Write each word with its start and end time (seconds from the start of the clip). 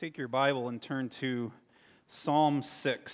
Take 0.00 0.16
your 0.16 0.28
Bible 0.28 0.70
and 0.70 0.80
turn 0.80 1.10
to 1.20 1.52
Psalm 2.24 2.64
6. 2.82 3.12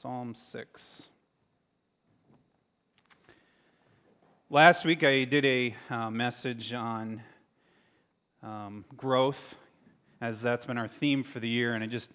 Psalm 0.00 0.36
6. 0.52 1.02
Last 4.50 4.84
week 4.84 5.02
I 5.02 5.24
did 5.24 5.44
a 5.44 5.74
uh, 5.90 6.10
message 6.10 6.72
on 6.72 7.22
um, 8.44 8.84
growth, 8.96 9.34
as 10.20 10.36
that's 10.40 10.64
been 10.64 10.78
our 10.78 10.90
theme 11.00 11.24
for 11.32 11.40
the 11.40 11.48
year, 11.48 11.74
and 11.74 11.82
I 11.82 11.88
just 11.88 12.06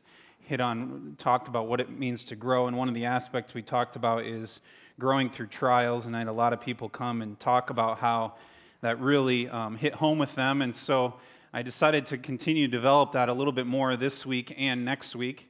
hit 0.46 0.62
on, 0.62 1.18
talked 1.20 1.50
about 1.50 1.68
what 1.68 1.82
it 1.82 1.90
means 1.90 2.24
to 2.30 2.38
grow. 2.38 2.68
And 2.68 2.78
one 2.78 2.88
of 2.88 2.96
the 2.96 3.04
aspects 3.08 3.54
we 3.54 3.62
talked 3.62 3.98
about 3.98 4.26
is 4.26 4.62
growing 5.02 5.32
through 5.32 5.48
trials, 5.48 6.06
and 6.06 6.16
I 6.16 6.20
had 6.20 6.30
a 6.30 6.32
lot 6.32 6.54
of 6.54 6.62
people 6.62 6.88
come 6.88 7.22
and 7.22 7.38
talk 7.42 7.72
about 7.72 8.00
how 8.00 8.36
that 8.82 9.02
really 9.02 9.50
um, 9.50 9.76
hit 9.76 9.94
home 9.94 10.18
with 10.18 10.34
them. 10.38 10.62
And 10.62 10.74
so 10.86 11.16
I 11.52 11.64
decided 11.64 12.06
to 12.10 12.18
continue 12.20 12.68
to 12.68 12.72
develop 12.78 13.14
that 13.14 13.28
a 13.28 13.34
little 13.34 13.52
bit 13.52 13.66
more 13.66 13.98
this 13.98 14.24
week 14.24 14.54
and 14.56 14.86
next 14.86 15.16
week. 15.16 15.50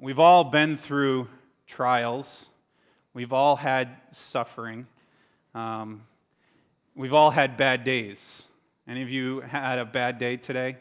We've 0.00 0.18
all 0.18 0.44
been 0.44 0.78
through 0.88 1.28
trials, 1.66 2.26
we've 3.12 3.32
all 3.32 3.54
had 3.54 3.90
suffering, 4.30 4.86
um, 5.54 6.04
we've 6.96 7.12
all 7.12 7.30
had 7.30 7.58
bad 7.58 7.84
days. 7.84 8.18
Any 8.88 9.02
of 9.02 9.10
you 9.10 9.42
had 9.42 9.78
a 9.78 9.84
bad 9.84 10.18
day 10.18 10.38
today? 10.38 10.78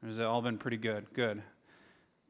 Or 0.00 0.08
has 0.10 0.18
it 0.18 0.24
all 0.24 0.42
been 0.42 0.58
pretty 0.58 0.76
good? 0.76 1.04
Good. 1.12 1.42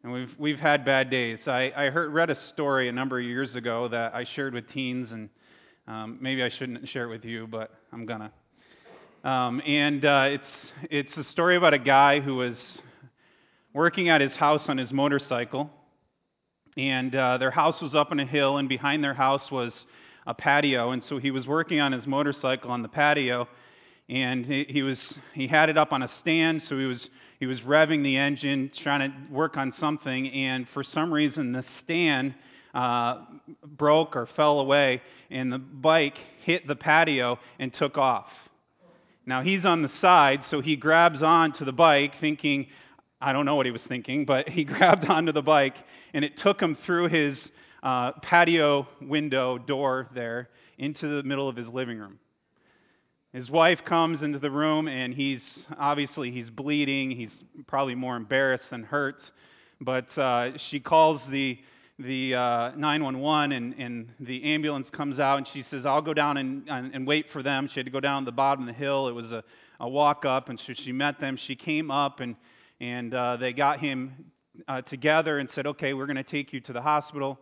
And 0.03 0.13
we've, 0.13 0.35
we've 0.39 0.59
had 0.59 0.87
bad 0.87 1.11
days. 1.11 1.47
I, 1.47 1.71
I 1.77 1.91
heard, 1.91 2.15
read 2.15 2.31
a 2.31 2.35
story 2.35 2.89
a 2.89 2.93
number 2.93 3.19
of 3.19 3.25
years 3.27 3.57
ago 3.57 3.89
that 3.89 4.15
I 4.15 4.25
shared 4.25 4.55
with 4.55 4.71
teens, 4.71 5.13
and 5.13 5.29
um, 5.87 6.17
maybe 6.19 6.43
I 6.43 6.49
shouldn't 6.49 6.89
share 6.89 7.05
it 7.05 7.11
with 7.11 7.27
you, 7.27 7.47
but 7.47 7.73
I'm 7.93 8.07
going 8.07 8.21
to. 8.21 8.31
Um, 9.27 9.61
and 9.67 10.05
uh, 10.05 10.27
it's, 10.29 10.73
it's 10.89 11.17
a 11.17 11.25
story 11.25 11.57
about 11.57 11.75
a 11.75 11.81
guy 11.81 12.21
who 12.21 12.37
was 12.37 12.81
working 13.75 14.09
at 14.09 14.21
his 14.21 14.37
house 14.37 14.69
on 14.69 14.79
his 14.79 14.93
motorcycle. 14.93 15.69
And 16.77 17.13
uh, 17.13 17.37
their 17.39 17.51
house 17.51 17.81
was 17.81 17.97
up 17.97 18.13
on 18.13 18.21
a 18.21 18.25
hill, 18.25 18.59
and 18.59 18.69
behind 18.69 19.03
their 19.03 19.15
house 19.15 19.51
was 19.51 19.85
a 20.29 20.35
patio. 20.35 20.93
And 20.93 21.03
so 21.03 21.19
he 21.19 21.33
was 21.33 21.45
working 21.45 21.81
on 21.81 21.91
his 21.91 22.07
motorcycle 22.07 22.71
on 22.71 22.83
the 22.83 22.89
patio, 22.89 23.49
and 24.09 24.47
he, 24.47 24.65
he 24.69 24.83
was 24.85 25.19
he 25.35 25.49
had 25.49 25.71
it 25.71 25.77
up 25.77 25.93
on 25.93 26.05
a 26.05 26.09
stand. 26.21 26.63
So 26.63 26.79
he 26.79 26.85
was 26.85 27.11
he 27.41 27.47
was 27.47 27.63
revving 27.63 28.05
the 28.05 28.17
engine, 28.17 28.71
trying 28.77 29.11
to 29.11 29.35
work 29.35 29.57
on 29.57 29.73
something. 29.73 30.29
And 30.29 30.69
for 30.69 30.85
some 30.85 31.13
reason, 31.13 31.51
the 31.51 31.65
stand 31.83 32.33
uh, 32.75 33.25
broke 33.65 34.15
or 34.15 34.27
fell 34.27 34.61
away, 34.61 35.03
and 35.33 35.53
the 35.53 35.59
bike 35.59 36.19
hit 36.45 36.69
the 36.69 36.77
patio 36.77 37.41
and 37.59 37.75
took 37.75 37.99
off. 37.99 38.31
Now 39.27 39.43
he's 39.43 39.67
on 39.67 39.83
the 39.83 39.89
side, 39.89 40.45
so 40.45 40.61
he 40.61 40.77
grabs 40.77 41.21
onto 41.21 41.65
the 41.65 41.73
bike, 41.73 42.15
thinking, 42.21 42.69
I 43.21 43.33
don't 43.33 43.45
know 43.45 43.57
what 43.57 43.67
he 43.67 43.73
was 43.73 43.83
thinking, 43.83 44.25
but 44.25 44.49
he 44.49 44.63
grabbed 44.65 45.05
onto 45.07 45.33
the 45.33 45.43
bike, 45.43 45.75
and 46.15 46.25
it 46.25 46.37
took 46.37 46.61
him 46.61 46.77
through 46.87 47.09
his 47.09 47.51
uh, 47.83 48.13
patio 48.23 48.87
window 49.03 49.59
door 49.59 50.09
there 50.15 50.49
into 50.79 51.17
the 51.17 51.23
middle 51.25 51.49
of 51.49 51.57
his 51.57 51.69
living 51.69 51.99
room. 51.99 52.21
His 53.33 53.51
wife 53.51 53.85
comes 53.85 54.23
into 54.23 54.39
the 54.39 54.51
room, 54.51 54.87
and 54.87 55.13
he's 55.13 55.43
obviously 55.77 56.31
he's 56.31 56.49
bleeding. 56.49 57.11
He's 57.11 57.33
probably 57.67 57.97
more 57.97 58.17
embarrassed 58.17 58.71
than 58.71 58.85
hurt, 58.85 59.21
but 59.81 60.17
uh, 60.17 60.57
she 60.57 60.79
calls 60.79 61.21
the 61.29 61.59
the 61.99 62.35
uh, 62.35 62.71
911 62.77 63.53
and, 63.53 63.75
and 63.75 64.11
the 64.21 64.45
ambulance 64.53 64.91
comes 64.91 65.19
out 65.19 65.39
and 65.39 65.49
she 65.49 65.63
says 65.63 65.87
i'll 65.87 66.03
go 66.03 66.13
down 66.13 66.37
and, 66.37 66.69
and, 66.69 66.95
and, 66.95 67.07
wait 67.07 67.27
for 67.33 67.43
them. 67.43 67.69
She 67.73 67.81
had 67.81 67.87
to 67.87 67.93
go 67.93 68.01
down 68.01 68.27
the 68.27 68.33
bottom 68.33 68.69
of 68.69 68.75
the 68.75 68.79
hill. 68.79 69.09
It 69.09 69.13
was 69.13 69.33
a, 69.33 69.43
a 69.81 69.89
walk 69.89 70.27
up 70.27 70.51
and 70.51 70.61
so 70.61 70.75
she 70.75 70.93
met 70.93 71.21
them. 71.21 71.39
She 71.39 71.57
came 71.57 71.91
up 71.91 72.21
and, 72.21 72.37
and 72.81 73.15
uh, 73.15 73.39
they 73.39 73.55
got 73.55 73.81
him 73.81 74.13
uh, 74.69 74.83
together 74.83 75.39
and 75.39 75.51
said 75.51 75.67
okay 75.67 75.95
we're 75.95 76.07
going 76.07 76.17
to 76.17 76.23
take 76.23 76.53
you 76.53 76.61
to 76.61 76.73
the 76.75 76.83
hospital. 76.83 77.39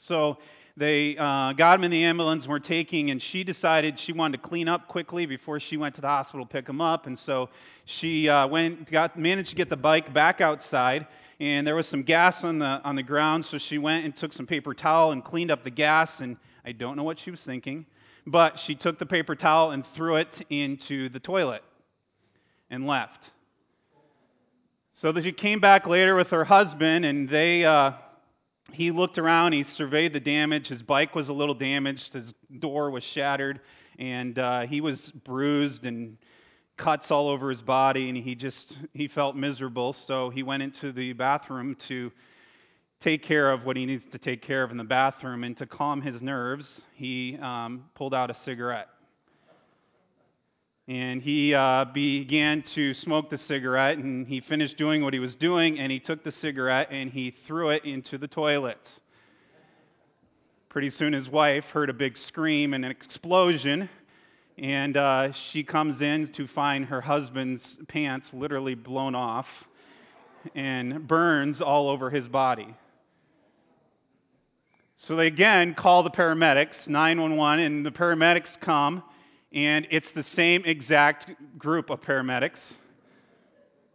So 0.00 0.38
they 0.76 1.16
uh, 1.16 1.52
got 1.52 1.78
him 1.78 1.84
in 1.84 1.92
the 1.92 2.02
ambulance 2.02 2.44
and 2.44 2.50
were 2.50 2.58
taking 2.58 3.12
and 3.12 3.22
she 3.22 3.44
decided 3.44 4.00
she 4.00 4.12
wanted 4.12 4.42
to 4.42 4.48
clean 4.48 4.66
up 4.66 4.88
quickly 4.88 5.24
before 5.24 5.60
she 5.60 5.76
went 5.76 5.94
to 5.94 6.00
the 6.00 6.08
hospital 6.08 6.44
to 6.44 6.52
pick 6.52 6.68
him 6.68 6.80
up. 6.80 7.06
And 7.06 7.16
so 7.16 7.48
she 7.84 8.28
uh, 8.28 8.48
went 8.48 8.90
got 8.90 9.16
managed 9.16 9.50
to 9.50 9.56
get 9.56 9.70
the 9.70 9.76
bike 9.76 10.12
back 10.12 10.40
outside 10.40 11.06
and 11.40 11.66
there 11.66 11.76
was 11.76 11.86
some 11.88 12.02
gas 12.02 12.42
on 12.44 12.58
the 12.58 12.80
on 12.84 12.96
the 12.96 13.02
ground 13.02 13.44
so 13.44 13.58
she 13.58 13.78
went 13.78 14.04
and 14.04 14.16
took 14.16 14.32
some 14.32 14.46
paper 14.46 14.74
towel 14.74 15.12
and 15.12 15.24
cleaned 15.24 15.50
up 15.50 15.64
the 15.64 15.70
gas 15.70 16.10
and 16.20 16.36
i 16.64 16.72
don't 16.72 16.96
know 16.96 17.04
what 17.04 17.18
she 17.18 17.30
was 17.30 17.40
thinking 17.40 17.86
but 18.30 18.58
she 18.66 18.74
took 18.74 18.98
the 18.98 19.06
paper 19.06 19.34
towel 19.34 19.70
and 19.70 19.84
threw 19.94 20.16
it 20.16 20.28
into 20.50 21.08
the 21.08 21.18
toilet 21.18 21.62
and 22.70 22.86
left. 22.86 23.30
So 25.00 25.12
that 25.12 25.24
she 25.24 25.32
came 25.32 25.60
back 25.60 25.86
later 25.86 26.14
with 26.14 26.28
her 26.28 26.44
husband 26.44 27.04
and 27.04 27.28
they 27.28 27.64
uh, 27.64 27.92
he 28.72 28.90
looked 28.90 29.16
around 29.16 29.52
he 29.52 29.64
surveyed 29.64 30.12
the 30.12 30.20
damage. 30.20 30.68
His 30.68 30.82
bike 30.82 31.14
was 31.14 31.28
a 31.28 31.32
little 31.32 31.54
damaged 31.54 32.12
his 32.12 32.34
door 32.58 32.90
was 32.90 33.04
shattered 33.04 33.60
and 33.98 34.38
uh, 34.38 34.62
he 34.62 34.80
was 34.80 34.98
bruised 35.24 35.86
and 35.86 36.18
cuts 36.78 37.10
all 37.10 37.28
over 37.28 37.50
his 37.50 37.60
body 37.60 38.08
and 38.08 38.16
he 38.16 38.34
just 38.34 38.74
he 38.94 39.08
felt 39.08 39.36
miserable 39.36 39.92
so 39.92 40.30
he 40.30 40.42
went 40.42 40.62
into 40.62 40.92
the 40.92 41.12
bathroom 41.12 41.76
to 41.88 42.10
take 43.00 43.22
care 43.22 43.52
of 43.52 43.64
what 43.64 43.76
he 43.76 43.86
needs 43.86 44.04
to 44.10 44.18
take 44.18 44.42
care 44.42 44.62
of 44.62 44.70
in 44.70 44.76
the 44.76 44.84
bathroom 44.84 45.44
and 45.44 45.56
to 45.56 45.66
calm 45.66 46.00
his 46.00 46.20
nerves 46.20 46.80
he 46.94 47.38
um, 47.40 47.84
pulled 47.94 48.14
out 48.14 48.30
a 48.30 48.34
cigarette. 48.44 48.88
And 50.88 51.20
he 51.20 51.54
uh, 51.54 51.84
began 51.92 52.62
to 52.74 52.94
smoke 52.94 53.28
the 53.28 53.36
cigarette 53.36 53.98
and 53.98 54.26
he 54.26 54.40
finished 54.40 54.78
doing 54.78 55.04
what 55.04 55.12
he 55.12 55.20
was 55.20 55.36
doing 55.36 55.78
and 55.78 55.92
he 55.92 56.00
took 56.00 56.24
the 56.24 56.32
cigarette 56.32 56.88
and 56.90 57.10
he 57.10 57.34
threw 57.46 57.70
it 57.70 57.84
into 57.84 58.16
the 58.16 58.26
toilet. 58.26 58.80
Pretty 60.70 60.90
soon 60.90 61.12
his 61.12 61.28
wife 61.28 61.64
heard 61.66 61.90
a 61.90 61.92
big 61.92 62.16
scream 62.16 62.72
and 62.72 62.84
an 62.84 62.90
explosion 62.90 63.90
and 64.58 64.96
uh, 64.96 65.32
she 65.50 65.62
comes 65.62 66.00
in 66.00 66.32
to 66.32 66.48
find 66.48 66.84
her 66.86 67.00
husband's 67.00 67.78
pants 67.86 68.30
literally 68.32 68.74
blown 68.74 69.14
off 69.14 69.46
and 70.54 71.06
burns 71.06 71.60
all 71.60 71.88
over 71.88 72.10
his 72.10 72.26
body. 72.26 72.74
So 75.06 75.14
they 75.14 75.28
again 75.28 75.74
call 75.74 76.02
the 76.02 76.10
paramedics, 76.10 76.88
911, 76.88 77.64
and 77.64 77.86
the 77.86 77.90
paramedics 77.90 78.60
come, 78.60 79.02
and 79.52 79.86
it's 79.90 80.10
the 80.16 80.24
same 80.24 80.64
exact 80.64 81.30
group 81.56 81.88
of 81.90 82.00
paramedics. 82.00 82.58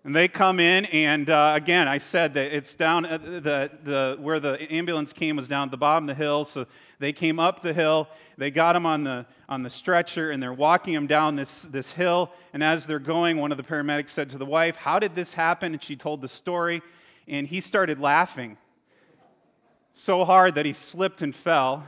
And 0.06 0.14
they 0.14 0.28
come 0.28 0.60
in, 0.60 0.84
and 0.86 1.30
uh, 1.30 1.54
again, 1.56 1.88
I 1.88 2.00
said 2.12 2.34
that 2.34 2.54
it's 2.54 2.74
down 2.74 3.04
the, 3.04 3.70
the, 3.86 4.18
where 4.20 4.42
the 4.42 4.58
ambulance 4.70 5.14
came 5.14 5.38
was 5.38 5.48
down 5.48 5.70
at 5.70 5.72
the 5.72 5.78
bottom 5.78 6.10
of 6.10 6.18
the 6.18 6.22
hill. 6.22 6.44
So 6.54 6.66
they 7.00 7.14
came 7.14 7.40
up 7.40 7.64
the 7.64 7.74
hill, 7.74 8.10
they 8.38 8.52
got 8.52 8.76
him 8.76 8.86
on 8.86 9.06
the, 9.06 9.26
on 9.48 9.64
the 9.64 9.70
stretcher, 9.70 10.32
and 10.32 10.44
they're 10.44 10.52
walking 10.52 10.94
him 10.94 11.08
down 11.08 11.38
this, 11.38 11.50
this 11.72 11.88
hill. 11.92 12.32
And 12.52 12.62
as 12.62 12.86
they're 12.86 13.00
going, 13.00 13.38
one 13.38 13.54
of 13.54 13.58
the 13.58 13.64
paramedics 13.64 14.14
said 14.14 14.30
to 14.32 14.38
the 14.38 14.46
wife, 14.46 14.76
How 14.76 15.00
did 15.00 15.16
this 15.16 15.30
happen? 15.30 15.72
And 15.72 15.82
she 15.82 15.96
told 15.96 16.22
the 16.22 16.28
story, 16.28 16.82
and 17.30 17.48
he 17.48 17.62
started 17.62 17.98
laughing 18.00 18.58
so 19.94 20.26
hard 20.26 20.56
that 20.56 20.66
he 20.66 20.74
slipped 20.92 21.22
and 21.22 21.34
fell 21.46 21.86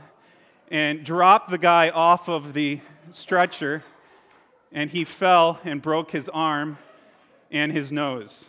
and 0.70 1.04
dropped 1.04 1.50
the 1.50 1.58
guy 1.58 1.90
off 1.90 2.28
of 2.28 2.54
the 2.54 2.80
stretcher, 3.10 3.84
and 4.72 4.88
he 4.88 5.04
fell 5.04 5.60
and 5.64 5.82
broke 5.82 6.12
his 6.12 6.28
arm 6.32 6.78
and 7.56 7.72
his 7.72 7.92
nose. 7.92 8.46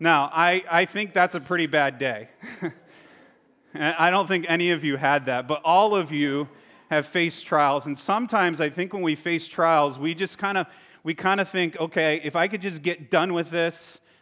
Now, 0.00 0.30
I, 0.32 0.62
I 0.70 0.86
think 0.86 1.12
that's 1.12 1.34
a 1.34 1.40
pretty 1.40 1.66
bad 1.66 1.98
day. 1.98 2.28
I 3.74 4.10
don't 4.10 4.28
think 4.28 4.46
any 4.48 4.70
of 4.70 4.84
you 4.84 4.96
had 4.96 5.26
that, 5.26 5.48
but 5.48 5.60
all 5.64 5.96
of 5.96 6.12
you 6.12 6.48
have 6.88 7.06
faced 7.12 7.46
trials. 7.46 7.84
And 7.86 7.98
sometimes 7.98 8.60
I 8.60 8.70
think 8.70 8.92
when 8.92 9.02
we 9.02 9.16
face 9.16 9.46
trials, 9.48 9.98
we 9.98 10.14
just 10.14 10.38
kind 10.38 10.56
of 10.56 10.66
we 11.04 11.14
kind 11.14 11.40
of 11.40 11.48
think, 11.50 11.76
okay, 11.76 12.20
if 12.24 12.36
I 12.36 12.48
could 12.48 12.60
just 12.60 12.82
get 12.82 13.10
done 13.10 13.32
with 13.32 13.50
this, 13.50 13.74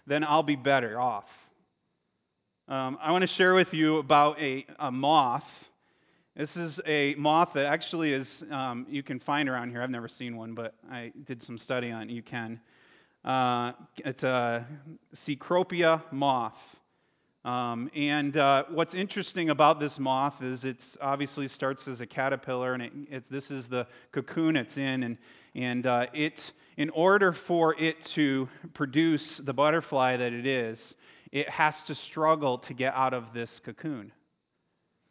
then 0.07 0.23
I'll 0.23 0.43
be 0.43 0.57
better 0.57 1.01
off. 1.01 1.25
Um, 2.69 2.99
I 3.01 3.13
want 3.13 3.23
to 3.23 3.29
share 3.29 3.55
with 3.55 3.73
you 3.73 3.99
about 3.99 4.39
a, 4.41 4.67
a 4.79 4.91
moth. 4.91 5.45
This 6.37 6.55
is 6.57 6.79
a 6.87 7.15
moth 7.15 7.51
that 7.55 7.65
actually 7.65 8.13
is, 8.13 8.29
um, 8.51 8.87
you 8.91 9.03
can 9.03 9.21
find 9.21 9.49
around 9.49 9.71
here. 9.71 9.83
I've 9.83 9.91
never 9.91 10.09
seen 10.09 10.37
one, 10.37 10.55
but 10.55 10.75
I 10.91 11.13
did 11.27 11.43
some 11.43 11.57
study 11.59 11.91
on 11.91 12.03
it. 12.03 12.11
You 12.11 12.23
can. 12.23 12.61
Uh, 13.27 13.73
it's 13.99 14.23
a 14.23 14.65
Cecropia 15.27 16.01
moth. 16.13 16.55
Um, 17.45 17.91
and 17.95 18.37
uh, 18.37 18.65
what's 18.71 18.95
interesting 18.95 19.51
about 19.51 19.81
this 19.81 19.99
moth 19.99 20.41
is 20.43 20.63
it 20.63 20.77
obviously 21.01 21.49
starts 21.49 21.89
as 21.89 22.01
a 22.01 22.07
caterpillar, 22.07 22.75
and 22.75 22.83
it, 22.85 22.93
it, 23.11 23.25
this 23.31 23.51
is 23.51 23.65
the 23.67 23.87
cocoon 24.13 24.57
it's 24.57 24.77
in. 24.77 25.03
And, 25.03 25.19
and 25.57 25.87
uh, 25.87 26.07
it, 26.15 26.41
in 26.77 26.89
order 26.91 27.33
for 27.49 27.75
it 27.81 27.97
to 28.15 28.49
produce 28.75 29.41
the 29.45 29.53
butterfly 29.53 30.17
that 30.17 30.33
it 30.33 30.47
is, 30.47 30.79
it 31.33 31.49
has 31.49 31.75
to 31.89 31.97
struggle 31.97 32.59
to 32.59 32.75
get 32.75 32.95
out 32.95 33.13
of 33.13 33.25
this 33.35 33.61
cocoon. 33.65 34.13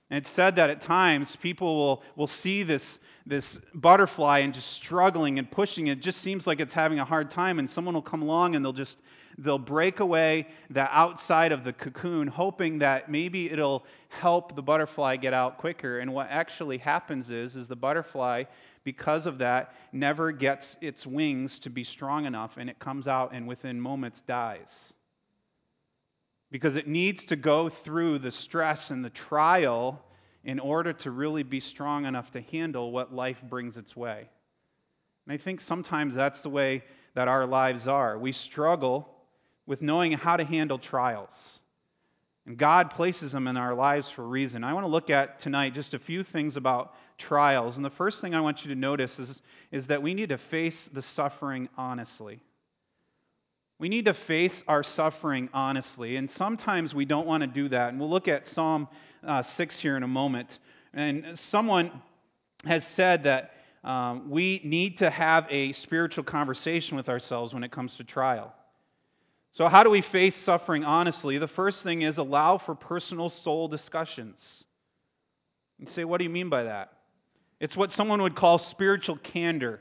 And 0.10 0.24
it's 0.24 0.36
said 0.36 0.58
that 0.58 0.70
at 0.70 0.84
times 0.84 1.36
people 1.42 1.76
will, 1.76 2.04
will 2.16 2.28
see 2.28 2.64
this, 2.64 2.84
this 3.26 3.46
butterfly 3.74 4.40
and 4.40 4.54
just 4.54 4.72
struggling 4.74 5.40
and 5.40 5.50
pushing. 5.50 5.88
It 5.88 6.02
just 6.02 6.22
seems 6.22 6.46
like 6.46 6.60
it's 6.60 6.74
having 6.74 7.00
a 7.00 7.06
hard 7.06 7.32
time, 7.32 7.58
and 7.58 7.70
someone 7.72 7.96
will 7.96 8.04
come 8.04 8.22
along 8.22 8.56
and 8.56 8.64
they'll 8.64 8.74
just 8.74 8.98
they'll 9.38 9.58
break 9.58 10.00
away 10.00 10.48
the 10.70 10.82
outside 10.82 11.52
of 11.52 11.64
the 11.64 11.74
cocoon, 11.74 12.28
hoping 12.28 12.80
that 12.80 13.12
maybe 13.12 13.52
it'll 13.52 13.84
help 14.08 14.56
the 14.56 14.62
butterfly 14.62 15.18
get 15.18 15.34
out 15.34 15.58
quicker. 15.58 16.00
And 16.00 16.14
what 16.14 16.28
actually 16.30 16.78
happens 16.78 17.30
is, 17.30 17.56
is 17.56 17.68
the 17.68 17.76
butterfly, 17.76 18.44
because 18.84 19.26
of 19.26 19.40
that, 19.40 19.74
never 19.92 20.32
gets 20.32 20.78
its 20.82 21.06
wings 21.06 21.60
to 21.60 21.70
be 21.70 21.84
strong 21.84 22.26
enough, 22.26 22.52
and 22.58 22.70
it 22.70 22.80
comes 22.80 23.08
out 23.08 23.34
and 23.34 23.48
within 23.48 23.82
moments 23.82 24.22
dies. 24.28 24.62
Because 26.56 26.78
it 26.78 26.88
needs 26.88 27.26
to 27.26 27.36
go 27.36 27.70
through 27.84 28.20
the 28.20 28.32
stress 28.32 28.90
and 28.90 29.04
the 29.04 29.10
trial 29.10 30.02
in 30.46 30.58
order 30.58 30.94
to 30.94 31.12
really 31.12 31.44
be 31.44 31.60
strong 31.60 32.06
enough 32.06 32.32
to 32.32 32.40
handle 32.40 32.94
what 32.94 33.14
life 33.14 33.36
brings 33.50 33.76
its 33.76 33.94
way. 33.94 34.30
And 35.28 35.38
I 35.38 35.44
think 35.44 35.60
sometimes 35.60 36.16
that's 36.16 36.40
the 36.44 36.50
way 36.50 36.82
that 37.14 37.28
our 37.28 37.46
lives 37.46 37.90
are. 37.90 38.18
We 38.18 38.32
struggle 38.32 39.06
with 39.66 39.82
knowing 39.82 40.14
how 40.14 40.38
to 40.38 40.46
handle 40.46 40.80
trials. 40.80 41.30
And 42.46 42.58
God 42.58 42.92
places 42.92 43.34
them 43.34 43.48
in 43.48 43.58
our 43.58 43.76
lives 43.76 44.10
for 44.16 44.24
a 44.24 44.28
reason. 44.28 44.64
I 44.64 44.72
want 44.72 44.86
to 44.86 44.90
look 44.90 45.10
at 45.10 45.42
tonight 45.42 45.74
just 45.74 45.94
a 45.94 46.00
few 46.00 46.24
things 46.24 46.56
about 46.56 46.94
trials. 47.18 47.76
And 47.76 47.84
the 47.84 47.90
first 47.90 48.22
thing 48.22 48.34
I 48.34 48.40
want 48.40 48.64
you 48.64 48.74
to 48.74 48.80
notice 48.80 49.20
is, 49.20 49.42
is 49.74 49.88
that 49.88 50.02
we 50.02 50.14
need 50.14 50.30
to 50.30 50.38
face 50.38 50.88
the 50.94 51.02
suffering 51.02 51.68
honestly. 51.76 52.40
We 53.78 53.90
need 53.90 54.06
to 54.06 54.14
face 54.14 54.64
our 54.68 54.84
suffering 54.84 55.50
honestly. 55.54 56.16
And 56.16 56.30
sometimes 56.32 56.94
we 56.94 57.06
don't 57.06 57.28
want 57.28 57.42
to 57.42 57.48
do 57.48 57.70
that. 57.70 57.90
And 57.90 58.00
we'll 58.00 58.10
look 58.10 58.28
at 58.28 58.48
Psalm 58.54 58.88
uh, 59.28 59.44
6 59.58 59.80
here 59.80 59.98
in 59.98 60.04
a 60.04 60.08
moment. 60.08 60.48
And 60.94 61.38
someone 61.52 61.92
has 62.64 62.86
said 62.96 63.24
that 63.24 63.52
um, 63.84 64.30
we 64.30 64.62
need 64.64 65.00
to 65.00 65.10
have 65.10 65.46
a 65.50 65.74
spiritual 65.74 66.24
conversation 66.24 66.98
with 66.98 67.10
ourselves 67.10 67.54
when 67.54 67.64
it 67.64 67.72
comes 67.72 67.96
to 67.98 68.04
trial. 68.04 68.54
So, 69.52 69.68
how 69.70 69.84
do 69.84 69.90
we 69.90 70.02
face 70.02 70.36
suffering 70.44 70.84
honestly? 70.84 71.38
The 71.38 71.48
first 71.48 71.84
thing 71.84 72.02
is 72.02 72.18
allow 72.18 72.58
for 72.58 72.76
personal 72.76 73.30
soul 73.30 73.68
discussions. 73.68 74.38
You 75.78 75.88
say, 75.94 76.04
what 76.04 76.18
do 76.18 76.24
you 76.24 76.30
mean 76.30 76.50
by 76.50 76.64
that? 76.64 76.92
It's 77.60 77.76
what 77.76 77.94
someone 77.94 78.22
would 78.22 78.36
call 78.36 78.58
spiritual 78.58 79.18
candor. 79.18 79.80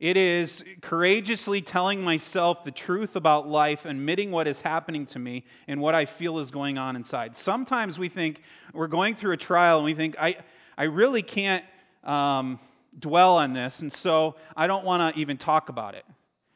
It 0.00 0.16
is 0.16 0.64
courageously 0.80 1.60
telling 1.60 2.00
myself 2.00 2.64
the 2.64 2.70
truth 2.70 3.16
about 3.16 3.46
life, 3.46 3.80
admitting 3.84 4.30
what 4.30 4.48
is 4.48 4.56
happening 4.64 5.04
to 5.08 5.18
me 5.18 5.44
and 5.68 5.78
what 5.78 5.94
I 5.94 6.06
feel 6.06 6.38
is 6.38 6.50
going 6.50 6.78
on 6.78 6.96
inside. 6.96 7.36
Sometimes 7.44 7.98
we 7.98 8.08
think 8.08 8.40
we're 8.72 8.86
going 8.86 9.16
through 9.16 9.32
a 9.32 9.36
trial 9.36 9.76
and 9.76 9.84
we 9.84 9.94
think, 9.94 10.16
I, 10.18 10.36
I 10.78 10.84
really 10.84 11.22
can't 11.22 11.64
um, 12.02 12.58
dwell 12.98 13.36
on 13.36 13.52
this, 13.52 13.78
and 13.80 13.92
so 14.02 14.36
I 14.56 14.66
don't 14.66 14.86
want 14.86 15.14
to 15.14 15.20
even 15.20 15.36
talk 15.36 15.68
about 15.68 15.94
it. 15.94 16.06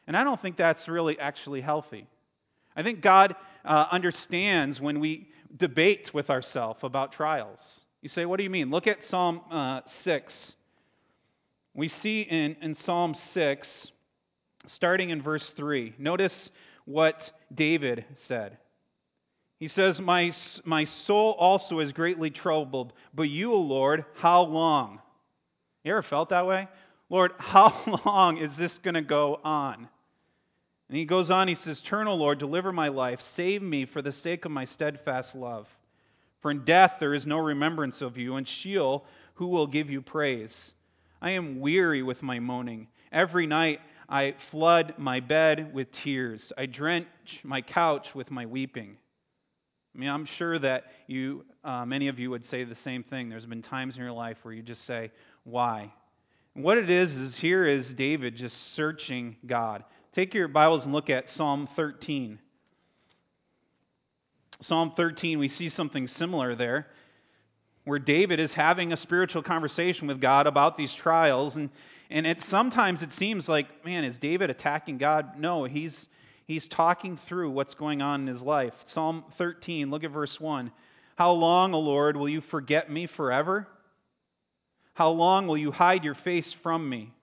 And 0.07 0.17
I 0.17 0.23
don't 0.23 0.41
think 0.41 0.57
that's 0.57 0.87
really 0.87 1.19
actually 1.19 1.61
healthy. 1.61 2.07
I 2.75 2.81
think 2.81 3.01
God 3.01 3.35
uh, 3.63 3.85
understands 3.91 4.81
when 4.81 4.99
we 4.99 5.29
debate 5.55 6.11
with 6.15 6.31
ourselves 6.31 6.79
about 6.81 7.13
trials. 7.13 7.59
You 8.01 8.09
say, 8.09 8.25
what 8.25 8.37
do 8.37 8.43
you 8.43 8.49
mean? 8.49 8.71
Look 8.71 8.87
at 8.87 8.97
Psalm 9.09 9.41
uh, 9.51 9.81
6. 10.03 10.33
We 11.75 11.89
see 11.89 12.21
in, 12.21 12.55
in 12.61 12.75
Psalm 12.75 13.15
6, 13.33 13.67
starting 14.67 15.09
in 15.09 15.21
verse 15.21 15.45
3, 15.57 15.95
notice 15.97 16.33
what 16.85 17.15
David 17.53 18.05
said. 18.27 18.57
He 19.59 19.67
says, 19.67 19.99
My, 19.99 20.31
my 20.63 20.85
soul 21.05 21.35
also 21.37 21.79
is 21.79 21.91
greatly 21.91 22.29
troubled, 22.29 22.93
but 23.13 23.23
you, 23.23 23.53
O 23.53 23.57
Lord, 23.57 24.05
how 24.15 24.43
long? 24.43 24.99
You 25.83 25.91
ever 25.91 26.01
felt 26.01 26.29
that 26.29 26.47
way? 26.47 26.67
Lord, 27.09 27.33
how 27.39 28.01
long 28.05 28.37
is 28.37 28.55
this 28.57 28.77
going 28.81 28.95
to 28.95 29.01
go 29.01 29.39
on? 29.43 29.89
And 30.87 30.97
he 30.97 31.05
goes 31.05 31.29
on, 31.29 31.47
he 31.47 31.55
says, 31.55 31.81
Turn, 31.81 32.07
O 32.07 32.15
Lord, 32.15 32.39
deliver 32.39 32.71
my 32.71 32.87
life, 32.87 33.19
save 33.35 33.61
me 33.61 33.85
for 33.85 34.01
the 34.01 34.11
sake 34.11 34.45
of 34.45 34.51
my 34.51 34.65
steadfast 34.65 35.35
love. 35.35 35.67
For 36.41 36.51
in 36.51 36.63
death 36.63 36.93
there 36.99 37.13
is 37.13 37.25
no 37.25 37.39
remembrance 37.39 38.01
of 38.01 38.17
you, 38.17 38.35
and 38.35 38.47
Sheol, 38.47 39.03
who 39.35 39.47
will 39.47 39.67
give 39.67 39.89
you 39.89 40.01
praise? 40.01 40.53
I 41.25 41.31
am 41.31 41.59
weary 41.59 42.03
with 42.03 42.21
my 42.21 42.37
moaning. 42.37 42.85
Every 43.11 43.47
night 43.47 43.79
I 44.07 44.35
flood 44.51 44.93
my 44.99 45.21
bed 45.21 45.73
with 45.73 45.91
tears. 45.91 46.53
I 46.55 46.67
drench 46.67 47.07
my 47.43 47.63
couch 47.63 48.09
with 48.13 48.29
my 48.29 48.45
weeping. 48.45 48.95
I 49.95 49.97
mean, 49.97 50.09
I'm 50.09 50.27
sure 50.37 50.59
that 50.59 50.83
you, 51.07 51.43
uh, 51.63 51.83
many 51.83 52.09
of 52.09 52.19
you 52.19 52.29
would 52.29 52.47
say 52.51 52.63
the 52.63 52.77
same 52.83 53.01
thing. 53.01 53.29
There's 53.29 53.47
been 53.47 53.63
times 53.63 53.95
in 53.95 54.03
your 54.03 54.11
life 54.11 54.37
where 54.43 54.53
you 54.53 54.61
just 54.61 54.85
say, 54.85 55.11
Why? 55.45 55.91
And 56.53 56.63
what 56.63 56.77
it 56.77 56.91
is, 56.91 57.11
is 57.11 57.35
here 57.37 57.65
is 57.65 57.89
David 57.89 58.35
just 58.35 58.55
searching 58.75 59.35
God. 59.47 59.83
Take 60.13 60.35
your 60.35 60.47
Bibles 60.47 60.83
and 60.83 60.93
look 60.93 61.09
at 61.09 61.31
Psalm 61.31 61.67
13. 61.75 62.37
Psalm 64.61 64.93
13, 64.95 65.39
we 65.39 65.49
see 65.49 65.69
something 65.69 66.07
similar 66.07 66.55
there, 66.55 66.85
where 67.85 67.99
David 67.99 68.39
is 68.39 68.51
having 68.51 68.91
a 68.91 68.97
spiritual 68.97 69.43
conversation 69.43 70.07
with 70.07 70.19
God 70.19 70.47
about 70.47 70.75
these 70.77 70.93
trials. 70.95 71.55
And, 71.55 71.69
and 72.09 72.25
it, 72.27 72.43
sometimes 72.49 73.01
it 73.01 73.13
seems 73.13 73.47
like, 73.47 73.67
man, 73.85 74.03
is 74.03 74.17
David 74.17 74.49
attacking 74.49 74.97
God? 74.97 75.39
No, 75.39 75.63
he's, 75.65 75.95
he's 76.45 76.67
talking 76.67 77.19
through 77.27 77.51
what's 77.51 77.75
going 77.75 78.01
on 78.01 78.21
in 78.21 78.27
his 78.27 78.41
life. 78.41 78.73
Psalm 78.87 79.23
13, 79.37 79.91
look 79.91 80.03
at 80.03 80.11
verse 80.11 80.39
1. 80.39 80.71
How 81.15 81.31
long, 81.31 81.73
O 81.73 81.79
Lord, 81.79 82.17
will 82.17 82.27
you 82.27 82.41
forget 82.41 82.91
me 82.91 83.07
forever? 83.07 83.67
How 84.95 85.09
long 85.09 85.47
will 85.47 85.57
you 85.57 85.71
hide 85.71 86.03
your 86.03 86.15
face 86.15 86.53
from 86.63 86.89
me? 86.89 87.13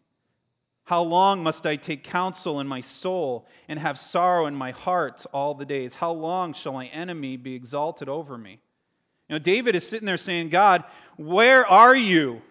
How 0.84 1.02
long 1.02 1.42
must 1.42 1.64
I 1.66 1.76
take 1.76 2.04
counsel 2.04 2.60
in 2.60 2.66
my 2.66 2.82
soul 3.00 3.46
and 3.68 3.78
have 3.78 3.98
sorrow 3.98 4.46
in 4.46 4.54
my 4.54 4.72
heart 4.72 5.24
all 5.32 5.54
the 5.54 5.64
days? 5.64 5.92
How 5.94 6.12
long 6.12 6.54
shall 6.54 6.72
my 6.72 6.86
enemy 6.86 7.36
be 7.36 7.54
exalted 7.54 8.08
over 8.08 8.36
me? 8.36 8.60
You 9.32 9.38
know, 9.38 9.44
David 9.44 9.74
is 9.74 9.88
sitting 9.88 10.04
there 10.04 10.18
saying, 10.18 10.50
God, 10.50 10.84
where 11.16 11.66
are 11.66 11.96
you? 11.96 12.42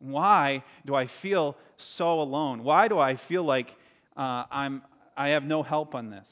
Why 0.00 0.64
do 0.84 0.96
I 0.96 1.08
feel 1.22 1.56
so 1.96 2.20
alone? 2.20 2.64
Why 2.64 2.88
do 2.88 2.98
I 2.98 3.14
feel 3.28 3.44
like 3.44 3.68
uh, 4.16 4.42
I'm, 4.50 4.82
I 5.16 5.28
have 5.28 5.44
no 5.44 5.62
help 5.62 5.94
on 5.94 6.10
this? 6.10 6.26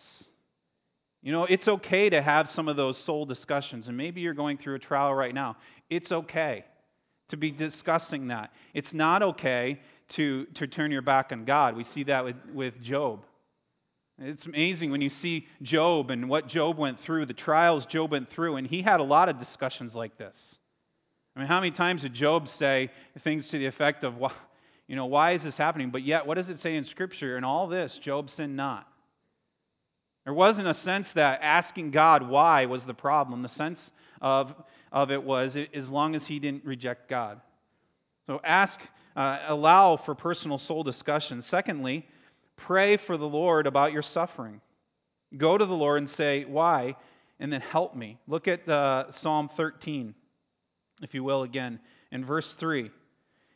You 1.22 1.30
know, 1.30 1.44
it's 1.44 1.68
okay 1.68 2.10
to 2.10 2.20
have 2.20 2.50
some 2.50 2.66
of 2.66 2.74
those 2.74 2.98
soul 3.04 3.26
discussions, 3.26 3.86
and 3.86 3.96
maybe 3.96 4.22
you're 4.22 4.34
going 4.34 4.58
through 4.58 4.74
a 4.74 4.80
trial 4.80 5.14
right 5.14 5.32
now. 5.32 5.56
It's 5.88 6.10
okay 6.10 6.64
to 7.28 7.36
be 7.36 7.52
discussing 7.52 8.26
that. 8.26 8.50
It's 8.74 8.92
not 8.92 9.22
okay 9.22 9.78
to, 10.16 10.46
to 10.56 10.66
turn 10.66 10.90
your 10.90 11.02
back 11.02 11.30
on 11.30 11.44
God. 11.44 11.76
We 11.76 11.84
see 11.84 12.02
that 12.04 12.24
with, 12.24 12.36
with 12.52 12.82
Job. 12.82 13.20
It's 14.18 14.44
amazing 14.46 14.90
when 14.90 15.00
you 15.00 15.08
see 15.08 15.46
Job 15.62 16.10
and 16.10 16.28
what 16.28 16.46
Job 16.46 16.78
went 16.78 17.00
through, 17.00 17.26
the 17.26 17.34
trials 17.34 17.86
Job 17.86 18.12
went 18.12 18.31
through, 18.31 18.56
and 18.56 18.66
he 18.66 18.82
had 18.82 19.00
a 19.00 19.04
lot 19.04 19.28
of 19.28 19.38
discussions 19.38 19.94
like 19.94 20.16
this. 20.19 20.34
I 21.34 21.40
mean, 21.40 21.48
how 21.48 21.60
many 21.60 21.72
times 21.72 22.02
did 22.02 22.14
Job 22.14 22.46
say 22.58 22.90
things 23.24 23.48
to 23.48 23.58
the 23.58 23.66
effect 23.66 24.04
of, 24.04 24.14
you 24.86 24.96
know, 24.96 25.06
why 25.06 25.32
is 25.32 25.42
this 25.42 25.56
happening? 25.56 25.90
But 25.90 26.02
yet, 26.02 26.26
what 26.26 26.34
does 26.34 26.50
it 26.50 26.60
say 26.60 26.76
in 26.76 26.84
Scripture? 26.84 27.38
In 27.38 27.44
all 27.44 27.69
this, 27.69 27.98
Job 28.02 28.28
sinned 28.31 28.56
not. 28.56 28.86
There 30.24 30.34
wasn't 30.34 30.69
a 30.69 30.74
sense 30.74 31.08
that 31.14 31.40
asking 31.42 31.90
God 31.90 32.28
why 32.28 32.66
was 32.66 32.82
the 32.84 32.94
problem. 32.94 33.42
The 33.42 33.48
sense 33.48 33.81
of, 34.20 34.52
of 34.92 35.10
it 35.10 35.22
was 35.22 35.56
as 35.74 35.88
long 35.88 36.14
as 36.14 36.24
he 36.26 36.38
didn't 36.38 36.64
reject 36.64 37.08
God. 37.08 37.40
So 38.26 38.40
ask 38.44 38.78
uh, 39.16 39.38
allow 39.48 40.00
for 40.04 40.14
personal 40.14 40.58
soul 40.58 40.84
discussion. 40.84 41.44
Secondly, 41.50 42.06
pray 42.66 42.96
for 42.96 43.16
the 43.16 43.24
Lord 43.24 43.66
about 43.66 43.92
your 43.92 44.02
suffering. 44.02 44.60
Go 45.36 45.56
to 45.56 45.64
the 45.64 45.72
Lord 45.72 46.02
and 46.02 46.10
say, 46.10 46.44
Why? 46.44 46.96
And 47.40 47.52
then 47.52 47.60
help 47.60 47.96
me. 47.96 48.19
Look 48.28 48.48
at 48.48 48.69
uh, 48.69 49.12
Psalm 49.20 49.50
13, 49.56 50.14
if 51.00 51.14
you 51.14 51.24
will, 51.24 51.42
again. 51.42 51.81
In 52.12 52.24
verse 52.24 52.54
3, 52.60 52.90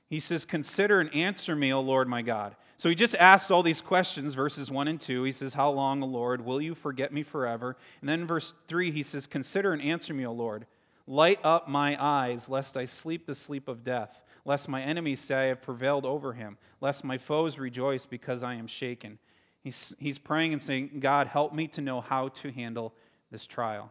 he 0.08 0.20
says, 0.20 0.44
Consider 0.44 1.00
and 1.00 1.14
answer 1.14 1.54
me, 1.54 1.72
O 1.72 1.80
Lord 1.80 2.08
my 2.08 2.22
God. 2.22 2.56
So 2.78 2.88
he 2.88 2.94
just 2.94 3.14
asked 3.14 3.50
all 3.50 3.62
these 3.62 3.80
questions, 3.80 4.34
verses 4.34 4.70
1 4.70 4.88
and 4.88 5.00
2. 5.00 5.22
He 5.24 5.32
says, 5.32 5.54
How 5.54 5.70
long, 5.70 6.02
O 6.02 6.06
Lord? 6.06 6.44
Will 6.44 6.60
you 6.60 6.74
forget 6.76 7.12
me 7.12 7.22
forever? 7.22 7.76
And 8.00 8.08
then 8.08 8.20
in 8.20 8.26
verse 8.26 8.52
3, 8.68 8.92
he 8.92 9.02
says, 9.02 9.26
Consider 9.26 9.72
and 9.72 9.82
answer 9.82 10.14
me, 10.14 10.26
O 10.26 10.32
Lord. 10.32 10.66
Light 11.06 11.38
up 11.44 11.68
my 11.68 11.96
eyes, 12.02 12.40
lest 12.48 12.76
I 12.76 12.86
sleep 13.02 13.26
the 13.26 13.36
sleep 13.36 13.68
of 13.68 13.84
death 13.84 14.10
lest 14.46 14.68
my 14.68 14.80
enemies 14.80 15.18
say 15.26 15.34
I 15.34 15.44
have 15.46 15.60
prevailed 15.60 16.06
over 16.06 16.32
him, 16.32 16.56
lest 16.80 17.04
my 17.04 17.18
foes 17.18 17.58
rejoice 17.58 18.06
because 18.08 18.42
I 18.42 18.54
am 18.54 18.68
shaken. 18.68 19.18
He's, 19.62 19.94
he's 19.98 20.18
praying 20.18 20.52
and 20.52 20.62
saying, 20.62 21.00
God, 21.00 21.26
help 21.26 21.52
me 21.52 21.66
to 21.68 21.80
know 21.80 22.00
how 22.00 22.28
to 22.42 22.52
handle 22.52 22.94
this 23.32 23.44
trial. 23.44 23.90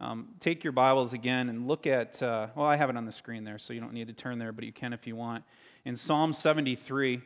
Um, 0.00 0.28
take 0.40 0.62
your 0.62 0.74
Bibles 0.74 1.14
again 1.14 1.48
and 1.48 1.66
look 1.66 1.86
at, 1.86 2.22
uh, 2.22 2.48
well, 2.54 2.66
I 2.66 2.76
have 2.76 2.90
it 2.90 2.96
on 2.96 3.06
the 3.06 3.12
screen 3.12 3.42
there, 3.42 3.58
so 3.58 3.72
you 3.72 3.80
don't 3.80 3.94
need 3.94 4.08
to 4.08 4.12
turn 4.12 4.38
there, 4.38 4.52
but 4.52 4.64
you 4.64 4.72
can 4.72 4.92
if 4.92 5.06
you 5.06 5.16
want. 5.16 5.42
In 5.86 5.96
Psalm 5.96 6.34
73, 6.34 7.22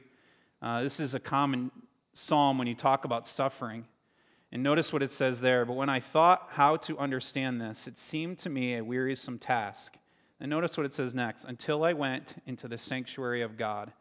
uh, 0.62 0.82
this 0.82 1.00
is 1.00 1.14
a 1.14 1.20
common 1.20 1.72
psalm 2.14 2.56
when 2.56 2.68
you 2.68 2.76
talk 2.76 3.04
about 3.04 3.26
suffering. 3.28 3.84
And 4.52 4.62
notice 4.62 4.92
what 4.92 5.02
it 5.02 5.12
says 5.18 5.38
there. 5.40 5.64
But 5.66 5.74
when 5.74 5.88
I 5.88 6.02
thought 6.12 6.48
how 6.50 6.76
to 6.76 6.96
understand 6.98 7.60
this, 7.60 7.76
it 7.86 7.94
seemed 8.10 8.38
to 8.40 8.48
me 8.48 8.76
a 8.76 8.84
wearisome 8.84 9.38
task. 9.38 9.97
And 10.40 10.50
notice 10.50 10.76
what 10.76 10.86
it 10.86 10.94
says 10.94 11.14
next 11.14 11.44
until 11.44 11.84
I 11.84 11.92
went 11.92 12.24
into 12.46 12.68
the 12.68 12.78
sanctuary 12.78 13.42
of 13.42 13.58
God, 13.58 13.92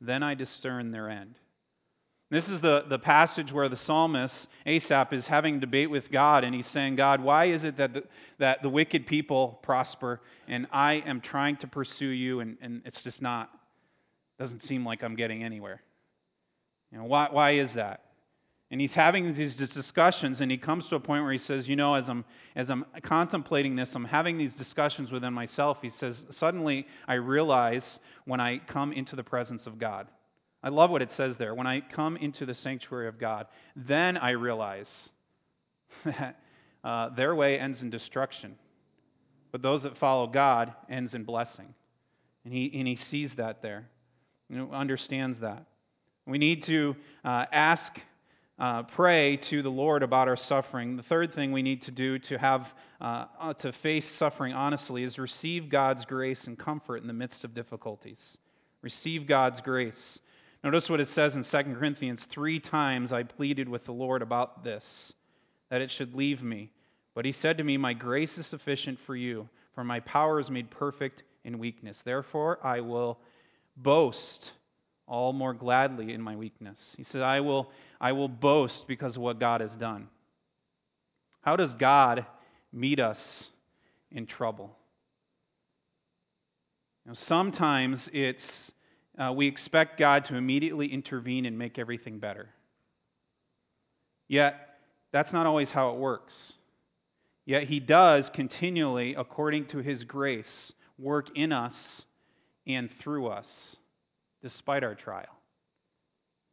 then 0.00 0.22
I 0.22 0.34
discerned 0.34 0.92
their 0.92 1.08
end. 1.08 1.34
This 2.30 2.46
is 2.48 2.60
the, 2.60 2.84
the 2.88 2.98
passage 2.98 3.52
where 3.52 3.68
the 3.68 3.76
psalmist, 3.76 4.46
Asaph, 4.64 5.12
is 5.12 5.26
having 5.26 5.58
debate 5.58 5.90
with 5.90 6.12
God, 6.12 6.44
and 6.44 6.54
he's 6.54 6.68
saying, 6.68 6.94
God, 6.94 7.20
why 7.20 7.46
is 7.46 7.64
it 7.64 7.76
that 7.78 7.92
the, 7.92 8.04
that 8.38 8.62
the 8.62 8.68
wicked 8.68 9.06
people 9.06 9.58
prosper, 9.64 10.20
and 10.46 10.68
I 10.72 11.02
am 11.06 11.20
trying 11.20 11.56
to 11.58 11.66
pursue 11.66 12.06
you, 12.06 12.38
and, 12.38 12.56
and 12.62 12.82
it's 12.84 13.02
just 13.02 13.20
not, 13.20 13.50
doesn't 14.38 14.62
seem 14.64 14.86
like 14.86 15.02
I'm 15.02 15.16
getting 15.16 15.42
anywhere? 15.42 15.82
You 16.92 16.98
know, 16.98 17.04
why, 17.04 17.28
why 17.32 17.54
is 17.58 17.70
that? 17.74 18.04
And 18.70 18.80
he's 18.80 18.92
having 18.92 19.34
these 19.34 19.56
discussions, 19.56 20.40
and 20.40 20.48
he 20.48 20.56
comes 20.56 20.86
to 20.88 20.94
a 20.94 21.00
point 21.00 21.24
where 21.24 21.32
he 21.32 21.38
says, 21.38 21.66
You 21.66 21.74
know, 21.74 21.94
as 21.94 22.08
I'm, 22.08 22.24
as 22.54 22.70
I'm 22.70 22.84
contemplating 23.02 23.74
this, 23.74 23.88
I'm 23.94 24.04
having 24.04 24.38
these 24.38 24.54
discussions 24.54 25.10
within 25.10 25.34
myself. 25.34 25.78
He 25.82 25.90
says, 25.98 26.16
Suddenly 26.38 26.86
I 27.08 27.14
realize 27.14 27.82
when 28.26 28.38
I 28.38 28.58
come 28.58 28.92
into 28.92 29.16
the 29.16 29.24
presence 29.24 29.66
of 29.66 29.78
God. 29.78 30.06
I 30.62 30.68
love 30.68 30.90
what 30.90 31.02
it 31.02 31.10
says 31.16 31.34
there. 31.38 31.54
When 31.54 31.66
I 31.66 31.80
come 31.80 32.16
into 32.16 32.46
the 32.46 32.54
sanctuary 32.54 33.08
of 33.08 33.18
God, 33.18 33.46
then 33.74 34.16
I 34.16 34.30
realize 34.30 34.86
that 36.04 36.38
uh, 36.84 37.08
their 37.10 37.34
way 37.34 37.58
ends 37.58 37.82
in 37.82 37.90
destruction, 37.90 38.56
but 39.52 39.62
those 39.62 39.82
that 39.82 39.98
follow 39.98 40.26
God 40.26 40.72
ends 40.88 41.14
in 41.14 41.24
blessing. 41.24 41.74
And 42.44 42.54
he, 42.54 42.70
and 42.74 42.86
he 42.86 42.96
sees 42.96 43.30
that 43.36 43.62
there, 43.62 43.88
understands 44.72 45.40
that. 45.40 45.66
We 46.26 46.38
need 46.38 46.64
to 46.64 46.94
uh, 47.24 47.46
ask, 47.52 47.92
uh, 48.60 48.82
pray 48.82 49.38
to 49.38 49.62
the 49.62 49.70
Lord 49.70 50.02
about 50.02 50.28
our 50.28 50.36
suffering. 50.36 50.96
The 50.96 51.02
third 51.04 51.34
thing 51.34 51.50
we 51.50 51.62
need 51.62 51.82
to 51.82 51.90
do 51.90 52.18
to 52.18 52.38
have 52.38 52.66
uh, 53.00 53.24
uh, 53.40 53.54
to 53.54 53.72
face 53.82 54.04
suffering 54.18 54.52
honestly 54.52 55.02
is 55.02 55.16
receive 55.16 55.70
God's 55.70 56.04
grace 56.04 56.44
and 56.44 56.58
comfort 56.58 56.98
in 56.98 57.06
the 57.06 57.14
midst 57.14 57.42
of 57.42 57.54
difficulties. 57.54 58.18
Receive 58.82 59.26
God's 59.26 59.62
grace. 59.62 60.18
Notice 60.62 60.90
what 60.90 61.00
it 61.00 61.08
says 61.14 61.32
in 61.34 61.44
2 61.44 61.74
Corinthians 61.74 62.20
three 62.30 62.60
times 62.60 63.12
I 63.12 63.22
pleaded 63.22 63.66
with 63.66 63.86
the 63.86 63.92
Lord 63.92 64.20
about 64.20 64.62
this, 64.62 64.84
that 65.70 65.80
it 65.80 65.90
should 65.96 66.14
leave 66.14 66.42
me. 66.42 66.70
But 67.14 67.24
he 67.24 67.32
said 67.32 67.56
to 67.56 67.64
me, 67.64 67.78
My 67.78 67.94
grace 67.94 68.36
is 68.36 68.46
sufficient 68.46 68.98
for 69.06 69.16
you, 69.16 69.48
for 69.74 69.84
my 69.84 70.00
power 70.00 70.38
is 70.38 70.50
made 70.50 70.70
perfect 70.70 71.22
in 71.44 71.58
weakness. 71.58 71.96
Therefore, 72.04 72.58
I 72.62 72.80
will 72.80 73.18
boast 73.74 74.50
all 75.10 75.32
more 75.32 75.52
gladly 75.52 76.12
in 76.12 76.22
my 76.22 76.36
weakness. 76.36 76.78
He 76.96 77.04
said, 77.04 77.20
I 77.20 77.40
will, 77.40 77.68
I 78.00 78.12
will 78.12 78.28
boast 78.28 78.84
because 78.86 79.16
of 79.16 79.22
what 79.22 79.40
God 79.40 79.60
has 79.60 79.72
done. 79.72 80.08
How 81.42 81.56
does 81.56 81.74
God 81.74 82.24
meet 82.72 83.00
us 83.00 83.18
in 84.12 84.26
trouble? 84.26 84.70
Sometimes 87.26 88.08
it's 88.12 88.44
uh, 89.18 89.32
we 89.32 89.48
expect 89.48 89.98
God 89.98 90.26
to 90.26 90.36
immediately 90.36 90.86
intervene 90.86 91.44
and 91.44 91.58
make 91.58 91.78
everything 91.78 92.20
better. 92.20 92.48
Yet, 94.28 94.54
that's 95.12 95.32
not 95.32 95.46
always 95.46 95.68
how 95.70 95.90
it 95.90 95.98
works. 95.98 96.32
Yet, 97.44 97.64
He 97.64 97.80
does 97.80 98.30
continually, 98.32 99.16
according 99.16 99.66
to 99.68 99.78
His 99.78 100.04
grace, 100.04 100.72
work 100.98 101.26
in 101.34 101.52
us 101.52 101.74
and 102.66 102.88
through 103.02 103.26
us, 103.26 103.46
despite 104.42 104.84
our 104.84 104.94
trial. 104.94 105.36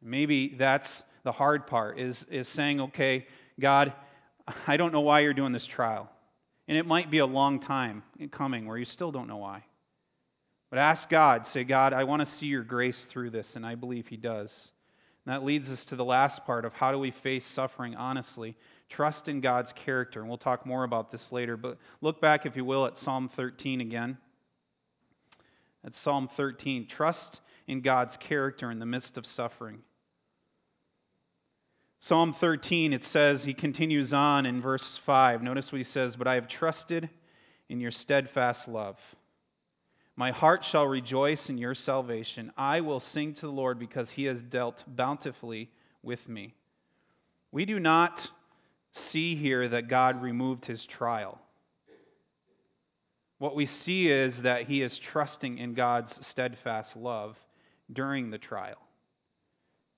Maybe 0.02 0.54
that's 0.58 0.88
the 1.24 1.32
hard 1.32 1.66
part, 1.66 1.98
is, 1.98 2.16
is 2.30 2.46
saying, 2.54 2.80
okay, 2.80 3.26
God, 3.60 3.92
I 4.66 4.76
don't 4.76 4.92
know 4.92 5.00
why 5.00 5.20
you're 5.20 5.34
doing 5.34 5.52
this 5.52 5.66
trial. 5.66 6.08
And 6.68 6.76
it 6.76 6.86
might 6.86 7.10
be 7.10 7.18
a 7.18 7.26
long 7.26 7.60
time 7.60 8.02
coming 8.30 8.66
where 8.66 8.78
you 8.78 8.84
still 8.84 9.10
don't 9.10 9.26
know 9.26 9.38
why. 9.38 9.64
But 10.70 10.78
ask 10.78 11.08
God, 11.08 11.46
say, 11.52 11.64
God, 11.64 11.92
I 11.92 12.04
want 12.04 12.22
to 12.22 12.36
see 12.36 12.46
your 12.46 12.62
grace 12.62 12.98
through 13.10 13.30
this, 13.30 13.46
and 13.54 13.64
I 13.64 13.74
believe 13.74 14.06
He 14.06 14.18
does. 14.18 14.50
And 15.24 15.34
that 15.34 15.44
leads 15.44 15.68
us 15.68 15.84
to 15.86 15.96
the 15.96 16.04
last 16.04 16.44
part 16.46 16.64
of 16.64 16.72
how 16.72 16.92
do 16.92 16.98
we 16.98 17.12
face 17.22 17.44
suffering 17.54 17.94
honestly. 17.94 18.56
Trust 18.88 19.28
in 19.28 19.42
God's 19.42 19.70
character. 19.84 20.20
And 20.20 20.28
we'll 20.28 20.38
talk 20.38 20.64
more 20.64 20.84
about 20.84 21.12
this 21.12 21.20
later. 21.30 21.58
But 21.58 21.76
look 22.00 22.18
back, 22.20 22.46
if 22.46 22.56
you 22.56 22.64
will, 22.64 22.86
at 22.86 22.98
Psalm 23.04 23.28
13 23.36 23.82
again. 23.82 24.16
At 25.84 25.92
Psalm 26.02 26.30
13. 26.36 26.88
Trust 26.88 27.40
in 27.68 27.82
God's 27.82 28.16
character 28.16 28.72
in 28.72 28.80
the 28.80 28.86
midst 28.86 29.16
of 29.16 29.26
suffering. 29.26 29.80
Psalm 32.00 32.34
13, 32.40 32.92
it 32.92 33.04
says, 33.12 33.44
he 33.44 33.54
continues 33.54 34.12
on 34.12 34.46
in 34.46 34.62
verse 34.62 34.98
5. 35.04 35.42
Notice 35.42 35.70
what 35.70 35.78
he 35.78 35.84
says, 35.84 36.16
But 36.16 36.26
I 36.26 36.34
have 36.34 36.48
trusted 36.48 37.10
in 37.68 37.80
your 37.80 37.90
steadfast 37.90 38.66
love. 38.66 38.96
My 40.16 40.30
heart 40.30 40.64
shall 40.64 40.86
rejoice 40.86 41.48
in 41.48 41.58
your 41.58 41.74
salvation. 41.74 42.52
I 42.56 42.80
will 42.80 43.00
sing 43.00 43.34
to 43.34 43.42
the 43.42 43.52
Lord 43.52 43.78
because 43.78 44.08
he 44.10 44.24
has 44.24 44.40
dealt 44.42 44.82
bountifully 44.86 45.70
with 46.02 46.26
me. 46.28 46.54
We 47.52 47.66
do 47.66 47.78
not 47.78 48.20
see 49.10 49.36
here 49.36 49.68
that 49.68 49.88
God 49.88 50.22
removed 50.22 50.64
his 50.64 50.84
trial. 50.86 51.38
What 53.38 53.54
we 53.54 53.66
see 53.66 54.08
is 54.08 54.34
that 54.42 54.66
he 54.66 54.82
is 54.82 54.98
trusting 55.12 55.58
in 55.58 55.74
God's 55.74 56.12
steadfast 56.26 56.96
love 56.96 57.36
during 57.92 58.30
the 58.30 58.38
trial. 58.38 58.78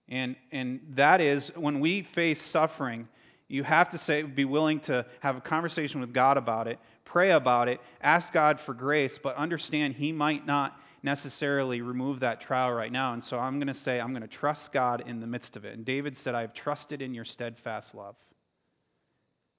And, 0.09 0.37
and 0.51 0.81
that 0.97 1.21
is 1.21 1.51
when 1.55 1.81
we 1.81 2.03
face 2.15 2.43
suffering, 2.47 3.09
you 3.49 3.63
have 3.63 3.91
to 3.91 3.99
say, 3.99 4.23
be 4.23 4.45
willing 4.45 4.81
to 4.81 5.07
have 5.21 5.37
a 5.37 5.41
conversation 5.41 6.01
with 6.01 6.13
God 6.13 6.37
about 6.37 6.67
it 6.67 6.79
Pray 7.11 7.33
about 7.33 7.67
it. 7.67 7.81
Ask 8.01 8.33
God 8.33 8.61
for 8.65 8.73
grace, 8.73 9.19
but 9.21 9.35
understand 9.35 9.95
He 9.95 10.13
might 10.13 10.47
not 10.47 10.77
necessarily 11.03 11.81
remove 11.81 12.21
that 12.21 12.41
trial 12.41 12.71
right 12.71 12.93
now. 12.93 13.15
And 13.15 13.25
so 13.25 13.37
I'm 13.37 13.59
going 13.59 13.75
to 13.75 13.81
say, 13.81 13.99
I'm 13.99 14.11
going 14.11 14.23
to 14.23 14.29
trust 14.29 14.73
God 14.73 15.03
in 15.09 15.19
the 15.19 15.27
midst 15.27 15.57
of 15.57 15.65
it. 15.65 15.75
And 15.75 15.85
David 15.85 16.17
said, 16.23 16.37
I've 16.37 16.55
trusted 16.55 17.03
in 17.03 17.13
your 17.13 17.25
steadfast 17.25 17.95
love. 17.97 18.15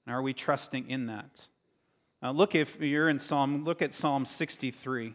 And 0.06 0.14
are 0.14 0.22
we 0.22 0.32
trusting 0.32 0.88
in 0.88 1.06
that? 1.06 1.30
Now, 2.22 2.32
look 2.32 2.54
if 2.54 2.68
you're 2.80 3.10
in 3.10 3.20
Psalm, 3.20 3.64
look 3.64 3.82
at 3.82 3.94
Psalm 3.96 4.24
63. 4.24 5.14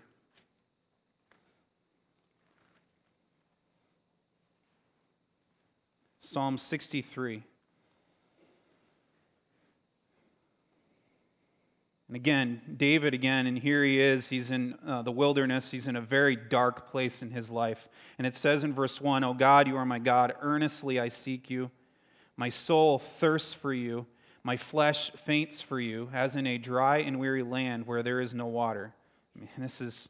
Psalm 6.38 6.60
63. 6.60 7.44
And 12.08 12.16
again, 12.16 12.62
David, 12.78 13.16
again, 13.16 13.48
and 13.48 13.58
here 13.58 13.84
he 13.84 14.00
is. 14.00 14.24
He's 14.28 14.52
in 14.52 14.76
uh, 14.88 15.02
the 15.02 15.10
wilderness. 15.10 15.72
He's 15.72 15.88
in 15.88 15.96
a 15.96 16.02
very 16.02 16.36
dark 16.36 16.92
place 16.92 17.24
in 17.24 17.32
his 17.32 17.50
life. 17.50 17.80
And 18.20 18.28
it 18.28 18.38
says 18.38 18.64
in 18.64 18.76
verse 18.76 19.02
1 19.02 19.24
O 19.24 19.34
God, 19.34 19.68
you 19.68 19.78
are 19.78 19.86
my 19.86 19.98
God. 19.98 20.36
Earnestly 20.40 21.00
I 21.00 21.10
seek 21.10 21.50
you. 21.50 21.72
My 22.36 22.50
soul 22.50 23.02
thirsts 23.20 23.56
for 23.64 23.74
you. 23.74 24.06
My 24.44 24.58
flesh 24.58 25.12
faints 25.26 25.64
for 25.64 25.80
you, 25.80 26.08
as 26.14 26.36
in 26.36 26.46
a 26.46 26.60
dry 26.60 27.00
and 27.00 27.20
weary 27.20 27.42
land 27.42 27.88
where 27.88 28.04
there 28.04 28.22
is 28.22 28.36
no 28.36 28.46
water. 28.46 28.94
I 29.36 29.40
mean, 29.40 29.50
this 29.58 29.82
is, 29.82 30.10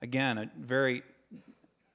again, 0.00 0.38
a 0.38 0.50
very 0.58 1.02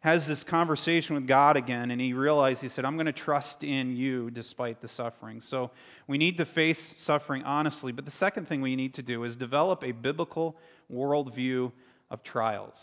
has 0.00 0.26
this 0.26 0.42
conversation 0.44 1.14
with 1.14 1.26
God 1.26 1.56
again, 1.56 1.90
and 1.90 2.00
he 2.00 2.14
realized, 2.14 2.60
he 2.60 2.70
said, 2.70 2.86
I'm 2.86 2.96
going 2.96 3.06
to 3.06 3.12
trust 3.12 3.62
in 3.62 3.94
you 3.94 4.30
despite 4.30 4.80
the 4.80 4.88
suffering. 4.88 5.42
So 5.48 5.70
we 6.08 6.16
need 6.16 6.38
to 6.38 6.46
face 6.46 6.78
suffering 7.04 7.42
honestly. 7.44 7.92
But 7.92 8.06
the 8.06 8.12
second 8.18 8.48
thing 8.48 8.62
we 8.62 8.76
need 8.76 8.94
to 8.94 9.02
do 9.02 9.24
is 9.24 9.36
develop 9.36 9.84
a 9.84 9.92
biblical 9.92 10.56
worldview 10.90 11.70
of 12.10 12.22
trials. 12.22 12.74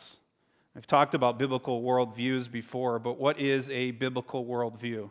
I've 0.75 0.85
talked 0.85 1.15
about 1.15 1.39
biblical 1.39 1.81
worldviews 1.81 2.51
before, 2.51 2.99
but 2.99 3.19
what 3.19 3.39
is 3.39 3.65
a 3.71 3.91
biblical 3.91 4.45
worldview? 4.45 5.09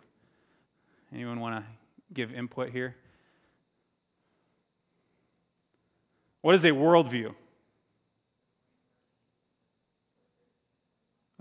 Anyone 1.13 1.41
want 1.41 1.65
to 1.65 2.15
give 2.15 2.33
input 2.33 2.71
here? 2.71 2.95
What 6.43 6.55
is 6.55 6.63
a 6.63 6.69
worldview? 6.69 7.35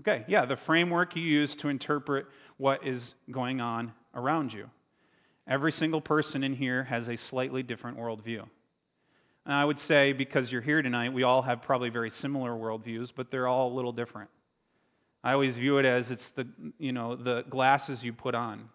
Okay, 0.08 0.24
yeah, 0.28 0.44
the 0.44 0.56
framework 0.56 1.16
you 1.16 1.22
use 1.22 1.52
to 1.56 1.68
interpret 1.68 2.26
what 2.58 2.86
is 2.86 3.16
going 3.28 3.60
on 3.60 3.92
around 4.14 4.52
you. 4.52 4.70
Every 5.48 5.72
single 5.72 6.00
person 6.00 6.44
in 6.44 6.54
here 6.54 6.84
has 6.84 7.08
a 7.08 7.16
slightly 7.16 7.64
different 7.64 7.98
worldview. 7.98 8.44
And 9.46 9.54
I 9.54 9.64
would 9.64 9.80
say, 9.80 10.12
because 10.12 10.52
you're 10.52 10.62
here 10.62 10.80
tonight, 10.80 11.12
we 11.12 11.24
all 11.24 11.42
have 11.42 11.60
probably 11.62 11.88
very 11.88 12.10
similar 12.10 12.52
worldviews, 12.52 13.10
but 13.16 13.32
they're 13.32 13.48
all 13.48 13.72
a 13.72 13.74
little 13.74 13.90
different. 13.90 14.30
I 15.24 15.32
always 15.32 15.56
view 15.56 15.78
it 15.78 15.84
as 15.84 16.08
it's 16.08 16.26
the, 16.36 16.46
you 16.78 16.92
know, 16.92 17.16
the 17.16 17.42
glasses 17.50 18.04
you 18.04 18.12
put 18.12 18.36
on. 18.36 18.68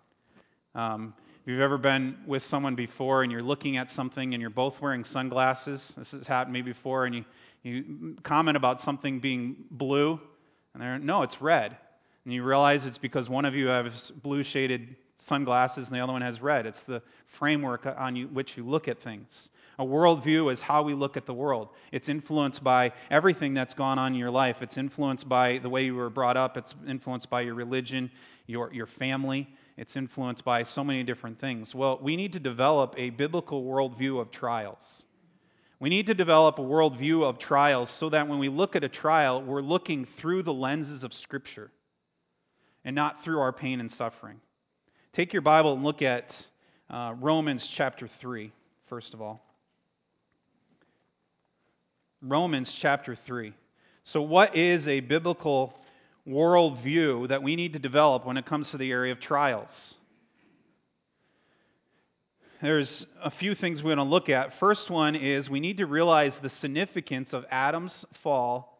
Um, 0.76 1.14
if 1.42 1.48
you've 1.48 1.62
ever 1.62 1.78
been 1.78 2.18
with 2.28 2.44
someone 2.44 2.76
before 2.76 3.24
and 3.24 3.32
you're 3.32 3.42
looking 3.42 3.78
at 3.78 3.90
something 3.94 4.34
and 4.34 4.42
you're 4.42 4.50
both 4.50 4.82
wearing 4.82 5.06
sunglasses, 5.06 5.82
this 5.98 6.12
has 6.12 6.28
happened 6.28 6.54
to 6.54 6.62
me 6.62 6.74
before, 6.74 7.06
and 7.06 7.16
you, 7.16 7.24
you 7.64 8.18
comment 8.24 8.58
about 8.58 8.82
something 8.82 9.22
being 9.22 9.56
blue, 9.72 10.20
and 10.74 10.82
they're, 10.82 11.00
no, 11.00 11.24
it's 11.24 11.36
red. 11.42 11.78
And 12.25 12.34
you 12.34 12.44
realize 12.44 12.82
it's 12.86 12.98
because 12.98 13.28
one 13.30 13.46
of 13.46 13.56
you 13.56 13.68
has 13.68 14.12
blue 14.22 14.44
shaded 14.44 14.96
sunglasses 15.28 15.86
and 15.86 15.96
the 15.96 16.00
other 16.00 16.13
one 16.13 16.22
has 16.22 16.42
red. 16.42 16.66
It's 16.66 16.82
the 16.88 17.01
framework 17.40 17.86
on 17.86 18.16
you, 18.16 18.28
which 18.28 18.51
you 18.56 18.68
look 18.68 18.88
at 18.88 19.01
things. 19.04 19.28
A 19.80 19.84
worldview 19.84 20.54
is 20.54 20.60
how 20.60 20.84
we 20.84 20.94
look 20.94 21.18
at 21.18 21.25
the 21.25 21.34
world. 21.34 21.70
It's 21.92 22.08
influenced 22.08 22.63
by 22.63 22.94
everything 23.10 23.54
that's 23.54 23.74
gone 23.74 23.98
on 23.98 24.13
in 24.13 24.20
your 24.20 24.30
life. 24.30 24.58
It's 24.62 24.78
influenced 24.78 25.28
by 25.28 25.60
the 25.63 25.70
way 25.70 25.86
you 25.86 25.96
were 25.96 26.10
brought 26.10 26.38
up. 26.38 26.58
It's 26.58 26.74
influenced 26.88 27.30
by 27.30 27.42
your 27.42 27.56
religion, 27.56 28.12
your, 28.46 28.72
your 28.74 28.88
family. 29.00 29.48
It's 29.78 29.96
influenced 29.96 30.46
by 30.46 30.63
so 30.63 30.84
many 30.84 31.04
different 31.04 31.40
things. 31.40 31.74
Well, 31.74 31.98
we 32.01 32.16
need 32.16 32.34
to 32.34 32.40
develop 32.40 32.94
a 32.98 33.10
biblical 33.10 33.63
worldview 33.63 34.22
of 34.22 34.32
trials. 34.32 34.78
We 35.82 35.90
need 35.90 36.06
to 36.06 36.14
develop 36.14 36.60
a 36.60 36.62
worldview 36.62 37.28
of 37.28 37.40
trials 37.40 37.92
so 38.00 38.12
that 38.12 38.28
when 38.28 38.38
we 38.38 38.50
look 38.50 38.76
at 38.76 38.84
a 38.84 38.88
trial, 38.88 39.42
we're 39.42 39.64
looking 39.64 40.08
through 40.20 40.44
the 40.44 40.54
lenses 40.54 41.04
of 41.04 41.12
Scripture 41.12 41.72
and 42.86 42.96
not 42.96 43.24
through 43.24 43.40
our 43.40 43.52
pain 43.52 43.80
and 43.80 43.92
suffering. 43.94 44.40
Take 45.14 45.34
your 45.34 45.42
Bible 45.42 45.74
and 45.74 45.84
look 45.84 46.04
at 46.04 46.36
uh, 46.88 47.16
Romans 47.20 47.68
chapter 47.76 48.08
3, 48.22 48.52
first 48.90 49.16
of 49.16 49.24
all. 49.24 49.44
Romans 52.22 52.72
chapter 52.80 53.18
3. 53.26 53.52
So, 54.14 54.22
what 54.22 54.56
is 54.56 54.88
a 54.88 55.00
biblical 55.00 55.74
worldview 56.28 57.30
that 57.30 57.42
we 57.42 57.56
need 57.56 57.74
to 57.74 57.80
develop 57.80 58.24
when 58.24 58.38
it 58.38 58.46
comes 58.46 58.70
to 58.70 58.78
the 58.78 58.92
area 58.92 59.14
of 59.14 59.20
trials? 59.20 59.70
There's 62.62 63.08
a 63.24 63.32
few 63.32 63.56
things 63.56 63.82
we're 63.82 63.96
going 63.96 64.08
to 64.08 64.12
look 64.12 64.30
at. 64.30 64.60
First 64.60 64.91
one 64.91 65.15
is 65.15 65.50
we 65.50 65.60
need 65.60 65.77
to 65.77 65.88
realize 65.88 66.34
the 66.44 66.50
significance 66.62 67.34
of 67.34 67.44
Adam's 67.50 68.06
fall 68.22 68.80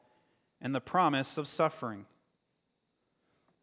and 0.62 0.76
the 0.76 0.80
promise 0.80 1.36
of 1.36 1.48
suffering. 1.48 2.06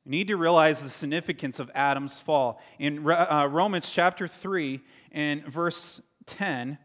We 0.05 0.11
need 0.11 0.29
to 0.29 0.37
realize 0.37 0.81
the 0.83 0.91
significance 0.99 1.61
of 1.61 1.71
Adam's 1.73 2.21
fall. 2.27 2.61
In 2.81 3.09
uh, 3.09 3.47
Romans 3.47 3.89
chapter 3.95 4.29
3 4.43 4.81
and 5.13 5.53
verse 5.55 6.01
10, 6.27 6.79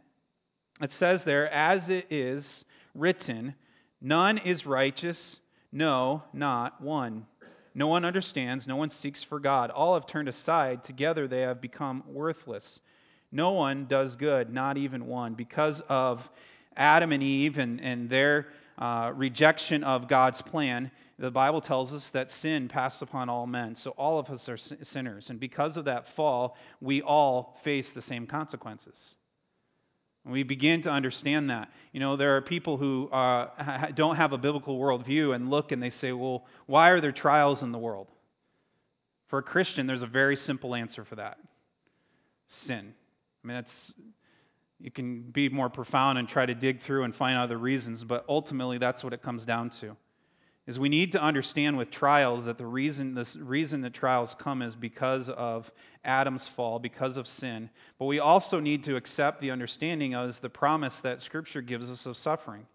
it 0.81 0.91
says 0.99 1.21
there, 1.25 1.51
As 1.51 1.89
it 1.89 2.05
is 2.11 2.45
written, 2.93 3.55
none 3.99 4.37
is 4.37 4.63
righteous, 4.67 5.37
no, 5.71 6.21
not 6.33 6.79
one. 6.81 7.25
No 7.73 7.87
one 7.87 8.05
understands, 8.05 8.67
no 8.67 8.75
one 8.75 8.91
seeks 8.91 9.23
for 9.23 9.39
God. 9.39 9.71
All 9.71 9.95
have 9.95 10.05
turned 10.05 10.29
aside, 10.29 10.83
together 10.83 11.27
they 11.27 11.41
have 11.41 11.61
become 11.61 12.03
worthless. 12.07 12.79
No 13.33 13.51
one 13.51 13.87
does 13.87 14.15
good, 14.15 14.53
not 14.53 14.77
even 14.77 15.07
one. 15.07 15.33
Because 15.33 15.81
of 15.89 16.21
Adam 16.77 17.11
and 17.11 17.23
Eve 17.23 17.57
and, 17.57 17.81
and 17.81 18.07
their 18.09 18.47
uh, 18.77 19.11
rejection 19.15 19.83
of 19.83 20.07
God's 20.07 20.41
plan, 20.43 20.91
the 21.17 21.31
Bible 21.31 21.59
tells 21.59 21.91
us 21.93 22.07
that 22.13 22.29
sin 22.43 22.69
passed 22.69 23.01
upon 23.01 23.29
all 23.29 23.47
men. 23.47 23.75
So 23.75 23.89
all 23.91 24.19
of 24.19 24.29
us 24.29 24.47
are 24.47 24.57
sinners. 24.57 25.25
And 25.29 25.39
because 25.39 25.77
of 25.77 25.85
that 25.85 26.05
fall, 26.15 26.55
we 26.79 27.01
all 27.01 27.57
face 27.63 27.87
the 27.95 28.03
same 28.03 28.27
consequences. 28.27 28.95
We 30.25 30.43
begin 30.43 30.83
to 30.83 30.89
understand 30.89 31.49
that. 31.49 31.69
You 31.91 31.99
know, 31.99 32.15
there 32.15 32.37
are 32.37 32.41
people 32.41 32.77
who 32.77 33.09
uh, 33.09 33.91
don't 33.95 34.15
have 34.15 34.31
a 34.31 34.37
biblical 34.37 34.79
worldview 34.79 35.35
and 35.35 35.49
look 35.49 35.71
and 35.71 35.81
they 35.81 35.91
say, 36.01 36.11
well, 36.11 36.45
why 36.67 36.89
are 36.89 37.01
there 37.01 37.11
trials 37.11 37.63
in 37.63 37.71
the 37.71 37.79
world? 37.79 38.07
For 39.29 39.39
a 39.39 39.43
Christian, 39.43 39.87
there's 39.87 40.03
a 40.03 40.07
very 40.07 40.35
simple 40.35 40.75
answer 40.75 41.03
for 41.03 41.15
that 41.15 41.39
sin. 42.67 42.93
I 43.43 43.47
mean, 43.47 43.55
that's, 43.57 43.93
you 44.79 44.91
can 44.91 45.21
be 45.21 45.49
more 45.49 45.69
profound 45.69 46.17
and 46.17 46.27
try 46.27 46.45
to 46.45 46.55
dig 46.55 46.83
through 46.83 47.03
and 47.03 47.15
find 47.15 47.37
other 47.37 47.57
reasons, 47.57 48.03
but 48.03 48.25
ultimately, 48.29 48.77
that's 48.77 49.03
what 49.03 49.13
it 49.13 49.21
comes 49.21 49.43
down 49.43 49.71
to 49.81 49.95
is 50.65 50.79
we 50.79 50.89
need 50.89 51.11
to 51.11 51.21
understand 51.21 51.77
with 51.77 51.91
trials 51.91 52.45
that 52.45 52.57
the 52.57 52.65
reason 52.65 53.13
the 53.13 53.27
reason 53.39 53.81
that 53.81 53.93
trials 53.93 54.33
come 54.39 54.61
is 54.61 54.75
because 54.75 55.29
of 55.29 55.69
Adam's 56.05 56.47
fall, 56.55 56.79
because 56.79 57.17
of 57.17 57.27
sin. 57.27 57.69
But 57.99 58.05
we 58.05 58.19
also 58.19 58.59
need 58.59 58.85
to 58.85 58.95
accept 58.95 59.41
the 59.41 59.51
understanding 59.51 60.15
of 60.15 60.39
the 60.41 60.49
promise 60.49 60.93
that 61.03 61.21
Scripture 61.21 61.61
gives 61.61 61.89
us 61.89 62.05
of 62.05 62.15
suffering. 62.17 62.65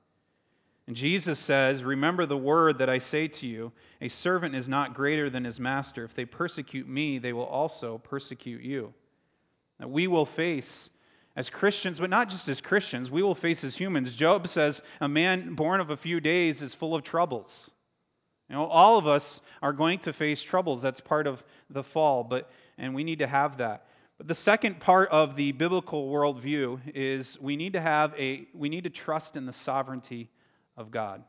And 0.86 0.96
Jesus 0.96 1.38
says, 1.40 1.82
Remember 1.82 2.26
the 2.26 2.36
word 2.36 2.78
that 2.78 2.90
I 2.90 2.98
say 2.98 3.28
to 3.28 3.46
you 3.46 3.72
a 4.02 4.08
servant 4.08 4.54
is 4.54 4.68
not 4.68 4.94
greater 4.94 5.30
than 5.30 5.44
his 5.44 5.58
master. 5.58 6.04
If 6.04 6.14
they 6.14 6.26
persecute 6.26 6.88
me, 6.88 7.18
they 7.18 7.32
will 7.32 7.44
also 7.44 7.98
persecute 8.04 8.62
you. 8.62 8.92
That 9.78 9.90
we 9.90 10.06
will 10.06 10.26
face 10.26 10.90
as 11.36 11.48
Christians, 11.50 12.00
but 12.00 12.10
not 12.10 12.30
just 12.30 12.48
as 12.48 12.60
Christians, 12.60 13.10
we 13.10 13.22
will 13.22 13.36
face 13.36 13.62
as 13.62 13.76
humans. 13.76 14.14
Job 14.16 14.48
says, 14.48 14.82
A 15.00 15.08
man 15.08 15.54
born 15.54 15.80
of 15.80 15.90
a 15.90 15.96
few 15.96 16.18
days 16.18 16.60
is 16.60 16.74
full 16.74 16.96
of 16.96 17.04
troubles. 17.04 17.70
You 18.48 18.56
know, 18.56 18.64
all 18.64 18.98
of 18.98 19.06
us 19.06 19.40
are 19.62 19.72
going 19.72 20.00
to 20.00 20.12
face 20.12 20.42
troubles. 20.42 20.82
That's 20.82 21.00
part 21.02 21.26
of 21.26 21.42
the 21.70 21.84
fall, 21.84 22.24
but 22.24 22.50
and 22.78 22.94
we 22.94 23.04
need 23.04 23.18
to 23.18 23.26
have 23.26 23.58
that. 23.58 23.84
But 24.16 24.26
the 24.26 24.34
second 24.36 24.80
part 24.80 25.10
of 25.10 25.36
the 25.36 25.52
biblical 25.52 26.08
worldview 26.10 26.80
is 26.92 27.38
we 27.40 27.56
need 27.56 27.74
to 27.74 27.80
have 27.80 28.12
a 28.18 28.48
we 28.54 28.68
need 28.68 28.84
to 28.84 28.90
trust 28.90 29.36
in 29.36 29.46
the 29.46 29.54
sovereignty 29.64 30.30
of 30.76 30.90
God. 30.90 31.22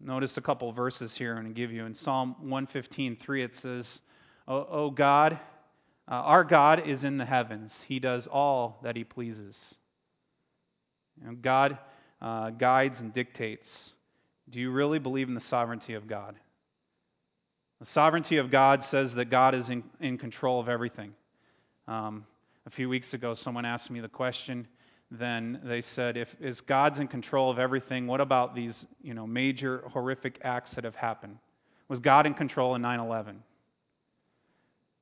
Notice 0.00 0.36
a 0.36 0.40
couple 0.40 0.70
verses 0.72 1.12
here 1.16 1.34
to 1.34 1.48
give 1.48 1.72
you. 1.72 1.84
In 1.84 1.94
Psalm 1.96 2.36
115:3 2.44 3.42
it 3.42 3.56
says, 3.56 4.00
"O, 4.46 4.64
o 4.66 4.90
God, 4.90 5.40
uh, 6.10 6.14
our 6.14 6.44
God 6.44 6.88
is 6.88 7.04
in 7.04 7.18
the 7.18 7.24
heavens. 7.24 7.70
He 7.86 7.98
does 7.98 8.26
all 8.26 8.80
that 8.82 8.96
He 8.96 9.04
pleases." 9.04 9.56
You 11.20 11.28
know, 11.28 11.36
God 11.40 11.78
uh, 12.20 12.50
guides 12.50 13.00
and 13.00 13.12
dictates. 13.12 13.66
Do 14.50 14.60
you 14.60 14.70
really 14.70 14.98
believe 14.98 15.28
in 15.28 15.34
the 15.34 15.42
sovereignty 15.48 15.94
of 15.94 16.06
God? 16.06 16.36
The 17.80 17.86
sovereignty 17.92 18.38
of 18.38 18.50
God 18.50 18.84
says 18.90 19.12
that 19.14 19.26
God 19.30 19.54
is 19.54 19.68
in, 19.68 19.84
in 20.00 20.18
control 20.18 20.60
of 20.60 20.68
everything. 20.68 21.12
Um, 21.86 22.26
a 22.66 22.70
few 22.70 22.88
weeks 22.88 23.12
ago, 23.14 23.34
someone 23.34 23.64
asked 23.64 23.90
me 23.90 24.00
the 24.00 24.08
question. 24.08 24.66
Then 25.10 25.60
they 25.64 25.82
said, 25.94 26.16
if 26.16 26.28
is 26.40 26.60
God's 26.62 26.98
in 26.98 27.08
control 27.08 27.50
of 27.50 27.58
everything, 27.58 28.06
what 28.06 28.20
about 28.20 28.54
these 28.54 28.74
you 29.00 29.14
know, 29.14 29.26
major 29.26 29.84
horrific 29.92 30.38
acts 30.42 30.72
that 30.74 30.84
have 30.84 30.96
happened? 30.96 31.38
Was 31.88 32.00
God 32.00 32.26
in 32.26 32.34
control 32.34 32.74
in 32.74 32.82
9 32.82 33.00
11? 33.00 33.42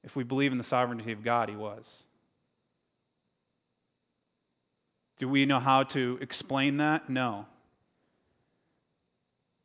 If 0.07 0.17
we 0.17 0.25
believe 0.25 0.53
in 0.53 0.59
the 0.59 0.65
sovereignty 0.65 1.13
of 1.13 1.23
God, 1.23 1.51
He 1.51 1.57
was. 1.57 1.85
Do 5.19 5.29
we 5.29 5.45
know 5.47 5.61
how 5.61 5.83
to 5.83 6.19
explain 6.21 6.79
that? 6.79 7.11
No. 7.11 7.47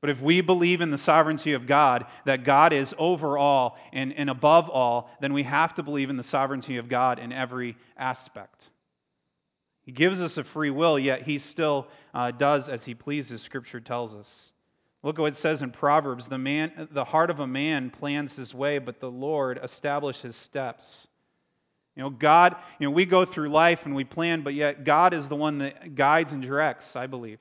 But 0.01 0.09
if 0.09 0.19
we 0.19 0.41
believe 0.41 0.81
in 0.81 0.89
the 0.89 0.97
sovereignty 0.97 1.53
of 1.53 1.67
God, 1.67 2.05
that 2.25 2.43
God 2.43 2.73
is 2.73 2.91
over 2.97 3.37
all 3.37 3.77
and, 3.93 4.13
and 4.17 4.31
above 4.31 4.67
all, 4.67 5.11
then 5.21 5.31
we 5.31 5.43
have 5.43 5.75
to 5.75 5.83
believe 5.83 6.09
in 6.09 6.17
the 6.17 6.23
sovereignty 6.23 6.77
of 6.77 6.89
God 6.89 7.19
in 7.19 7.31
every 7.31 7.77
aspect. 7.95 8.59
He 9.83 9.91
gives 9.91 10.19
us 10.19 10.37
a 10.37 10.43
free 10.43 10.71
will, 10.71 10.97
yet 10.97 11.21
he 11.21 11.37
still 11.37 11.87
uh, 12.15 12.31
does 12.31 12.67
as 12.67 12.83
he 12.83 12.95
pleases, 12.95 13.43
Scripture 13.43 13.79
tells 13.79 14.15
us. 14.15 14.50
Look 15.03 15.17
at 15.17 15.21
what 15.21 15.33
it 15.33 15.39
says 15.39 15.61
in 15.61 15.71
Proverbs 15.71 16.25
the, 16.29 16.37
man, 16.37 16.87
the 16.91 17.03
heart 17.03 17.29
of 17.29 17.39
a 17.39 17.47
man 17.47 17.89
plans 17.89 18.33
his 18.33 18.53
way, 18.53 18.77
but 18.77 18.99
the 18.99 19.09
Lord 19.09 19.59
establishes 19.63 20.35
steps. 20.45 20.83
You 21.95 22.03
know, 22.03 22.09
God, 22.09 22.55
you 22.79 22.87
know, 22.87 22.91
we 22.91 23.05
go 23.05 23.25
through 23.25 23.49
life 23.49 23.79
and 23.83 23.95
we 23.95 24.03
plan, 24.03 24.43
but 24.43 24.53
yet 24.53 24.85
God 24.85 25.13
is 25.13 25.27
the 25.27 25.35
one 25.35 25.59
that 25.59 25.95
guides 25.95 26.31
and 26.31 26.41
directs, 26.41 26.85
I 26.95 27.07
believe. 27.07 27.39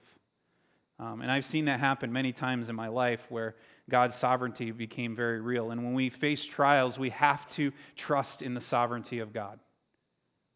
Um, 0.98 1.20
and 1.20 1.30
I've 1.30 1.44
seen 1.46 1.66
that 1.66 1.80
happen 1.80 2.12
many 2.12 2.32
times 2.32 2.68
in 2.68 2.74
my 2.74 2.88
life 2.88 3.20
where 3.28 3.54
God's 3.90 4.14
sovereignty 4.20 4.70
became 4.70 5.14
very 5.14 5.40
real. 5.40 5.70
And 5.70 5.84
when 5.84 5.94
we 5.94 6.10
face 6.10 6.44
trials, 6.54 6.98
we 6.98 7.10
have 7.10 7.40
to 7.56 7.72
trust 7.96 8.42
in 8.42 8.54
the 8.54 8.60
sovereignty 8.70 9.20
of 9.20 9.32
God. 9.32 9.58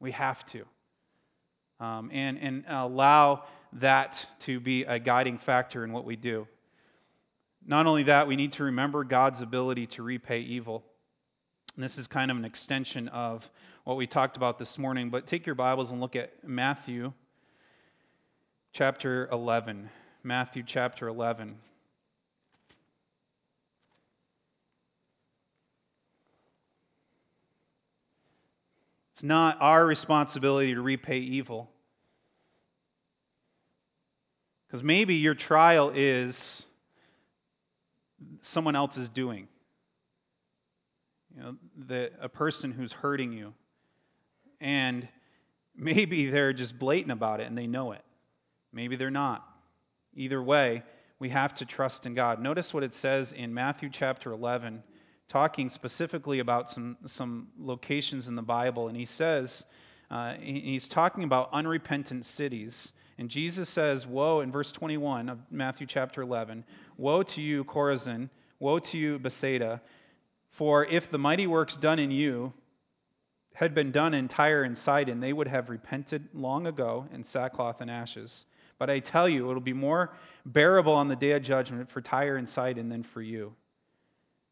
We 0.00 0.12
have 0.12 0.38
to. 0.48 0.64
Um, 1.80 2.10
and, 2.12 2.38
and 2.38 2.64
allow 2.68 3.44
that 3.74 4.14
to 4.46 4.60
be 4.60 4.84
a 4.84 4.98
guiding 4.98 5.38
factor 5.44 5.84
in 5.84 5.92
what 5.92 6.04
we 6.04 6.16
do. 6.16 6.46
Not 7.66 7.86
only 7.86 8.04
that, 8.04 8.26
we 8.26 8.36
need 8.36 8.52
to 8.54 8.64
remember 8.64 9.04
God's 9.04 9.40
ability 9.40 9.86
to 9.88 10.02
repay 10.02 10.40
evil. 10.40 10.84
And 11.74 11.82
this 11.84 11.96
is 11.96 12.06
kind 12.06 12.30
of 12.30 12.36
an 12.36 12.44
extension 12.44 13.08
of 13.08 13.42
what 13.84 13.96
we 13.96 14.06
talked 14.06 14.36
about 14.36 14.58
this 14.58 14.76
morning. 14.76 15.10
But 15.10 15.26
take 15.26 15.46
your 15.46 15.54
Bibles 15.54 15.90
and 15.90 16.00
look 16.00 16.14
at 16.14 16.32
Matthew 16.46 17.12
chapter 18.74 19.28
11. 19.32 19.88
Matthew 20.22 20.62
chapter 20.66 21.08
11. 21.08 21.56
It's 29.14 29.22
not 29.22 29.56
our 29.60 29.86
responsibility 29.86 30.74
to 30.74 30.82
repay 30.82 31.18
evil. 31.18 31.70
Because 34.66 34.82
maybe 34.82 35.14
your 35.14 35.34
trial 35.34 35.92
is 35.94 36.36
someone 38.52 38.76
else 38.76 38.96
is 38.96 39.08
doing. 39.10 39.48
You 41.36 41.42
know, 41.42 41.56
the, 41.88 42.10
a 42.20 42.28
person 42.28 42.72
who's 42.72 42.92
hurting 42.92 43.32
you. 43.32 43.52
And 44.60 45.08
maybe 45.76 46.30
they're 46.30 46.52
just 46.52 46.78
blatant 46.78 47.12
about 47.12 47.40
it 47.40 47.46
and 47.46 47.58
they 47.58 47.66
know 47.66 47.92
it. 47.92 48.02
Maybe 48.72 48.96
they're 48.96 49.10
not. 49.10 49.44
Either 50.16 50.42
way, 50.42 50.82
we 51.18 51.30
have 51.30 51.54
to 51.56 51.64
trust 51.64 52.06
in 52.06 52.14
God. 52.14 52.40
Notice 52.40 52.72
what 52.72 52.82
it 52.82 52.92
says 53.00 53.28
in 53.34 53.52
Matthew 53.54 53.90
chapter 53.92 54.32
11, 54.32 54.82
talking 55.28 55.70
specifically 55.74 56.40
about 56.40 56.70
some, 56.70 56.96
some 57.16 57.48
locations 57.58 58.26
in 58.26 58.36
the 58.36 58.42
Bible. 58.42 58.88
And 58.88 58.96
he 58.96 59.08
says, 59.16 59.50
uh, 60.10 60.34
he's 60.40 60.86
talking 60.88 61.24
about 61.24 61.50
unrepentant 61.52 62.26
cities. 62.36 62.72
And 63.18 63.30
Jesus 63.30 63.68
says, 63.70 64.06
Woe, 64.06 64.40
in 64.40 64.50
verse 64.50 64.70
21 64.72 65.28
of 65.28 65.38
Matthew 65.50 65.86
chapter 65.88 66.22
11, 66.22 66.64
Woe 66.96 67.22
to 67.22 67.40
you, 67.40 67.64
Chorazin! 67.64 68.28
Woe 68.58 68.80
to 68.80 68.96
you, 68.96 69.18
Bethsaida! 69.18 69.80
For 70.58 70.84
if 70.84 71.04
the 71.10 71.18
mighty 71.18 71.46
works 71.46 71.76
done 71.80 71.98
in 71.98 72.10
you 72.10 72.52
had 73.54 73.74
been 73.74 73.92
done 73.92 74.14
in 74.14 74.28
Tyre 74.28 74.64
and 74.64 74.76
Sidon, 74.84 75.20
they 75.20 75.32
would 75.32 75.46
have 75.46 75.68
repented 75.68 76.28
long 76.34 76.66
ago 76.66 77.06
in 77.12 77.24
sackcloth 77.32 77.80
and 77.80 77.90
ashes. 77.90 78.32
But 78.78 78.90
I 78.90 78.98
tell 78.98 79.28
you, 79.28 79.48
it 79.48 79.54
will 79.54 79.60
be 79.60 79.72
more 79.72 80.10
bearable 80.44 80.92
on 80.92 81.08
the 81.08 81.16
day 81.16 81.32
of 81.32 81.44
judgment 81.44 81.90
for 81.92 82.00
Tyre 82.00 82.36
and 82.36 82.48
Sidon 82.48 82.88
than 82.88 83.04
for 83.14 83.22
you. 83.22 83.52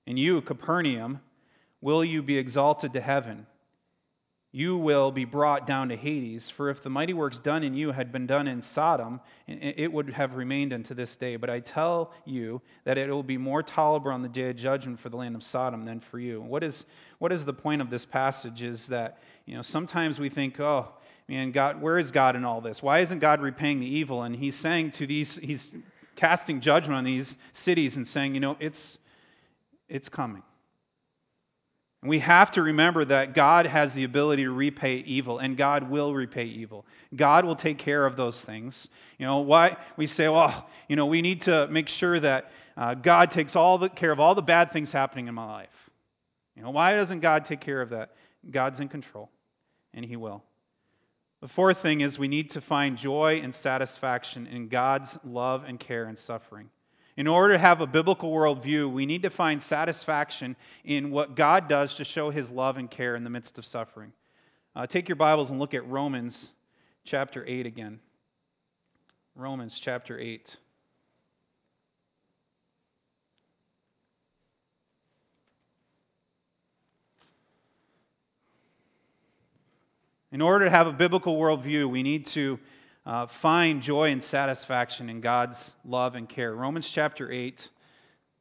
And 0.06 0.18
you, 0.18 0.40
Capernaum, 0.42 1.20
will 1.80 2.04
you 2.04 2.22
be 2.22 2.38
exalted 2.38 2.92
to 2.92 3.00
heaven? 3.00 3.46
You 4.54 4.76
will 4.76 5.10
be 5.10 5.24
brought 5.24 5.66
down 5.66 5.88
to 5.88 5.96
Hades. 5.96 6.52
For 6.58 6.68
if 6.68 6.82
the 6.82 6.90
mighty 6.90 7.14
works 7.14 7.38
done 7.42 7.62
in 7.62 7.72
you 7.72 7.90
had 7.90 8.12
been 8.12 8.26
done 8.26 8.46
in 8.46 8.62
Sodom, 8.74 9.20
it 9.48 9.90
would 9.90 10.10
have 10.10 10.34
remained 10.34 10.74
unto 10.74 10.94
this 10.94 11.08
day. 11.18 11.36
But 11.36 11.48
I 11.48 11.60
tell 11.60 12.12
you 12.26 12.60
that 12.84 12.98
it 12.98 13.10
will 13.10 13.22
be 13.22 13.38
more 13.38 13.62
tolerable 13.62 14.10
on 14.10 14.20
the 14.20 14.28
day 14.28 14.50
of 14.50 14.56
judgment 14.56 15.00
for 15.00 15.08
the 15.08 15.16
land 15.16 15.36
of 15.36 15.42
Sodom 15.42 15.86
than 15.86 16.02
for 16.10 16.18
you. 16.18 16.42
What 16.42 16.62
is, 16.62 16.74
what 17.18 17.32
is 17.32 17.42
the 17.46 17.54
point 17.54 17.80
of 17.80 17.88
this 17.88 18.04
passage? 18.04 18.60
Is 18.60 18.78
that 18.90 19.20
you 19.46 19.56
know 19.56 19.62
sometimes 19.62 20.18
we 20.18 20.28
think, 20.28 20.60
oh 20.60 20.88
man, 21.28 21.50
God, 21.50 21.80
where 21.80 21.98
is 21.98 22.10
God 22.10 22.36
in 22.36 22.44
all 22.44 22.60
this? 22.60 22.82
Why 22.82 23.00
isn't 23.00 23.20
God 23.20 23.40
repaying 23.40 23.80
the 23.80 23.86
evil? 23.86 24.22
And 24.22 24.36
He's 24.36 24.58
saying 24.60 24.92
to 24.98 25.06
these, 25.06 25.30
He's 25.40 25.66
casting 26.16 26.60
judgment 26.60 26.94
on 26.94 27.04
these 27.04 27.26
cities 27.64 27.96
and 27.96 28.06
saying, 28.08 28.34
you 28.34 28.40
know, 28.40 28.58
it's 28.60 28.98
it's 29.88 30.10
coming. 30.10 30.42
We 32.04 32.18
have 32.18 32.50
to 32.52 32.62
remember 32.62 33.04
that 33.04 33.32
God 33.32 33.64
has 33.66 33.94
the 33.94 34.02
ability 34.02 34.42
to 34.42 34.50
repay 34.50 34.96
evil, 34.96 35.38
and 35.38 35.56
God 35.56 35.88
will 35.88 36.12
repay 36.12 36.46
evil. 36.46 36.84
God 37.14 37.44
will 37.44 37.54
take 37.54 37.78
care 37.78 38.04
of 38.04 38.16
those 38.16 38.40
things. 38.40 38.88
You 39.18 39.26
know, 39.26 39.38
why 39.38 39.76
we 39.96 40.08
say, 40.08 40.26
well, 40.26 40.68
you 40.88 40.96
know, 40.96 41.06
we 41.06 41.22
need 41.22 41.42
to 41.42 41.68
make 41.68 41.88
sure 41.88 42.18
that 42.18 42.50
uh, 42.76 42.94
God 42.94 43.30
takes 43.30 43.54
all 43.54 43.78
the 43.78 43.88
care 43.88 44.10
of 44.10 44.18
all 44.18 44.34
the 44.34 44.42
bad 44.42 44.72
things 44.72 44.90
happening 44.90 45.28
in 45.28 45.34
my 45.34 45.46
life. 45.46 45.68
You 46.56 46.62
know, 46.62 46.70
why 46.70 46.96
doesn't 46.96 47.20
God 47.20 47.46
take 47.46 47.60
care 47.60 47.80
of 47.80 47.90
that? 47.90 48.10
God's 48.50 48.80
in 48.80 48.88
control, 48.88 49.30
and 49.94 50.04
He 50.04 50.16
will. 50.16 50.42
The 51.40 51.48
fourth 51.48 51.82
thing 51.82 52.00
is 52.00 52.18
we 52.18 52.28
need 52.28 52.50
to 52.52 52.60
find 52.60 52.98
joy 52.98 53.40
and 53.42 53.54
satisfaction 53.62 54.48
in 54.48 54.68
God's 54.68 55.08
love 55.24 55.64
and 55.66 55.78
care 55.78 56.06
and 56.06 56.18
suffering. 56.18 56.68
In 57.16 57.26
order 57.26 57.54
to 57.54 57.58
have 57.58 57.82
a 57.82 57.86
biblical 57.86 58.32
worldview, 58.32 58.90
we 58.90 59.04
need 59.04 59.22
to 59.22 59.30
find 59.30 59.62
satisfaction 59.68 60.56
in 60.84 61.10
what 61.10 61.36
God 61.36 61.68
does 61.68 61.94
to 61.96 62.04
show 62.04 62.30
his 62.30 62.48
love 62.48 62.78
and 62.78 62.90
care 62.90 63.16
in 63.16 63.24
the 63.24 63.30
midst 63.30 63.58
of 63.58 63.66
suffering. 63.66 64.12
Uh, 64.74 64.86
take 64.86 65.08
your 65.08 65.16
Bibles 65.16 65.50
and 65.50 65.58
look 65.58 65.74
at 65.74 65.86
Romans 65.86 66.34
chapter 67.04 67.46
8 67.46 67.66
again. 67.66 68.00
Romans 69.34 69.78
chapter 69.84 70.18
8. 70.18 70.56
In 80.32 80.40
order 80.40 80.64
to 80.64 80.70
have 80.70 80.86
a 80.86 80.92
biblical 80.92 81.38
worldview, 81.38 81.90
we 81.90 82.02
need 82.02 82.26
to 82.28 82.58
uh, 83.04 83.26
find 83.40 83.82
joy 83.82 84.10
and 84.10 84.22
satisfaction 84.24 85.08
in 85.10 85.20
God's 85.20 85.56
love 85.84 86.14
and 86.14 86.28
care. 86.28 86.54
Romans 86.54 86.88
chapter 86.94 87.30
8, 87.30 87.68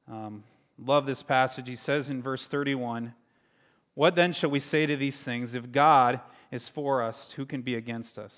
um, 0.08 0.44
love 0.78 1.06
this 1.06 1.24
passage. 1.24 1.68
He 1.68 1.78
says 1.78 2.10
in 2.10 2.22
verse 2.22 2.46
31 2.52 3.14
What 3.96 4.16
then 4.16 4.34
shall 4.34 4.52
we 4.52 4.60
say 4.60 4.86
to 4.86 4.98
these 4.98 5.20
things? 5.26 5.56
If 5.56 5.72
God 5.72 6.20
is 6.52 6.70
for 6.76 7.02
us, 7.02 7.34
who 7.36 7.46
can 7.46 7.62
be 7.62 7.76
against 7.76 8.18
us? 8.18 8.34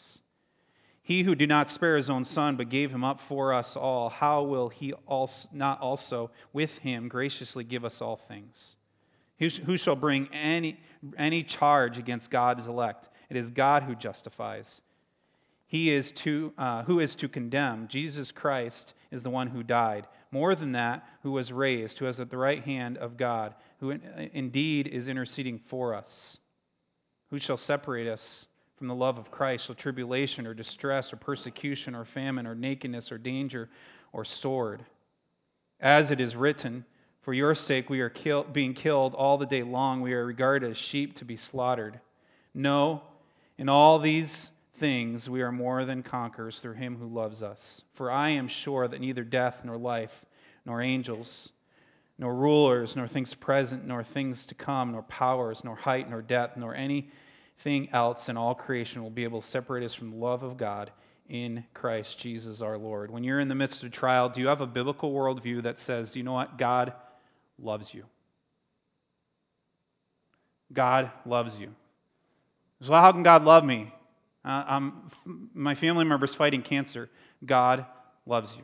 He 1.01 1.23
who 1.23 1.35
did 1.35 1.49
not 1.49 1.69
spare 1.71 1.97
his 1.97 2.09
own 2.09 2.23
son, 2.23 2.55
but 2.55 2.69
gave 2.69 2.89
him 2.89 3.03
up 3.03 3.19
for 3.27 3.53
us 3.53 3.75
all, 3.75 4.07
how 4.07 4.43
will 4.43 4.69
he 4.69 4.93
also, 5.05 5.49
not 5.51 5.81
also 5.81 6.31
with 6.53 6.69
him 6.81 7.09
graciously 7.09 7.65
give 7.65 7.83
us 7.83 7.95
all 7.99 8.21
things? 8.29 8.55
Who 9.65 9.77
shall 9.77 9.97
bring 9.97 10.29
any, 10.33 10.79
any 11.17 11.43
charge 11.43 11.97
against 11.97 12.29
God's 12.29 12.65
elect? 12.65 13.09
It 13.29 13.35
is 13.35 13.49
God 13.49 13.83
who 13.83 13.95
justifies 13.95 14.63
he 15.73 15.91
is 15.91 16.11
to, 16.23 16.53
uh, 16.55 16.83
who 16.83 16.99
is 16.99 17.15
to 17.15 17.27
condemn. 17.27 17.87
Jesus 17.87 18.31
Christ 18.31 18.93
is 19.11 19.23
the 19.23 19.31
one 19.31 19.47
who 19.47 19.63
died. 19.63 20.05
More 20.29 20.53
than 20.53 20.73
that, 20.73 21.03
who 21.23 21.31
was 21.31 21.51
raised, 21.51 21.97
who 21.97 22.05
is 22.05 22.19
at 22.19 22.29
the 22.29 22.37
right 22.37 22.63
hand 22.63 22.99
of 22.99 23.17
God, 23.17 23.55
who 23.79 23.89
in, 23.89 24.29
indeed 24.35 24.85
is 24.85 25.07
interceding 25.07 25.61
for 25.71 25.95
us. 25.95 26.37
Who 27.31 27.39
shall 27.39 27.57
separate 27.57 28.07
us 28.07 28.21
from 28.77 28.87
the 28.87 28.93
love 28.93 29.17
of 29.17 29.31
Christ? 29.31 29.65
Shall 29.65 29.73
tribulation 29.73 30.45
or 30.45 30.53
distress 30.53 31.11
or 31.11 31.15
persecution 31.15 31.95
or 31.95 32.05
famine 32.05 32.45
or 32.45 32.53
nakedness 32.53 33.11
or 33.11 33.17
danger 33.17 33.67
or 34.11 34.25
sword? 34.25 34.85
As 35.79 36.11
it 36.11 36.21
is 36.21 36.35
written, 36.35 36.85
For 37.23 37.33
your 37.33 37.55
sake 37.55 37.89
we 37.89 38.01
are 38.01 38.11
kill- 38.11 38.43
being 38.43 38.75
killed 38.75 39.15
all 39.15 39.39
the 39.39 39.47
day 39.47 39.63
long. 39.63 40.01
We 40.01 40.13
are 40.13 40.23
regarded 40.23 40.69
as 40.69 40.77
sheep 40.77 41.15
to 41.15 41.25
be 41.25 41.37
slaughtered. 41.37 41.99
No, 42.53 43.01
in 43.57 43.69
all 43.69 43.97
these 43.97 44.29
things 44.79 45.27
we 45.29 45.41
are 45.41 45.51
more 45.51 45.85
than 45.85 46.03
conquerors 46.03 46.57
through 46.61 46.73
him 46.73 46.97
who 46.97 47.07
loves 47.07 47.41
us. 47.41 47.59
For 47.95 48.11
I 48.11 48.31
am 48.31 48.49
sure 48.63 48.87
that 48.87 49.01
neither 49.01 49.23
death 49.23 49.55
nor 49.63 49.77
life, 49.77 50.11
nor 50.65 50.81
angels, 50.81 51.27
nor 52.17 52.33
rulers, 52.35 52.93
nor 52.95 53.07
things 53.07 53.33
present, 53.35 53.85
nor 53.85 54.03
things 54.13 54.45
to 54.47 54.55
come, 54.55 54.91
nor 54.91 55.03
powers, 55.03 55.59
nor 55.63 55.75
height, 55.75 56.09
nor 56.09 56.21
depth, 56.21 56.57
nor 56.57 56.75
anything 56.75 57.89
else 57.91 58.19
in 58.27 58.37
all 58.37 58.55
creation 58.55 59.03
will 59.03 59.09
be 59.09 59.23
able 59.23 59.41
to 59.41 59.49
separate 59.51 59.83
us 59.83 59.93
from 59.95 60.11
the 60.11 60.17
love 60.17 60.43
of 60.43 60.57
God 60.57 60.91
in 61.29 61.63
Christ 61.73 62.17
Jesus 62.21 62.61
our 62.61 62.77
Lord. 62.77 63.09
When 63.09 63.23
you're 63.23 63.39
in 63.39 63.47
the 63.47 63.55
midst 63.55 63.83
of 63.83 63.91
trial, 63.91 64.29
do 64.29 64.41
you 64.41 64.47
have 64.47 64.61
a 64.61 64.67
biblical 64.67 65.13
worldview 65.13 65.63
that 65.63 65.77
says, 65.85 66.09
you 66.13 66.23
know 66.23 66.33
what? 66.33 66.57
God 66.57 66.93
loves 67.59 67.87
you. 67.91 68.03
God 70.71 71.11
loves 71.25 71.53
you. 71.57 71.69
So, 72.85 72.91
how 72.91 73.11
can 73.11 73.23
God 73.23 73.43
love 73.43 73.63
me? 73.63 73.93
Uh, 74.45 74.63
um, 74.67 75.11
my 75.53 75.75
family 75.75 76.05
member's 76.05 76.35
fighting 76.35 76.61
cancer. 76.61 77.09
God 77.45 77.85
loves 78.25 78.49
you. 78.57 78.63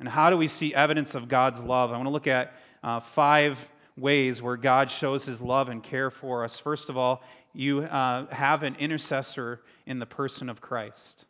And 0.00 0.08
how 0.08 0.30
do 0.30 0.36
we 0.36 0.48
see 0.48 0.74
evidence 0.74 1.14
of 1.14 1.28
God's 1.28 1.60
love? 1.60 1.90
I 1.90 1.96
want 1.96 2.06
to 2.06 2.10
look 2.10 2.26
at 2.26 2.52
uh, 2.82 3.00
five 3.14 3.56
ways 3.96 4.42
where 4.42 4.56
God 4.56 4.90
shows 5.00 5.24
his 5.24 5.40
love 5.40 5.68
and 5.68 5.82
care 5.82 6.10
for 6.10 6.44
us. 6.44 6.60
First 6.62 6.88
of 6.88 6.96
all, 6.96 7.22
you 7.52 7.80
uh, 7.80 8.26
have 8.30 8.62
an 8.62 8.74
intercessor 8.76 9.60
in 9.86 9.98
the 9.98 10.06
person 10.06 10.48
of 10.48 10.60
Christ. 10.60 11.24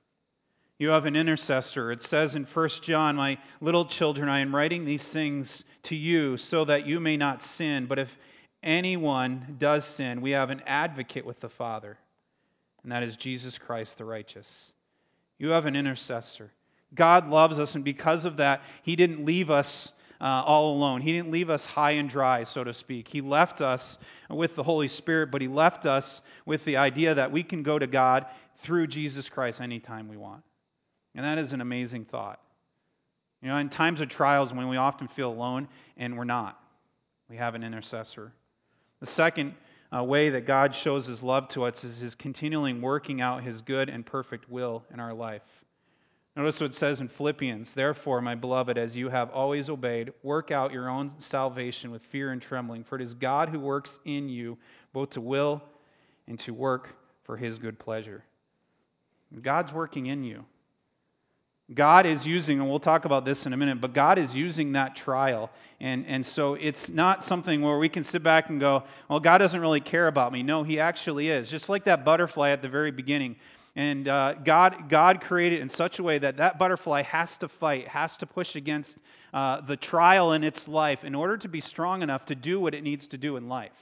You 0.79 0.89
have 0.89 1.05
an 1.05 1.15
intercessor. 1.15 1.93
It 1.93 2.03
says 2.05 2.35
in 2.35 2.47
1 2.53 2.71
John, 2.83 3.17
My 3.17 3.39
little 3.61 3.87
children, 3.87 4.29
I 4.29 4.41
am 4.41 4.55
writing 4.55 4.85
these 4.85 5.05
things 5.13 5.63
to 5.85 5.95
you 5.95 6.37
so 6.37 6.65
that 6.65 6.87
you 6.87 6.99
may 6.99 7.17
not 7.17 7.41
sin. 7.57 7.87
But 7.89 8.01
if 8.01 8.09
anyone 8.63 9.57
does 9.61 9.85
sin, 9.97 10.21
we 10.21 10.33
have 10.33 10.51
an 10.51 10.63
advocate 10.67 11.25
with 11.25 11.39
the 11.41 11.51
Father, 11.51 11.99
and 12.85 12.93
that 12.93 13.03
is 13.03 13.17
Jesus 13.17 13.59
Christ 13.59 13.95
the 13.99 14.05
righteous. 14.05 14.47
You 15.39 15.49
have 15.49 15.67
an 15.67 15.75
intercessor. 15.75 16.53
God 16.95 17.29
loves 17.29 17.59
us, 17.59 17.75
and 17.75 17.83
because 17.83 18.25
of 18.25 18.37
that, 18.37 18.61
He 18.85 18.95
didn't 18.95 19.25
leave 19.25 19.51
us 19.51 19.91
uh, 20.21 20.25
all 20.25 20.77
alone. 20.77 21.01
He 21.01 21.13
didn't 21.13 21.33
leave 21.33 21.51
us 21.51 21.65
high 21.65 21.93
and 21.93 22.09
dry, 22.09 22.45
so 22.45 22.63
to 22.63 22.73
speak. 22.73 23.09
He 23.09 23.21
left 23.21 23.61
us 23.61 23.99
with 24.31 24.55
the 24.55 24.63
Holy 24.63 24.89
Spirit, 24.89 25.31
but 25.33 25.41
He 25.41 25.49
left 25.49 25.87
us 25.87 26.23
with 26.47 26.65
the 26.65 26.77
idea 26.77 27.15
that 27.15 27.33
we 27.33 27.43
can 27.43 27.63
go 27.63 27.79
to 27.79 27.87
God 27.87 28.27
through 28.63 28.87
Jesus 28.87 29.29
Christ 29.29 29.61
anytime 29.61 30.09
we 30.09 30.17
want. 30.17 30.45
And 31.15 31.25
that 31.25 31.39
is 31.39 31.53
an 31.53 31.61
amazing 31.61 32.07
thought. 32.11 32.41
You 33.43 33.49
know, 33.49 33.57
in 33.59 33.69
times 33.71 34.01
of 34.01 34.09
trials 34.09 34.53
when 34.53 34.69
we 34.69 34.77
often 34.77 35.09
feel 35.09 35.31
alone, 35.31 35.69
and 35.97 36.17
we're 36.17 36.25
not, 36.25 36.59
we 37.29 37.37
have 37.37 37.55
an 37.55 37.65
intercessor. 37.65 38.33
The 39.01 39.13
second 39.13 39.55
uh, 39.95 40.03
way 40.03 40.31
that 40.31 40.47
God 40.47 40.75
shows 40.83 41.07
his 41.07 41.23
love 41.23 41.49
to 41.51 41.65
us 41.65 41.83
is 41.85 41.99
his 41.99 42.15
continually 42.17 42.73
working 42.75 43.21
out 43.21 43.45
his 43.45 43.61
good 43.63 43.89
and 43.89 44.05
perfect 44.05 44.51
will 44.51 44.85
in 44.93 44.99
our 44.99 45.15
life. 45.15 45.43
Notice 46.37 46.61
what 46.61 46.73
it 46.73 46.77
says 46.79 46.99
in 46.99 47.09
Philippians 47.17 47.69
Therefore, 47.77 48.21
my 48.21 48.35
beloved, 48.35 48.77
as 48.77 48.97
you 48.97 49.09
have 49.09 49.31
always 49.31 49.69
obeyed, 49.69 50.13
work 50.23 50.51
out 50.51 50.73
your 50.73 50.89
own 50.89 51.13
salvation 51.31 51.93
with 51.93 52.03
fear 52.11 52.33
and 52.33 52.43
trembling, 52.43 52.85
for 52.89 52.97
it 52.97 53.03
is 53.03 53.15
God 53.15 53.51
who 53.51 53.61
works 53.61 53.91
in 54.05 54.29
you 54.29 54.59
both 54.93 55.11
to 55.11 55.21
will 55.21 55.63
and 56.27 56.41
to 56.41 56.51
work 56.53 56.89
for 57.25 57.37
his 57.37 57.59
good 57.59 57.79
pleasure. 57.79 58.25
God's 59.43 59.73
working 59.73 60.07
in 60.07 60.25
you. 60.25 60.45
God 61.73 62.05
is 62.05 62.27
using, 62.27 62.61
and 62.61 62.69
we'll 62.69 62.79
talk 62.79 63.07
about 63.07 63.25
this 63.25 63.47
in 63.47 63.55
a 63.55 63.57
minute, 63.57 63.81
but 63.81 63.95
God 63.95 64.19
is 64.19 64.31
using 64.35 64.73
that 64.73 64.97
trial. 64.97 65.51
And, 65.81 66.05
and 66.07 66.27
so 66.27 66.55
it's 66.55 66.89
not 66.89 67.27
something 67.27 67.63
where 67.63 67.79
we 67.79 67.89
can 67.89 68.05
sit 68.05 68.23
back 68.23 68.51
and 68.51 68.61
go, 68.61 68.83
well, 69.09 69.21
God 69.21 69.39
doesn't 69.39 69.59
really 69.59 69.81
care 69.81 70.07
about 70.07 70.31
me. 70.31 70.43
No, 70.43 70.63
He 70.63 70.79
actually 70.79 71.29
is. 71.29 71.49
Just 71.49 71.71
like 71.71 71.87
that 71.87 72.05
butterfly 72.05 72.51
at 72.51 72.61
the 72.61 72.69
very 72.69 72.91
beginning. 72.91 73.37
And 73.77 74.07
uh, 74.07 74.35
God, 74.45 74.91
God 74.91 75.23
created 75.23 75.61
in 75.61 75.71
such 75.71 75.99
a 75.99 76.03
way 76.03 76.19
that 76.19 76.37
that 76.37 76.59
butterfly 76.59 77.03
has 77.03 77.31
to 77.41 77.49
fight, 77.49 77.89
has 77.89 78.15
to 78.19 78.27
push 78.27 78.55
against 78.55 78.95
uh, 79.33 79.63
the 79.67 79.77
trial 79.77 80.33
in 80.33 80.45
its 80.45 80.69
life 80.69 81.01
in 81.03 81.15
order 81.15 81.39
to 81.39 81.49
be 81.49 81.63
strong 81.63 82.03
enough 82.03 82.27
to 82.27 82.35
do 82.35 82.61
what 82.61 82.75
it 82.75 82.85
needs 82.85 83.07
to 83.09 83.17
do 83.17 83.37
in 83.37 83.49
life. 83.49 83.73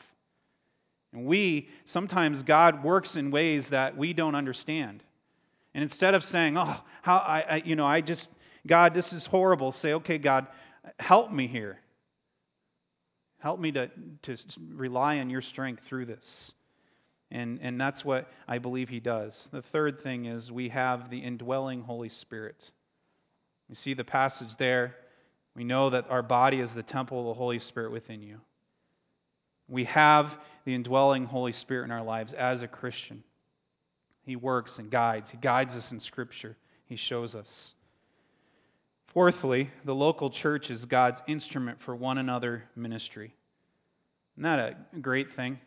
And 1.12 1.26
we, 1.26 1.68
sometimes 1.92 2.42
God 2.44 2.82
works 2.82 3.16
in 3.16 3.30
ways 3.30 3.64
that 3.70 3.96
we 3.96 4.12
don't 4.12 4.34
understand. 4.34 5.02
And 5.74 5.84
instead 5.84 6.14
of 6.14 6.22
saying, 6.24 6.56
oh, 6.56 6.76
how 7.02 7.16
I, 7.16 7.40
I, 7.40 7.62
you 7.64 7.76
know, 7.76 7.86
I 7.86 8.00
just, 8.00 8.28
God, 8.66 8.94
this 8.94 9.12
is 9.12 9.24
horrible, 9.26 9.72
say, 9.72 9.94
okay, 9.94 10.18
God, 10.18 10.46
help 10.98 11.32
me 11.32 11.46
here. 11.46 11.78
Help 13.38 13.58
me 13.58 13.72
to, 13.72 13.88
to 14.22 14.36
rely 14.72 15.18
on 15.18 15.30
your 15.30 15.42
strength 15.42 15.82
through 15.88 16.06
this. 16.06 16.24
And, 17.30 17.58
and 17.62 17.80
that's 17.80 18.04
what 18.04 18.28
I 18.46 18.58
believe 18.58 18.88
he 18.88 19.00
does. 19.00 19.32
The 19.52 19.62
third 19.72 20.02
thing 20.02 20.26
is 20.26 20.52
we 20.52 20.68
have 20.68 21.10
the 21.10 21.18
indwelling 21.18 21.80
Holy 21.80 22.10
Spirit. 22.10 22.56
You 23.68 23.74
see 23.74 23.94
the 23.94 24.04
passage 24.04 24.50
there. 24.58 24.94
We 25.56 25.64
know 25.64 25.90
that 25.90 26.06
our 26.10 26.22
body 26.22 26.60
is 26.60 26.70
the 26.76 26.82
temple 26.82 27.20
of 27.20 27.26
the 27.34 27.38
Holy 27.38 27.58
Spirit 27.58 27.90
within 27.90 28.22
you. 28.22 28.38
We 29.66 29.84
have 29.84 30.30
the 30.64 30.74
indwelling 30.74 31.24
Holy 31.24 31.52
Spirit 31.52 31.84
in 31.86 31.90
our 31.90 32.04
lives 32.04 32.34
as 32.34 32.62
a 32.62 32.68
Christian. 32.68 33.24
He 34.24 34.36
works 34.36 34.72
and 34.78 34.90
guides. 34.90 35.30
He 35.30 35.36
guides 35.36 35.74
us 35.74 35.90
in 35.90 36.00
Scripture. 36.00 36.56
He 36.86 36.96
shows 36.96 37.34
us. 37.34 37.48
Fourthly, 39.12 39.70
the 39.84 39.94
local 39.94 40.30
church 40.30 40.70
is 40.70 40.84
God's 40.84 41.20
instrument 41.28 41.78
for 41.84 41.94
one 41.94 42.18
another 42.18 42.64
ministry. 42.74 43.34
Isn't 44.34 44.44
that 44.44 44.58
a 44.94 45.00
great 45.00 45.34
thing? 45.34 45.58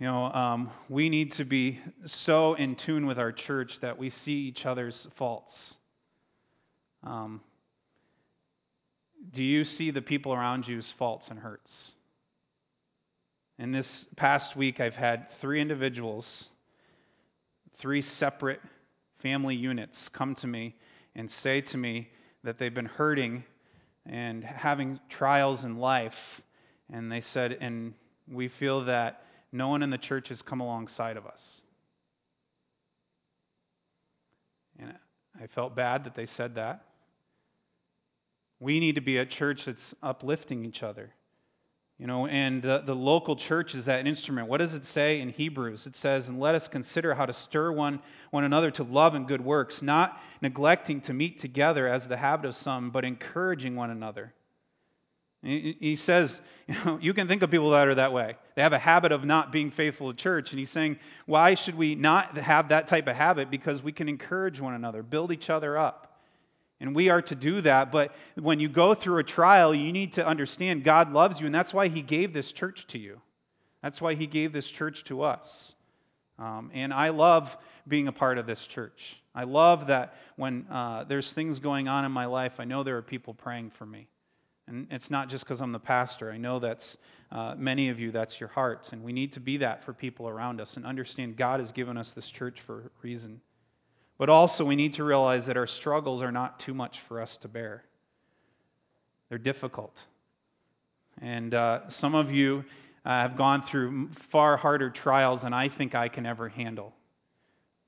You 0.00 0.06
know, 0.06 0.24
um, 0.32 0.70
we 0.88 1.08
need 1.08 1.32
to 1.32 1.44
be 1.44 1.80
so 2.04 2.54
in 2.54 2.74
tune 2.74 3.06
with 3.06 3.18
our 3.18 3.30
church 3.30 3.78
that 3.80 3.96
we 3.96 4.10
see 4.10 4.32
each 4.32 4.66
other's 4.66 5.06
faults. 5.16 5.54
Um, 7.04 7.40
do 9.32 9.42
you 9.42 9.64
see 9.64 9.92
the 9.92 10.02
people 10.02 10.34
around 10.34 10.66
you's 10.66 10.92
faults 10.98 11.28
and 11.30 11.38
hurts? 11.38 11.92
In 13.58 13.70
this 13.70 14.06
past 14.16 14.56
week, 14.56 14.80
I've 14.80 14.94
had 14.94 15.28
three 15.40 15.60
individuals, 15.60 16.48
three 17.78 18.02
separate 18.02 18.60
family 19.22 19.54
units, 19.54 20.08
come 20.12 20.34
to 20.36 20.46
me 20.46 20.74
and 21.14 21.30
say 21.42 21.60
to 21.60 21.76
me 21.76 22.08
that 22.42 22.58
they've 22.58 22.74
been 22.74 22.84
hurting 22.84 23.44
and 24.06 24.42
having 24.42 24.98
trials 25.08 25.62
in 25.62 25.78
life. 25.78 26.14
And 26.92 27.10
they 27.10 27.22
said, 27.32 27.56
and 27.60 27.94
we 28.30 28.48
feel 28.48 28.86
that 28.86 29.22
no 29.52 29.68
one 29.68 29.84
in 29.84 29.90
the 29.90 29.98
church 29.98 30.28
has 30.30 30.42
come 30.42 30.60
alongside 30.60 31.16
of 31.16 31.24
us. 31.24 31.40
And 34.80 34.94
I 35.40 35.46
felt 35.46 35.76
bad 35.76 36.04
that 36.04 36.16
they 36.16 36.26
said 36.26 36.56
that. 36.56 36.84
We 38.58 38.80
need 38.80 38.96
to 38.96 39.00
be 39.00 39.18
a 39.18 39.26
church 39.26 39.62
that's 39.64 39.94
uplifting 40.02 40.64
each 40.64 40.82
other. 40.82 41.12
You 41.98 42.08
know, 42.08 42.26
and 42.26 42.60
the, 42.60 42.82
the 42.84 42.94
local 42.94 43.36
church 43.36 43.72
is 43.74 43.84
that 43.84 44.06
instrument. 44.06 44.48
What 44.48 44.58
does 44.58 44.74
it 44.74 44.82
say 44.92 45.20
in 45.20 45.30
Hebrews? 45.30 45.86
It 45.86 45.94
says, 46.02 46.26
And 46.26 46.40
let 46.40 46.56
us 46.56 46.66
consider 46.68 47.14
how 47.14 47.24
to 47.24 47.32
stir 47.32 47.70
one, 47.70 48.00
one 48.32 48.42
another 48.42 48.72
to 48.72 48.82
love 48.82 49.14
and 49.14 49.28
good 49.28 49.40
works, 49.40 49.80
not 49.80 50.16
neglecting 50.42 51.02
to 51.02 51.12
meet 51.12 51.40
together 51.40 51.86
as 51.86 52.02
the 52.08 52.16
habit 52.16 52.48
of 52.48 52.56
some, 52.56 52.90
but 52.90 53.04
encouraging 53.04 53.76
one 53.76 53.90
another. 53.90 54.34
He 55.44 56.00
says, 56.04 56.36
you, 56.66 56.74
know, 56.84 56.98
you 57.00 57.14
can 57.14 57.28
think 57.28 57.42
of 57.42 57.50
people 57.50 57.70
that 57.70 57.86
are 57.86 57.94
that 57.94 58.12
way. 58.12 58.36
They 58.56 58.62
have 58.62 58.72
a 58.72 58.78
habit 58.78 59.12
of 59.12 59.24
not 59.24 59.52
being 59.52 59.70
faithful 59.70 60.12
to 60.12 60.20
church. 60.20 60.50
And 60.50 60.58
he's 60.58 60.70
saying, 60.72 60.98
why 61.26 61.54
should 61.54 61.76
we 61.76 61.94
not 61.94 62.36
have 62.38 62.70
that 62.70 62.88
type 62.88 63.06
of 63.06 63.14
habit? 63.14 63.50
Because 63.50 63.82
we 63.82 63.92
can 63.92 64.08
encourage 64.08 64.58
one 64.58 64.74
another, 64.74 65.02
build 65.02 65.30
each 65.30 65.50
other 65.50 65.78
up. 65.78 66.13
And 66.84 66.94
we 66.94 67.08
are 67.08 67.22
to 67.22 67.34
do 67.34 67.62
that. 67.62 67.90
But 67.90 68.10
when 68.38 68.60
you 68.60 68.68
go 68.68 68.94
through 68.94 69.18
a 69.18 69.24
trial, 69.24 69.74
you 69.74 69.90
need 69.90 70.12
to 70.14 70.26
understand 70.26 70.84
God 70.84 71.12
loves 71.12 71.40
you, 71.40 71.46
and 71.46 71.54
that's 71.54 71.72
why 71.72 71.88
He 71.88 72.02
gave 72.02 72.34
this 72.34 72.52
church 72.52 72.84
to 72.90 72.98
you. 72.98 73.22
That's 73.82 74.02
why 74.02 74.16
He 74.16 74.26
gave 74.26 74.52
this 74.52 74.66
church 74.76 75.02
to 75.08 75.22
us. 75.22 75.48
Um, 76.38 76.70
and 76.74 76.92
I 76.92 77.08
love 77.08 77.48
being 77.88 78.06
a 78.06 78.12
part 78.12 78.36
of 78.36 78.46
this 78.46 78.58
church. 78.74 78.98
I 79.34 79.44
love 79.44 79.86
that 79.86 80.12
when 80.36 80.66
uh, 80.70 81.04
there's 81.08 81.30
things 81.34 81.58
going 81.58 81.88
on 81.88 82.04
in 82.04 82.12
my 82.12 82.26
life, 82.26 82.52
I 82.58 82.64
know 82.64 82.84
there 82.84 82.98
are 82.98 83.02
people 83.02 83.32
praying 83.32 83.72
for 83.78 83.86
me. 83.86 84.06
And 84.66 84.86
it's 84.90 85.08
not 85.08 85.30
just 85.30 85.44
because 85.44 85.62
I'm 85.62 85.72
the 85.72 85.78
pastor. 85.78 86.30
I 86.30 86.36
know 86.36 86.60
that's 86.60 86.96
uh, 87.32 87.54
many 87.56 87.88
of 87.88 87.98
you, 87.98 88.12
that's 88.12 88.38
your 88.38 88.50
hearts. 88.50 88.90
And 88.92 89.02
we 89.02 89.14
need 89.14 89.32
to 89.34 89.40
be 89.40 89.56
that 89.58 89.86
for 89.86 89.94
people 89.94 90.28
around 90.28 90.60
us 90.60 90.70
and 90.76 90.84
understand 90.84 91.38
God 91.38 91.60
has 91.60 91.72
given 91.72 91.96
us 91.96 92.10
this 92.14 92.30
church 92.38 92.58
for 92.66 92.80
a 92.80 92.90
reason. 93.02 93.40
But 94.18 94.28
also, 94.28 94.64
we 94.64 94.76
need 94.76 94.94
to 94.94 95.04
realize 95.04 95.46
that 95.46 95.56
our 95.56 95.66
struggles 95.66 96.22
are 96.22 96.30
not 96.30 96.60
too 96.60 96.74
much 96.74 96.96
for 97.08 97.20
us 97.20 97.36
to 97.42 97.48
bear, 97.48 97.84
they're 99.28 99.38
difficult. 99.38 99.94
And 101.20 101.54
uh, 101.54 101.80
some 101.98 102.14
of 102.14 102.30
you 102.30 102.64
uh, 103.04 103.08
have 103.08 103.36
gone 103.36 103.64
through 103.70 104.08
far 104.32 104.56
harder 104.56 104.90
trials 104.90 105.42
than 105.42 105.52
I 105.52 105.68
think 105.68 105.94
I 105.94 106.08
can 106.08 106.26
ever 106.26 106.48
handle. 106.48 106.92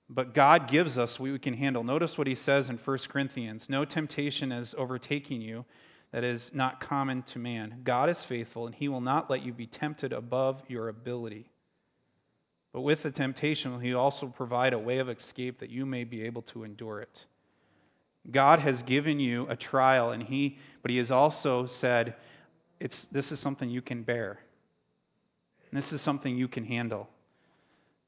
But 0.08 0.34
God 0.34 0.70
gives 0.70 0.96
us 0.96 1.18
what 1.18 1.32
we 1.32 1.38
can 1.40 1.54
handle. 1.54 1.82
Notice 1.82 2.12
what 2.16 2.28
he 2.28 2.36
says 2.46 2.68
in 2.68 2.78
1 2.84 2.98
Corinthians 3.10 3.64
No 3.68 3.84
temptation 3.84 4.52
is 4.52 4.74
overtaking 4.78 5.40
you 5.40 5.64
that 6.12 6.22
is 6.22 6.40
not 6.52 6.80
common 6.80 7.24
to 7.32 7.38
man. 7.38 7.80
God 7.84 8.08
is 8.08 8.16
faithful, 8.28 8.66
and 8.66 8.74
he 8.74 8.88
will 8.88 9.00
not 9.00 9.28
let 9.28 9.42
you 9.42 9.52
be 9.52 9.66
tempted 9.66 10.12
above 10.12 10.60
your 10.68 10.88
ability. 10.88 11.50
But 12.76 12.82
with 12.82 13.02
the 13.02 13.10
temptation, 13.10 13.80
he 13.80 13.94
also 13.94 14.26
provide 14.26 14.74
a 14.74 14.78
way 14.78 14.98
of 14.98 15.08
escape 15.08 15.60
that 15.60 15.70
you 15.70 15.86
may 15.86 16.04
be 16.04 16.24
able 16.24 16.42
to 16.42 16.62
endure 16.62 17.00
it. 17.00 17.24
God 18.30 18.58
has 18.58 18.82
given 18.82 19.18
you 19.18 19.46
a 19.48 19.56
trial, 19.56 20.10
and 20.10 20.22
he, 20.22 20.58
but 20.82 20.90
he 20.90 20.98
has 20.98 21.10
also 21.10 21.68
said, 21.80 22.16
it's, 22.78 23.06
this 23.10 23.32
is 23.32 23.40
something 23.40 23.70
you 23.70 23.80
can 23.80 24.02
bear. 24.02 24.40
And 25.70 25.82
this 25.82 25.90
is 25.90 26.02
something 26.02 26.36
you 26.36 26.48
can 26.48 26.66
handle. 26.66 27.08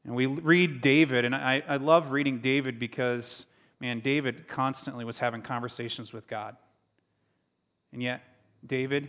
And 0.04 0.14
we 0.14 0.26
read 0.26 0.82
David, 0.82 1.24
and 1.24 1.34
I, 1.34 1.62
I 1.66 1.76
love 1.78 2.10
reading 2.10 2.42
David 2.42 2.78
because, 2.78 3.46
man, 3.80 4.00
David 4.00 4.48
constantly 4.48 5.06
was 5.06 5.16
having 5.16 5.40
conversations 5.40 6.12
with 6.12 6.28
God. 6.28 6.56
And 7.94 8.02
yet, 8.02 8.20
David 8.66 9.08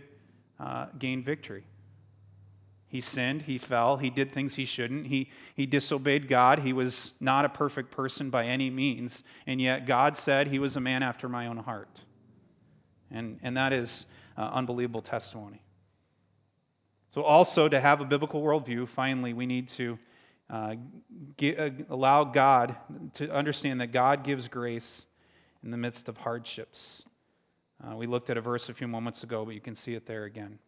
uh, 0.58 0.86
gained 0.98 1.26
victory. 1.26 1.64
He 2.90 3.02
sinned, 3.02 3.42
he 3.42 3.58
fell, 3.58 3.96
he 3.96 4.10
did 4.10 4.34
things 4.34 4.52
he 4.56 4.66
shouldn't, 4.66 5.06
he, 5.06 5.30
he 5.54 5.64
disobeyed 5.64 6.28
God. 6.28 6.58
He 6.58 6.72
was 6.72 7.12
not 7.20 7.44
a 7.44 7.48
perfect 7.48 7.92
person 7.92 8.30
by 8.30 8.46
any 8.46 8.68
means, 8.68 9.12
and 9.46 9.60
yet 9.60 9.86
God 9.86 10.18
said 10.24 10.48
he 10.48 10.58
was 10.58 10.74
a 10.74 10.80
man 10.80 11.04
after 11.04 11.28
my 11.28 11.46
own 11.46 11.56
heart. 11.56 12.00
And, 13.12 13.38
and 13.44 13.56
that 13.56 13.72
is 13.72 14.06
uh, 14.36 14.40
unbelievable 14.40 15.02
testimony. 15.02 15.62
So, 17.12 17.22
also 17.22 17.68
to 17.68 17.80
have 17.80 18.00
a 18.00 18.04
biblical 18.04 18.42
worldview, 18.42 18.88
finally, 18.96 19.34
we 19.34 19.46
need 19.46 19.68
to 19.76 19.96
uh, 20.48 20.74
get, 21.36 21.60
uh, 21.60 21.70
allow 21.90 22.24
God 22.24 22.74
to 23.14 23.32
understand 23.32 23.80
that 23.80 23.92
God 23.92 24.24
gives 24.24 24.48
grace 24.48 25.02
in 25.62 25.70
the 25.70 25.76
midst 25.76 26.08
of 26.08 26.16
hardships. 26.16 27.02
Uh, 27.84 27.94
we 27.94 28.08
looked 28.08 28.30
at 28.30 28.36
a 28.36 28.40
verse 28.40 28.68
a 28.68 28.74
few 28.74 28.88
moments 28.88 29.22
ago, 29.22 29.44
but 29.44 29.54
you 29.54 29.60
can 29.60 29.76
see 29.76 29.94
it 29.94 30.08
there 30.08 30.24
again. 30.24 30.58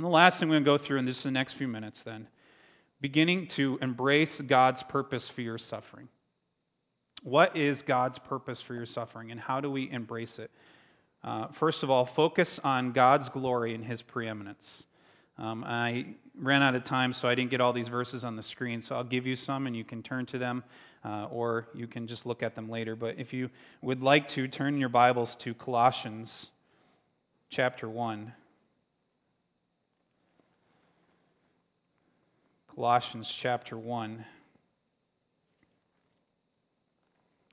And 0.00 0.06
the 0.06 0.10
last 0.10 0.40
thing 0.40 0.48
we're 0.48 0.54
going 0.54 0.64
to 0.64 0.78
go 0.78 0.86
through, 0.86 0.98
and 1.00 1.06
this 1.06 1.18
is 1.18 1.24
the 1.24 1.30
next 1.30 1.58
few 1.58 1.68
minutes 1.68 2.00
then, 2.06 2.26
beginning 3.02 3.48
to 3.56 3.78
embrace 3.82 4.30
God's 4.46 4.82
purpose 4.84 5.30
for 5.34 5.42
your 5.42 5.58
suffering. 5.58 6.08
What 7.22 7.54
is 7.54 7.82
God's 7.82 8.18
purpose 8.20 8.62
for 8.66 8.72
your 8.72 8.86
suffering, 8.86 9.30
and 9.30 9.38
how 9.38 9.60
do 9.60 9.70
we 9.70 9.90
embrace 9.90 10.38
it? 10.38 10.50
Uh, 11.22 11.48
first 11.58 11.82
of 11.82 11.90
all, 11.90 12.08
focus 12.16 12.58
on 12.64 12.92
God's 12.92 13.28
glory 13.28 13.74
and 13.74 13.84
His 13.84 14.00
preeminence. 14.00 14.64
Um, 15.36 15.64
I 15.64 16.14
ran 16.34 16.62
out 16.62 16.74
of 16.74 16.86
time, 16.86 17.12
so 17.12 17.28
I 17.28 17.34
didn't 17.34 17.50
get 17.50 17.60
all 17.60 17.74
these 17.74 17.88
verses 17.88 18.24
on 18.24 18.36
the 18.36 18.42
screen, 18.42 18.80
so 18.80 18.94
I'll 18.94 19.04
give 19.04 19.26
you 19.26 19.36
some 19.36 19.66
and 19.66 19.76
you 19.76 19.84
can 19.84 20.02
turn 20.02 20.24
to 20.24 20.38
them, 20.38 20.64
uh, 21.04 21.26
or 21.30 21.68
you 21.74 21.86
can 21.86 22.08
just 22.08 22.24
look 22.24 22.42
at 22.42 22.54
them 22.54 22.70
later. 22.70 22.96
But 22.96 23.18
if 23.18 23.34
you 23.34 23.50
would 23.82 24.00
like 24.00 24.28
to, 24.28 24.48
turn 24.48 24.78
your 24.78 24.88
Bibles 24.88 25.36
to 25.40 25.52
Colossians 25.52 26.48
chapter 27.50 27.86
1. 27.86 28.32
Colossians 32.80 33.30
chapter 33.42 33.76
1. 33.76 34.24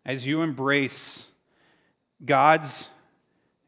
As 0.06 0.26
you 0.26 0.42
embrace 0.42 1.26
God's 2.24 2.72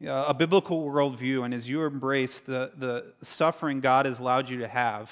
uh, 0.02 0.10
a 0.10 0.32
biblical 0.32 0.86
worldview, 0.86 1.44
and 1.44 1.52
as 1.52 1.66
you 1.66 1.84
embrace 1.84 2.32
the, 2.46 2.70
the 2.78 3.12
suffering 3.36 3.80
God 3.80 4.06
has 4.06 4.18
allowed 4.18 4.48
you 4.48 4.60
to 4.60 4.68
have, 4.68 5.10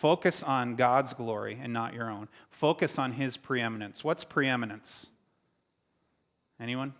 Focus 0.00 0.40
on 0.44 0.76
God's 0.76 1.14
glory 1.14 1.58
and 1.60 1.72
not 1.72 1.94
your 1.94 2.08
own. 2.08 2.28
Focus 2.60 2.92
on 2.96 3.10
His 3.10 3.36
preeminence. 3.36 4.04
What's 4.04 4.22
preeminence? 4.22 5.06
Anyone? 6.60 6.94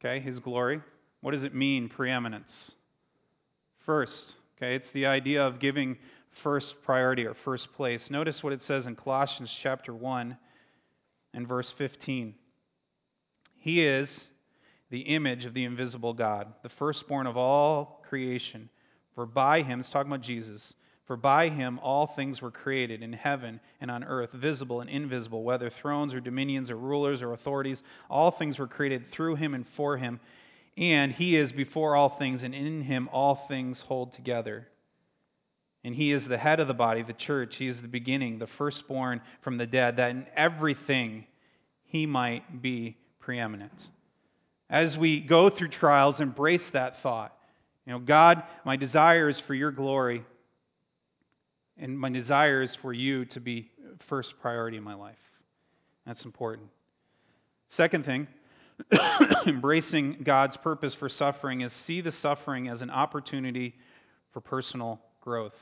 Okay, 0.00 0.20
His 0.20 0.38
glory. 0.38 0.80
What 1.20 1.32
does 1.32 1.42
it 1.42 1.52
mean, 1.52 1.88
preeminence? 1.88 2.70
First, 3.84 4.36
okay, 4.56 4.76
it's 4.76 4.90
the 4.92 5.06
idea 5.06 5.44
of 5.44 5.58
giving 5.58 5.96
first 6.42 6.74
priority 6.84 7.24
or 7.24 7.34
first 7.44 7.68
place. 7.74 8.02
Notice 8.10 8.42
what 8.42 8.52
it 8.52 8.60
says 8.66 8.86
in 8.86 8.96
Colossians 8.96 9.50
chapter 9.62 9.94
1 9.94 10.36
and 11.32 11.48
verse 11.48 11.72
15. 11.78 12.34
He 13.58 13.84
is 13.84 14.08
the 14.90 15.00
image 15.00 15.44
of 15.44 15.54
the 15.54 15.64
invisible 15.64 16.12
God, 16.12 16.52
the 16.62 16.70
firstborn 16.78 17.26
of 17.26 17.36
all 17.36 18.02
creation. 18.08 18.68
For 19.14 19.26
by 19.26 19.62
him, 19.62 19.80
it's 19.80 19.90
talking 19.90 20.12
about 20.12 20.24
Jesus, 20.24 20.60
for 21.06 21.16
by 21.16 21.48
him 21.48 21.78
all 21.80 22.12
things 22.14 22.42
were 22.42 22.50
created 22.50 23.02
in 23.02 23.12
heaven 23.12 23.60
and 23.80 23.90
on 23.90 24.04
earth, 24.04 24.30
visible 24.32 24.80
and 24.80 24.90
invisible, 24.90 25.42
whether 25.42 25.70
thrones 25.70 26.14
or 26.14 26.20
dominions 26.20 26.70
or 26.70 26.76
rulers 26.76 27.22
or 27.22 27.32
authorities. 27.32 27.78
All 28.10 28.30
things 28.30 28.58
were 28.58 28.66
created 28.66 29.12
through 29.12 29.36
him 29.36 29.54
and 29.54 29.64
for 29.76 29.96
him. 29.96 30.20
And 30.76 31.12
he 31.12 31.36
is 31.36 31.52
before 31.52 31.94
all 31.94 32.16
things, 32.18 32.42
and 32.42 32.54
in 32.54 32.82
him 32.82 33.08
all 33.12 33.46
things 33.48 33.78
hold 33.86 34.14
together. 34.14 34.66
And 35.84 35.94
he 35.94 36.12
is 36.12 36.26
the 36.26 36.38
head 36.38 36.60
of 36.60 36.68
the 36.68 36.74
body, 36.74 37.02
the 37.02 37.12
church. 37.12 37.56
He 37.56 37.68
is 37.68 37.76
the 37.80 37.88
beginning, 37.88 38.38
the 38.38 38.48
firstborn 38.58 39.20
from 39.42 39.58
the 39.58 39.66
dead, 39.66 39.98
that 39.98 40.10
in 40.10 40.26
everything 40.34 41.26
he 41.84 42.06
might 42.06 42.62
be 42.62 42.96
preeminent. 43.20 43.72
As 44.70 44.96
we 44.96 45.20
go 45.20 45.50
through 45.50 45.68
trials, 45.68 46.20
embrace 46.20 46.62
that 46.72 47.02
thought. 47.02 47.36
You 47.86 47.92
know, 47.92 47.98
God, 47.98 48.42
my 48.64 48.76
desire 48.76 49.28
is 49.28 49.38
for 49.46 49.54
your 49.54 49.70
glory, 49.70 50.24
and 51.76 51.98
my 51.98 52.08
desire 52.08 52.62
is 52.62 52.74
for 52.80 52.92
you 52.92 53.26
to 53.26 53.40
be 53.40 53.70
first 54.08 54.32
priority 54.40 54.78
in 54.78 54.82
my 54.82 54.94
life. 54.94 55.18
That's 56.06 56.24
important. 56.24 56.68
Second 57.76 58.06
thing, 58.06 58.26
embracing 59.46 60.22
God's 60.24 60.56
purpose 60.58 60.94
for 60.94 61.08
suffering 61.08 61.60
is 61.60 61.72
see 61.86 62.00
the 62.00 62.12
suffering 62.22 62.68
as 62.68 62.80
an 62.80 62.90
opportunity 62.90 63.74
for 64.32 64.40
personal 64.40 65.00
growth. 65.20 65.52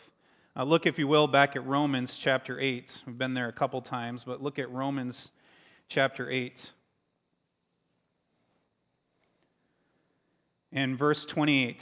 Uh, 0.55 0.65
look, 0.65 0.85
if 0.85 0.99
you 0.99 1.09
will, 1.09 1.27
back 1.27 1.57
at 1.57 1.67
Romans 1.67 2.15
chapter 2.23 2.61
8. 2.61 2.85
We've 3.07 3.17
been 3.17 3.33
there 3.33 3.49
a 3.49 3.53
couple 3.55 3.81
times, 3.81 4.23
but 4.27 4.43
look 4.43 4.59
at 4.59 4.71
Romans 4.71 5.31
chapter 5.89 6.31
8. 6.31 6.53
And 10.71 10.99
verse 10.99 11.25
28. 11.31 11.79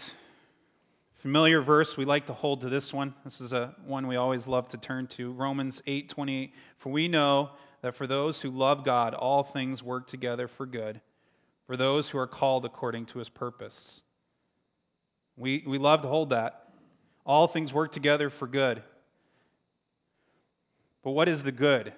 Familiar 1.21 1.61
verse, 1.63 1.97
we 1.97 2.05
like 2.05 2.29
to 2.29 2.33
hold 2.33 2.61
to 2.61 2.69
this 2.69 2.93
one. 2.93 3.13
This 3.25 3.41
is 3.41 3.53
a 3.53 3.75
one 3.87 4.07
we 4.07 4.15
always 4.15 4.47
love 4.47 4.69
to 4.69 4.79
turn 4.79 5.09
to. 5.17 5.33
Romans 5.33 5.83
8:28. 5.89 6.53
For 6.79 6.91
we 6.91 7.09
know 7.09 7.51
that 7.83 7.97
for 7.97 8.07
those 8.07 8.41
who 8.41 8.51
love 8.51 8.85
God, 8.85 9.15
all 9.15 9.43
things 9.53 9.83
work 9.83 10.07
together 10.09 10.47
for 10.47 10.65
good, 10.65 11.01
for 11.67 11.77
those 11.77 12.09
who 12.09 12.19
are 12.19 12.29
called 12.29 12.65
according 12.65 13.07
to 13.07 13.19
his 13.19 13.29
purpose. 13.29 14.01
We, 15.37 15.65
we 15.67 15.79
love 15.79 16.03
to 16.03 16.09
hold 16.09 16.31
that. 16.31 16.60
All 17.31 17.47
things 17.47 17.73
work 17.73 17.93
together 17.93 18.29
for 18.29 18.49
good. 18.49 18.83
But 21.05 21.13
what 21.13 21.29
is 21.29 21.41
the 21.45 21.53
good? 21.53 21.93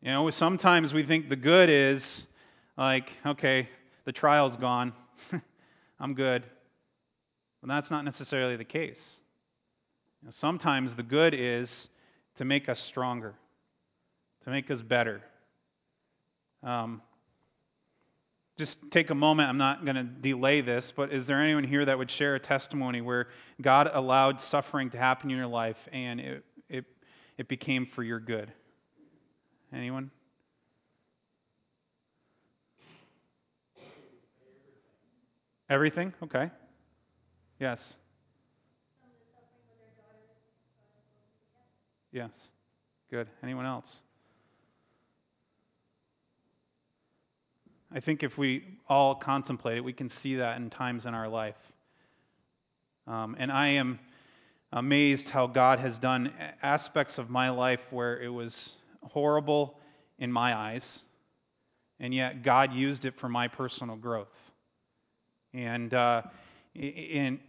You 0.00 0.10
know, 0.10 0.30
sometimes 0.30 0.94
we 0.94 1.04
think 1.04 1.28
the 1.28 1.36
good 1.36 1.68
is 1.68 2.02
like, 2.78 3.10
okay, 3.26 3.68
the 4.06 4.12
trial's 4.12 4.56
gone. 4.56 4.94
I'm 6.00 6.14
good. 6.14 6.44
But 7.60 7.68
that's 7.68 7.90
not 7.90 8.06
necessarily 8.06 8.56
the 8.56 8.64
case. 8.64 8.96
You 10.22 10.28
know, 10.28 10.32
sometimes 10.40 10.94
the 10.94 11.02
good 11.02 11.34
is 11.34 11.68
to 12.38 12.46
make 12.46 12.70
us 12.70 12.80
stronger, 12.88 13.34
to 14.44 14.50
make 14.50 14.70
us 14.70 14.80
better. 14.80 15.20
Um, 16.62 17.02
just 18.60 18.76
take 18.90 19.08
a 19.08 19.14
moment. 19.14 19.48
I'm 19.48 19.56
not 19.56 19.84
going 19.86 19.96
to 19.96 20.04
delay 20.04 20.60
this, 20.60 20.92
but 20.94 21.14
is 21.14 21.26
there 21.26 21.42
anyone 21.42 21.64
here 21.64 21.86
that 21.86 21.96
would 21.96 22.10
share 22.10 22.34
a 22.34 22.40
testimony 22.40 23.00
where 23.00 23.28
God 23.62 23.88
allowed 23.92 24.42
suffering 24.50 24.90
to 24.90 24.98
happen 24.98 25.30
in 25.30 25.36
your 25.36 25.46
life 25.46 25.78
and 25.94 26.20
it, 26.20 26.44
it, 26.68 26.84
it 27.38 27.48
became 27.48 27.88
for 27.94 28.02
your 28.02 28.20
good? 28.20 28.52
Anyone? 29.72 30.10
Everything? 35.70 36.12
Okay. 36.22 36.50
Yes. 37.58 37.78
Yes. 42.12 42.30
Good. 43.10 43.26
Anyone 43.42 43.64
else? 43.64 43.90
I 47.92 47.98
think 47.98 48.22
if 48.22 48.38
we 48.38 48.62
all 48.88 49.16
contemplate 49.16 49.78
it, 49.78 49.80
we 49.80 49.92
can 49.92 50.10
see 50.22 50.36
that 50.36 50.58
in 50.58 50.70
times 50.70 51.06
in 51.06 51.14
our 51.14 51.28
life. 51.28 51.56
Um, 53.08 53.34
and 53.36 53.50
I 53.50 53.68
am 53.70 53.98
amazed 54.72 55.26
how 55.28 55.48
God 55.48 55.80
has 55.80 55.98
done 55.98 56.32
aspects 56.62 57.18
of 57.18 57.30
my 57.30 57.50
life 57.50 57.80
where 57.90 58.22
it 58.22 58.28
was 58.28 58.74
horrible 59.02 59.74
in 60.20 60.30
my 60.30 60.54
eyes, 60.54 60.84
and 61.98 62.14
yet 62.14 62.44
God 62.44 62.72
used 62.72 63.04
it 63.04 63.14
for 63.18 63.28
my 63.28 63.48
personal 63.48 63.96
growth. 63.96 64.28
And, 65.52 65.92
uh, 65.92 66.22
and, 66.76 67.40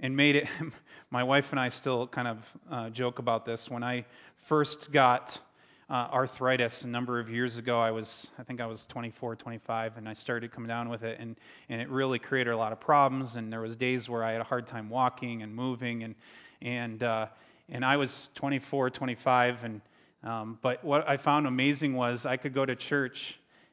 and 0.00 0.16
made 0.16 0.34
it, 0.34 0.48
my 1.10 1.22
wife 1.22 1.44
and 1.52 1.60
I 1.60 1.68
still 1.68 2.08
kind 2.08 2.26
of 2.26 2.38
uh, 2.68 2.90
joke 2.90 3.20
about 3.20 3.46
this. 3.46 3.60
When 3.68 3.84
I 3.84 4.06
first 4.48 4.90
got 4.90 5.38
uh, 5.88 6.08
arthritis 6.12 6.82
a 6.82 6.86
number 6.86 7.20
of 7.20 7.28
years 7.28 7.56
ago. 7.56 7.80
I 7.80 7.90
was, 7.90 8.08
I 8.38 8.42
think 8.42 8.60
I 8.60 8.66
was 8.66 8.84
24, 8.88 9.36
25, 9.36 9.96
and 9.96 10.08
I 10.08 10.14
started 10.14 10.52
coming 10.52 10.68
down 10.68 10.88
with 10.88 11.04
it, 11.04 11.18
and, 11.20 11.36
and 11.68 11.80
it 11.80 11.88
really 11.88 12.18
created 12.18 12.52
a 12.52 12.56
lot 12.56 12.72
of 12.72 12.80
problems. 12.80 13.36
And 13.36 13.52
there 13.52 13.60
was 13.60 13.76
days 13.76 14.08
where 14.08 14.24
I 14.24 14.32
had 14.32 14.40
a 14.40 14.44
hard 14.44 14.66
time 14.66 14.88
walking 14.88 15.42
and 15.42 15.54
moving, 15.54 16.02
and 16.02 16.14
and 16.62 17.02
uh, 17.02 17.26
and 17.68 17.84
I 17.84 17.96
was 17.96 18.28
24, 18.34 18.90
25, 18.90 19.56
and 19.64 19.80
um, 20.24 20.58
but 20.60 20.82
what 20.84 21.08
I 21.08 21.16
found 21.18 21.46
amazing 21.46 21.94
was 21.94 22.26
I 22.26 22.36
could 22.36 22.54
go 22.54 22.66
to 22.66 22.74
church. 22.74 23.18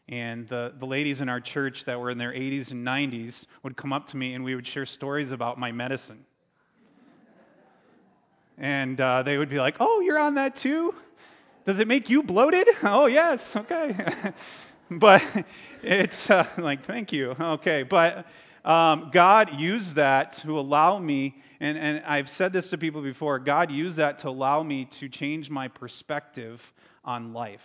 And 0.10 0.48
the, 0.50 0.74
the 0.80 0.86
ladies 0.86 1.22
in 1.22 1.30
our 1.30 1.40
church 1.40 1.84
that 1.86 1.98
were 1.98 2.12
in 2.12 2.18
their 2.18 2.34
80s 2.34 2.72
and 2.72 2.86
90s 2.86 3.34
would 3.64 3.78
come 3.78 3.94
up 3.94 4.10
to 4.10 4.18
me 4.18 4.34
and 4.34 4.44
we 4.44 4.54
would 4.54 4.68
share 4.68 4.86
stories 4.86 5.32
about 5.32 5.58
my 5.58 5.72
medicine. 5.72 6.26
And 8.58 9.00
uh, 9.00 9.24
they 9.24 9.38
would 9.38 9.50
be 9.50 9.60
like, 9.60 9.78
Oh, 9.80 10.02
you're 10.02 10.20
on 10.20 10.36
that 10.36 10.58
too? 10.58 10.94
Does 11.66 11.80
it 11.80 11.88
make 11.88 12.10
you 12.10 12.24
bloated? 12.24 12.68
Oh, 12.84 13.06
yes, 13.06 13.40
okay. 13.56 13.96
but 14.92 15.22
it's 15.82 16.30
uh, 16.30 16.46
like, 16.58 16.86
thank 16.86 17.12
you. 17.12 17.32
Okay, 17.32 17.84
but 17.84 18.26
um, 18.66 19.10
God 19.14 19.60
used 19.60 19.96
that 19.96 20.38
to 20.40 20.60
allow 20.60 21.00
me, 21.00 21.36
and, 21.60 21.78
and 21.78 22.04
I've 22.06 22.30
said 22.30 22.54
this 22.54 22.68
to 22.70 22.78
people 22.78 23.02
before 23.02 23.40
God 23.40 23.72
used 23.72 23.98
that 23.98 24.20
to 24.20 24.30
allow 24.30 24.64
me 24.64 24.90
to 25.00 25.10
change 25.10 25.50
my 25.50 25.68
perspective 25.68 26.62
on 27.04 27.34
life. 27.34 27.62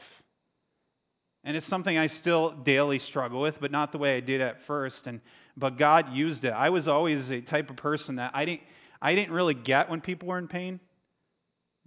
And 1.45 1.57
it's 1.57 1.67
something 1.69 1.97
I 1.97 2.09
still 2.09 2.51
daily 2.51 2.99
struggle 2.99 3.41
with, 3.41 3.57
but 3.61 3.71
not 3.71 3.93
the 3.93 3.99
way 3.99 4.17
I 4.17 4.21
did 4.21 4.41
at 4.41 4.67
first. 4.67 5.07
And, 5.07 5.21
but 5.57 5.79
God 5.79 6.13
used 6.13 6.45
it. 6.45 6.51
I 6.51 6.71
was 6.71 6.89
always 6.89 7.31
a 7.31 7.41
type 7.41 7.71
of 7.71 7.77
person 7.77 8.17
that 8.17 8.33
I 8.35 8.45
didn't, 8.45 8.63
I 9.01 9.15
didn't 9.15 9.33
really 9.33 9.55
get 9.55 9.89
when 9.89 10.01
people 10.01 10.29
were 10.29 10.39
in 10.39 10.49
pain. 10.49 10.81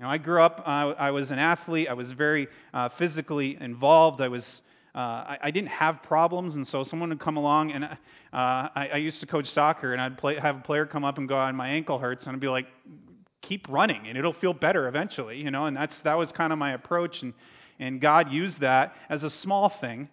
Know, 0.02 0.10
I 0.10 0.18
grew 0.18 0.42
up, 0.42 0.64
uh, 0.66 0.94
I 0.98 1.12
was 1.12 1.30
an 1.30 1.38
athlete, 1.38 1.88
I 1.88 1.94
was 1.94 2.12
very 2.14 2.48
uh, 2.74 2.90
physically 2.98 3.58
involved, 3.62 4.20
I 4.22 4.28
was. 4.28 4.44
Uh, 4.94 4.98
I, 4.98 5.38
I, 5.44 5.52
didn't 5.52 5.70
have 5.70 6.04
problems, 6.04 6.56
and 6.56 6.68
so 6.68 6.84
someone 6.84 7.08
would 7.08 7.22
come 7.22 7.38
along, 7.38 7.72
and 7.72 7.86
uh, 7.86 7.96
I, 8.34 8.90
I, 8.94 8.98
used 8.98 9.22
to 9.22 9.26
coach 9.26 9.48
soccer, 9.54 9.94
and 9.94 10.02
I'd 10.02 10.18
play, 10.18 10.38
have 10.38 10.58
a 10.58 10.60
player 10.60 10.86
come 10.86 11.06
up 11.06 11.18
and 11.18 11.30
go, 11.30 11.50
"My 11.54 11.70
ankle 11.70 11.98
hurts," 11.98 12.26
and 12.26 12.36
I'd 12.36 12.42
be 12.42 12.50
like, 12.50 12.66
"Keep 13.42 13.70
running, 13.70 14.10
and 14.10 14.18
it'll 14.18 14.34
feel 14.34 14.52
better 14.52 14.90
eventually," 14.90 15.38
you 15.38 15.50
know. 15.50 15.66
And 15.68 15.78
that's 15.78 15.98
that 16.04 16.16
was 16.16 16.34
kind 16.34 16.52
of 16.52 16.60
my 16.60 16.74
approach, 16.74 17.22
and 17.22 17.34
and 17.80 18.02
God 18.02 18.34
used 18.34 18.60
that 18.60 18.94
as 19.10 19.24
a 19.24 19.30
small 19.30 19.70
thing 19.70 20.10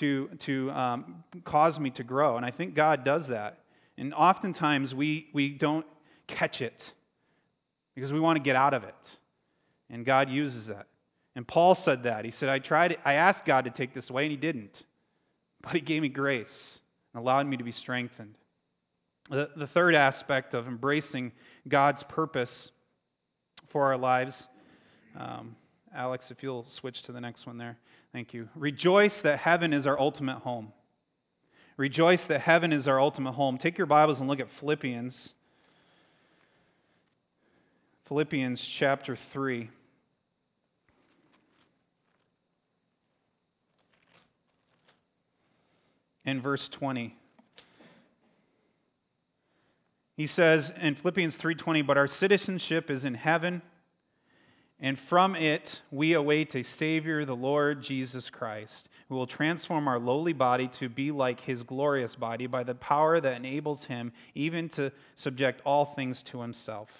to 0.00 0.30
to 0.46 0.72
um, 0.72 1.22
cause 1.44 1.78
me 1.78 1.90
to 1.90 2.02
grow, 2.02 2.38
and 2.38 2.44
I 2.44 2.50
think 2.50 2.74
God 2.74 3.04
does 3.04 3.28
that. 3.28 3.60
And 3.98 4.12
oftentimes 4.14 4.96
we 4.96 5.28
we 5.32 5.50
don't 5.50 5.86
catch 6.26 6.60
it 6.60 6.92
because 7.94 8.12
we 8.12 8.20
want 8.20 8.36
to 8.36 8.42
get 8.42 8.56
out 8.56 8.74
of 8.74 8.84
it. 8.84 8.94
And 9.90 10.04
God 10.06 10.30
uses 10.30 10.66
that. 10.66 10.86
And 11.34 11.46
Paul 11.46 11.74
said 11.74 12.04
that. 12.04 12.24
He 12.24 12.30
said, 12.30 12.48
I 12.48 12.58
tried, 12.58 12.96
I 13.04 13.14
asked 13.14 13.44
God 13.44 13.64
to 13.64 13.70
take 13.70 13.94
this 13.94 14.08
away, 14.10 14.24
and 14.24 14.30
He 14.30 14.36
didn't. 14.36 14.74
But 15.62 15.72
He 15.72 15.80
gave 15.80 16.02
me 16.02 16.08
grace 16.08 16.80
and 17.12 17.20
allowed 17.20 17.46
me 17.46 17.56
to 17.56 17.64
be 17.64 17.72
strengthened. 17.72 18.34
The, 19.30 19.48
the 19.56 19.66
third 19.68 19.94
aspect 19.94 20.54
of 20.54 20.66
embracing 20.66 21.32
God's 21.68 22.02
purpose 22.04 22.70
for 23.70 23.86
our 23.86 23.96
lives, 23.96 24.34
um, 25.18 25.56
Alex, 25.94 26.26
if 26.30 26.42
you'll 26.42 26.66
switch 26.80 27.02
to 27.04 27.12
the 27.12 27.20
next 27.20 27.46
one 27.46 27.56
there. 27.56 27.78
Thank 28.12 28.34
you. 28.34 28.48
Rejoice 28.54 29.14
that 29.22 29.38
heaven 29.38 29.72
is 29.72 29.86
our 29.86 29.98
ultimate 29.98 30.38
home. 30.38 30.72
Rejoice 31.76 32.20
that 32.28 32.40
heaven 32.40 32.72
is 32.72 32.86
our 32.86 33.00
ultimate 33.00 33.32
home. 33.32 33.56
Take 33.56 33.78
your 33.78 33.86
Bibles 33.86 34.18
and 34.18 34.28
look 34.28 34.40
at 34.40 34.48
Philippians 34.60 35.32
Philippians 38.12 38.62
chapter 38.78 39.16
3. 39.32 39.70
In 46.26 46.42
verse 46.42 46.68
20. 46.72 47.16
He 50.18 50.26
says 50.26 50.70
in 50.78 50.96
Philippians 50.96 51.38
3:20, 51.38 51.80
"But 51.80 51.96
our 51.96 52.06
citizenship 52.06 52.90
is 52.90 53.06
in 53.06 53.14
heaven, 53.14 53.62
and 54.78 55.00
from 55.00 55.34
it 55.34 55.80
we 55.90 56.12
await 56.12 56.54
a 56.54 56.64
savior, 56.64 57.24
the 57.24 57.34
Lord 57.34 57.82
Jesus 57.82 58.28
Christ, 58.28 58.90
who 59.08 59.14
will 59.14 59.26
transform 59.26 59.88
our 59.88 59.98
lowly 59.98 60.34
body 60.34 60.68
to 60.68 60.90
be 60.90 61.10
like 61.10 61.40
his 61.40 61.62
glorious 61.62 62.14
body 62.14 62.46
by 62.46 62.62
the 62.62 62.74
power 62.74 63.22
that 63.22 63.36
enables 63.38 63.86
him 63.86 64.12
even 64.34 64.68
to 64.68 64.92
subject 65.14 65.62
all 65.64 65.94
things 65.94 66.22
to 66.24 66.42
himself." 66.42 66.90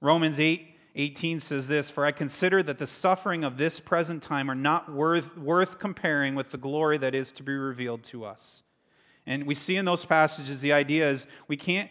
Romans 0.00 0.38
8 0.38 0.66
18 0.96 1.40
says 1.42 1.66
this 1.66 1.90
For 1.92 2.04
I 2.04 2.12
consider 2.12 2.62
that 2.62 2.78
the 2.78 2.88
suffering 3.00 3.44
of 3.44 3.56
this 3.56 3.78
present 3.80 4.22
time 4.22 4.50
are 4.50 4.56
not 4.56 4.92
worth, 4.92 5.36
worth 5.36 5.78
comparing 5.78 6.34
with 6.34 6.50
the 6.50 6.58
glory 6.58 6.98
that 6.98 7.14
is 7.14 7.30
to 7.36 7.42
be 7.42 7.52
revealed 7.52 8.02
to 8.10 8.24
us. 8.24 8.40
And 9.26 9.46
we 9.46 9.54
see 9.54 9.76
in 9.76 9.84
those 9.84 10.04
passages 10.06 10.60
the 10.60 10.72
idea 10.72 11.12
is 11.12 11.24
we 11.46 11.56
can't, 11.56 11.90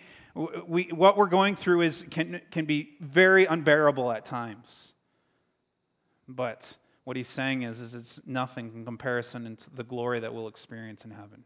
we, 0.68 0.89
what 0.93 1.18
we're 1.18 1.28
going 1.28 1.55
through 1.55 1.84
is, 1.84 2.03
can, 2.12 2.41
can 2.51 2.66
be 2.66 2.89
very 2.99 3.45
unbearable 3.45 4.12
at 4.12 4.26
times. 4.26 4.68
But 6.28 6.62
what 7.05 7.16
he's 7.16 7.30
saying 7.36 7.64
is, 7.64 7.80
is 7.80 7.93
it's 7.93 8.20
nothing 8.26 8.72
in 8.76 8.86
comparison 8.86 9.55
to 9.55 9.66
the 9.76 9.84
glory 9.84 10.20
that 10.20 10.34
we'll 10.34 10.47
experience 10.47 11.01
in 11.05 11.12
heaven. 11.12 11.43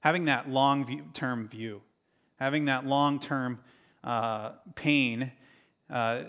Having 0.00 0.26
that 0.26 0.48
long 0.48 1.12
term 1.14 1.48
view, 1.48 1.80
having 2.38 2.66
that 2.66 2.84
long 2.84 3.20
term 3.20 3.58
uh, 4.04 4.52
pain, 4.74 5.32
uh, 5.90 6.22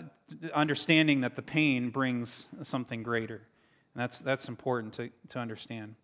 understanding 0.54 1.22
that 1.22 1.36
the 1.36 1.42
pain 1.42 1.90
brings 1.90 2.28
something 2.70 3.02
greater. 3.02 3.42
And 3.94 4.02
that's, 4.02 4.18
that's 4.20 4.48
important 4.48 4.94
to, 4.94 5.10
to 5.30 5.38
understand. 5.38 5.94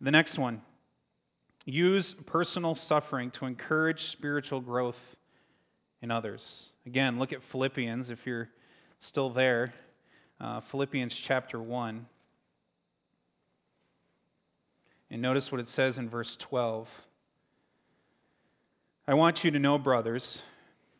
The 0.00 0.10
next 0.10 0.38
one 0.38 0.62
Use 1.64 2.16
personal 2.26 2.74
suffering 2.74 3.30
to 3.32 3.46
encourage 3.46 4.02
spiritual 4.10 4.60
growth 4.60 4.96
in 6.00 6.10
others. 6.10 6.42
Again, 6.86 7.20
look 7.20 7.32
at 7.32 7.38
Philippians 7.52 8.10
if 8.10 8.18
you're 8.24 8.48
still 9.00 9.30
there. 9.30 9.72
Uh, 10.40 10.60
Philippians 10.72 11.14
chapter 11.28 11.62
1. 11.62 12.06
And 15.12 15.22
notice 15.22 15.52
what 15.52 15.60
it 15.60 15.68
says 15.76 15.98
in 15.98 16.10
verse 16.10 16.36
12. 16.40 16.88
I 19.06 19.14
want 19.14 19.44
you 19.44 19.52
to 19.52 19.58
know, 19.60 19.78
brothers, 19.78 20.42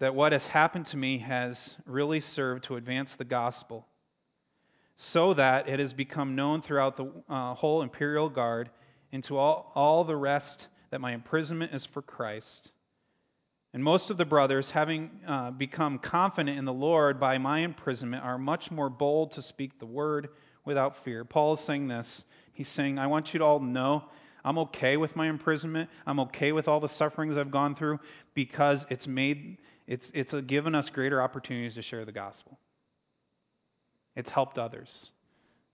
that 0.03 0.17
what 0.17 0.33
has 0.33 0.43
happened 0.43 0.85
to 0.85 0.97
me 0.97 1.19
has 1.19 1.57
really 1.87 2.21
served 2.21 2.65
to 2.65 2.75
advance 2.75 3.09
the 3.19 3.25
gospel, 3.25 3.87
so 5.13 5.33
that 5.33 5.69
it 5.69 5.79
has 5.79 5.93
become 5.93 6.35
known 6.35 6.61
throughout 6.61 6.97
the 6.97 7.09
uh, 7.29 7.55
whole 7.55 7.83
imperial 7.83 8.29
guard 8.29 8.69
and 9.13 9.23
to 9.23 9.37
all, 9.37 9.71
all 9.77 10.03
the 10.03 10.17
rest 10.17 10.67
that 10.91 11.01
my 11.01 11.13
imprisonment 11.13 11.73
is 11.73 11.87
for 11.95 12.03
Christ. 12.03 12.73
And 13.73 13.85
most 13.85 14.11
of 14.11 14.17
the 14.17 14.25
brothers, 14.25 14.69
having 14.73 15.09
uh, 15.25 15.53
become 15.53 16.01
confident 16.01 16.59
in 16.59 16.65
the 16.65 16.73
Lord 16.73 17.21
by 17.21 17.39
my 17.39 17.61
imprisonment, 17.61 18.25
are 18.25 18.39
much 18.39 18.73
more 18.73 18.91
bold 18.91 19.31
to 19.35 19.43
speak 19.43 19.79
the 19.79 19.87
word 19.87 20.31
without 20.65 20.97
fear. 21.05 21.25
Paul 21.25 21.59
is 21.59 21.65
saying 21.65 21.87
this. 21.87 22.09
He's 22.55 22.69
saying, 22.75 22.99
I 22.99 23.07
want 23.07 23.33
you 23.33 23.39
to 23.39 23.45
all 23.45 23.61
know 23.61 24.03
I'm 24.45 24.59
okay 24.59 24.97
with 24.97 25.15
my 25.15 25.29
imprisonment. 25.29 25.89
I'm 26.07 26.21
okay 26.21 26.53
with 26.53 26.67
all 26.67 26.81
the 26.81 26.89
sufferings 26.89 27.37
I've 27.37 27.51
gone 27.51 27.77
through 27.77 28.01
because 28.35 28.81
it's 28.91 29.07
made 29.07 29.59
it's 29.87 30.05
it's 30.13 30.33
given 30.47 30.75
us 30.75 30.89
greater 30.91 31.23
opportunities 31.23 31.75
to 31.75 31.83
share 31.83 32.05
the 32.05 32.13
gospel. 32.13 32.59
It's 34.15 34.31
helped 34.31 34.59
others. 34.59 34.89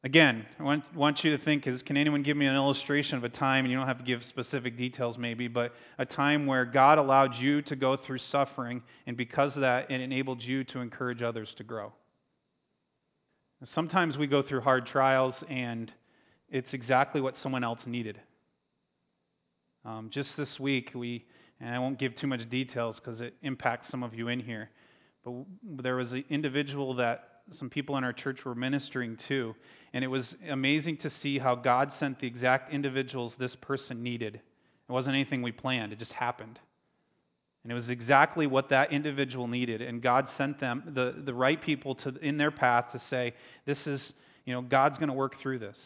Again, 0.05 0.47
I 0.61 0.63
want, 0.63 0.85
want 0.95 1.25
you 1.25 1.37
to 1.37 1.45
think 1.45 1.67
is 1.67 1.83
can 1.83 1.97
anyone 1.97 2.23
give 2.23 2.37
me 2.37 2.47
an 2.47 2.55
illustration 2.55 3.19
of 3.19 3.25
a 3.25 3.29
time, 3.29 3.65
and 3.65 3.73
you 3.73 3.77
don't 3.77 3.89
have 3.89 3.99
to 3.99 4.05
give 4.05 4.23
specific 4.25 4.79
details 4.79 5.19
maybe, 5.19 5.49
but 5.49 5.73
a 5.99 6.07
time 6.07 6.47
where 6.47 6.65
God 6.65 6.99
allowed 6.99 7.35
you 7.35 7.63
to 7.63 7.75
go 7.75 7.97
through 7.97 8.19
suffering, 8.19 8.81
and 9.09 9.17
because 9.17 9.57
of 9.57 9.63
that, 9.63 9.91
it 9.91 10.01
enabled 10.01 10.41
you 10.41 10.63
to 10.65 10.79
encourage 10.79 11.21
others 11.21 11.53
to 11.57 11.65
grow? 11.65 11.93
Sometimes 13.65 14.17
we 14.17 14.29
go 14.29 14.41
through 14.41 14.61
hard 14.61 14.87
trials, 14.87 15.35
and 15.49 15.91
it's 16.49 16.73
exactly 16.75 17.21
what 17.21 17.37
someone 17.37 17.65
else 17.65 17.81
needed. 17.85 18.21
Um, 19.85 20.11
just 20.11 20.37
this 20.37 20.61
week, 20.61 20.93
we, 20.95 21.25
and 21.61 21.75
I 21.75 21.79
won't 21.79 21.99
give 21.99 22.15
too 22.17 22.27
much 22.27 22.49
details 22.49 23.01
because 23.01 23.21
it 23.21 23.35
impacts 23.43 23.89
some 23.91 24.03
of 24.03 24.15
you 24.15 24.29
in 24.29 24.41
here, 24.41 24.71
but 25.25 25.83
there 25.83 25.97
was 25.97 26.13
an 26.13 26.25
individual 26.31 26.95
that 26.95 27.39
some 27.55 27.71
people 27.71 27.97
in 27.97 28.05
our 28.05 28.13
church 28.13 28.45
were 28.45 28.55
ministering 28.55 29.17
to. 29.29 29.55
And 29.93 30.05
it 30.05 30.09
was 30.09 30.35
amazing 30.49 30.99
to 30.99 31.11
see 31.11 31.39
how 31.39 31.55
God 31.55 31.93
sent 31.99 32.21
the 32.21 32.27
exact 32.27 32.73
individuals 32.73 33.35
this 33.39 33.57
person 33.57 34.03
needed. 34.03 34.35
It 34.35 34.93
wasn't 34.93 35.15
anything 35.15 35.43
we 35.43 35.53
planned, 35.53 35.93
it 35.93 35.99
just 35.99 36.13
happened. 36.13 36.59
And 37.65 37.73
it 37.73 37.75
was 37.75 37.91
exactly 37.91 38.47
what 38.47 38.69
that 38.71 38.93
individual 38.93 39.49
needed. 39.49 39.83
And 39.83 40.01
God 40.01 40.29
sent 40.39 40.61
them, 40.61 40.83
the, 40.95 41.15
the 41.25 41.35
right 41.35 41.61
people, 41.61 41.97
to, 41.97 42.15
in 42.23 42.39
their 42.39 42.53
path 42.53 42.93
to 42.93 43.01
say, 43.11 43.35
This 43.67 43.87
is, 43.87 44.13
you 44.47 44.55
know, 44.55 44.63
God's 44.63 44.97
going 44.99 45.09
to 45.09 45.15
work 45.15 45.39
through 45.41 45.59
this. 45.59 45.77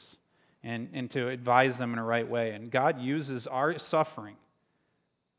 And, 0.65 0.91
and 0.93 1.11
to 1.11 1.29
advise 1.29 1.77
them 1.77 1.93
in 1.93 1.99
a 1.99 2.05
right 2.05 2.29
way. 2.29 2.53
And 2.53 2.71
God 2.71 3.01
uses 3.01 3.49
our 3.49 3.81
suffering 3.81 4.37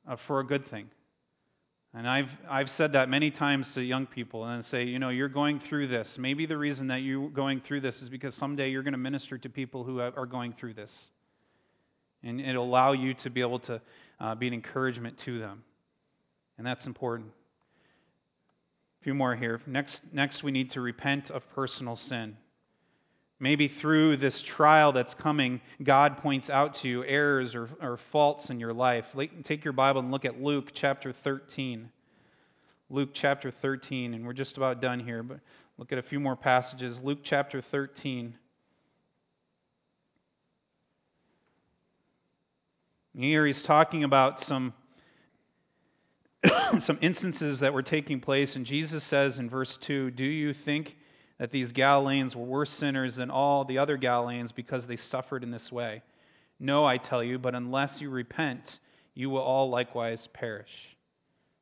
uh, 0.08 0.16
for 0.28 0.39
a 0.39 0.45
good 0.45 0.68
thing. 0.70 0.89
And 1.95 2.08
I've, 2.08 2.30
I've 2.49 2.70
said 2.72 2.93
that 2.93 3.08
many 3.08 3.30
times 3.30 3.72
to 3.76 3.82
young 3.82 4.08
people 4.08 4.43
and 4.45 4.66
say, 4.66 4.84
you 4.84 4.97
know, 4.97 5.10
you're 5.10 5.30
going 5.30 5.60
through 5.60 5.89
this. 5.89 6.16
Maybe 6.18 6.47
the 6.47 6.58
reason 6.58 6.88
that 6.88 7.04
you're 7.04 7.30
going 7.30 7.62
through 7.62 7.82
this 7.82 8.01
is 8.01 8.10
because 8.10 8.34
someday 8.36 8.72
you're 8.72 8.82
going 8.82 8.93
to 8.93 8.97
minister 8.97 9.38
to 9.38 9.49
people 9.49 9.84
who 9.84 9.99
are 9.99 10.26
going 10.26 10.54
through 10.60 10.74
this. 10.74 10.89
And 12.24 12.41
it'll 12.41 12.66
allow 12.66 12.93
you 12.93 13.14
to 13.16 13.30
be 13.30 13.41
able 13.41 13.60
to 13.60 13.80
uh, 14.20 14.34
be 14.34 14.47
an 14.47 14.54
encouragement 14.54 15.20
to 15.26 15.38
them. 15.38 15.64
And 16.58 16.66
that's 16.66 16.86
important. 16.88 17.30
A 19.01 19.04
few 19.04 19.14
more 19.14 19.36
here. 19.36 19.62
Next, 19.68 20.01
next, 20.12 20.41
we 20.41 20.51
need 20.51 20.72
to 20.72 20.82
repent 20.82 21.30
of 21.30 21.43
personal 21.54 21.95
sin. 21.95 22.38
Maybe 23.44 23.68
through 23.68 24.16
this 24.18 24.41
trial 24.56 24.94
that's 24.94 25.14
coming, 25.16 25.60
God 25.84 26.20
points 26.20 26.50
out 26.50 26.76
to 26.76 26.88
you 26.88 27.04
errors 27.04 27.54
or, 27.54 27.68
or 27.82 28.00
faults 28.10 28.50
in 28.50 28.58
your 28.58 28.72
life. 28.72 29.04
Take 29.44 29.66
your 29.66 29.74
Bible 29.74 30.00
and 30.00 30.12
look 30.12 30.24
at 30.24 30.41
Luke 30.41 30.72
chapter 30.74 31.14
13. 31.26 31.89
Luke 32.89 33.10
chapter 33.14 33.54
13, 33.62 34.14
and 34.14 34.26
we're 34.26 34.32
just 34.32 34.56
about 34.56 34.80
done 34.80 35.02
here, 35.02 35.24
but 35.24 35.41
look 35.78 35.91
at 35.91 35.98
a 35.98 36.04
few 36.04 36.22
more 36.22 36.38
passages. 36.38 36.98
Luke 37.04 37.20
chapter 37.26 37.62
13. 37.70 38.34
Here 43.18 43.46
he's 43.46 43.62
talking 43.64 44.06
about 44.06 44.41
some 44.46 44.74
some 46.86 46.98
instances 47.02 47.60
that 47.60 47.74
were 47.74 47.84
taking 47.84 48.22
place, 48.22 48.56
and 48.56 48.66
Jesus 48.66 49.04
says 49.10 49.38
in 49.38 49.50
verse 49.50 49.78
2 49.86 50.12
Do 50.12 50.24
you 50.24 50.54
think 50.54 50.96
that 51.44 51.52
these 51.52 51.74
Galileans 51.74 52.38
were 52.38 52.46
worse 52.46 52.70
sinners 52.80 53.16
than 53.16 53.30
all 53.30 53.66
the 53.66 53.78
other 53.78 53.98
Galileans 53.98 54.54
because 54.54 54.86
they 54.88 54.96
suffered 55.12 55.44
in 55.44 55.52
this 55.52 55.74
way. 55.74 56.02
No, 56.58 56.86
I 56.86 56.96
tell 56.96 57.22
you, 57.22 57.38
but 57.38 57.54
unless 57.54 58.00
you 58.00 58.10
repent, 58.10 58.62
you 59.14 59.30
will 59.30 59.41
all 59.41 59.70
likewise 59.70 60.26
perish. 60.32 60.70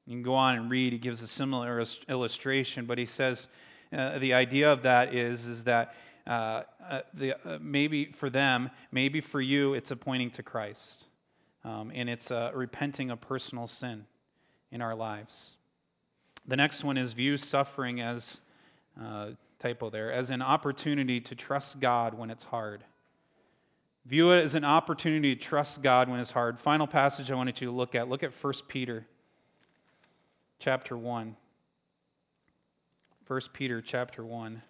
You 0.05 0.17
can 0.17 0.21
go 0.21 0.35
on 0.35 0.55
and 0.55 0.69
read. 0.69 0.93
He 0.93 0.99
gives 0.99 1.19
a 1.19 1.27
similar 1.29 1.83
illustration, 2.07 2.85
but 2.85 2.99
he 2.99 3.07
says 3.07 3.39
uh, 3.91 4.19
the 4.19 4.35
idea 4.35 4.71
of 4.71 4.83
that 4.83 5.15
is, 5.15 5.39
is 5.39 5.63
that 5.63 5.95
uh, 6.27 6.29
uh, 6.29 6.61
the, 7.15 7.31
uh, 7.43 7.57
maybe 7.59 8.13
for 8.19 8.29
them, 8.29 8.69
maybe 8.91 9.19
for 9.31 9.41
you, 9.41 9.73
it's 9.73 9.89
a 9.89 9.95
pointing 9.95 10.29
to 10.29 10.43
Christ. 10.43 10.77
Um, 11.65 11.91
and 11.95 12.07
it's 12.07 12.29
repenting 12.53 13.09
of 13.09 13.19
personal 13.19 13.67
sin 13.79 14.05
in 14.71 14.83
our 14.83 14.93
lives. 14.93 15.33
The 16.47 16.55
next 16.55 16.83
one 16.83 16.99
is 16.99 17.13
view 17.13 17.39
suffering 17.39 17.99
as 17.99 18.23
uh, 19.03 19.29
typo 19.61 19.89
there, 19.89 20.11
as 20.11 20.29
an 20.29 20.41
opportunity 20.41 21.21
to 21.21 21.35
trust 21.35 21.79
God 21.79 22.13
when 22.13 22.29
it's 22.29 22.43
hard. 22.43 22.83
View 24.05 24.31
it 24.31 24.45
as 24.45 24.55
an 24.55 24.65
opportunity 24.65 25.35
to 25.35 25.41
trust 25.41 25.81
God 25.81 26.09
when 26.09 26.19
it's 26.19 26.31
hard. 26.31 26.59
Final 26.63 26.87
passage 26.87 27.29
I 27.29 27.35
wanted 27.35 27.61
you 27.61 27.67
to 27.67 27.73
look 27.73 27.93
at. 27.93 28.09
Look 28.09 28.23
at 28.23 28.31
1 28.41 28.53
Peter 28.67 29.05
chapter 30.59 30.97
1. 30.97 31.35
1 33.27 33.41
Peter 33.53 33.81
chapter 33.81 34.25
1. 34.25 34.61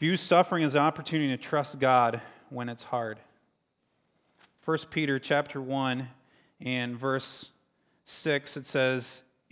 View 0.00 0.16
suffering 0.16 0.64
as 0.64 0.74
an 0.74 0.80
opportunity 0.80 1.36
to 1.36 1.42
trust 1.42 1.78
God 1.78 2.20
when 2.50 2.68
it's 2.68 2.82
hard. 2.82 3.18
1 4.64 4.78
Peter 4.90 5.18
chapter 5.18 5.62
1 5.62 6.08
and 6.60 6.98
verse 6.98 7.50
6 8.22 8.56
it 8.56 8.66
says, 8.66 9.04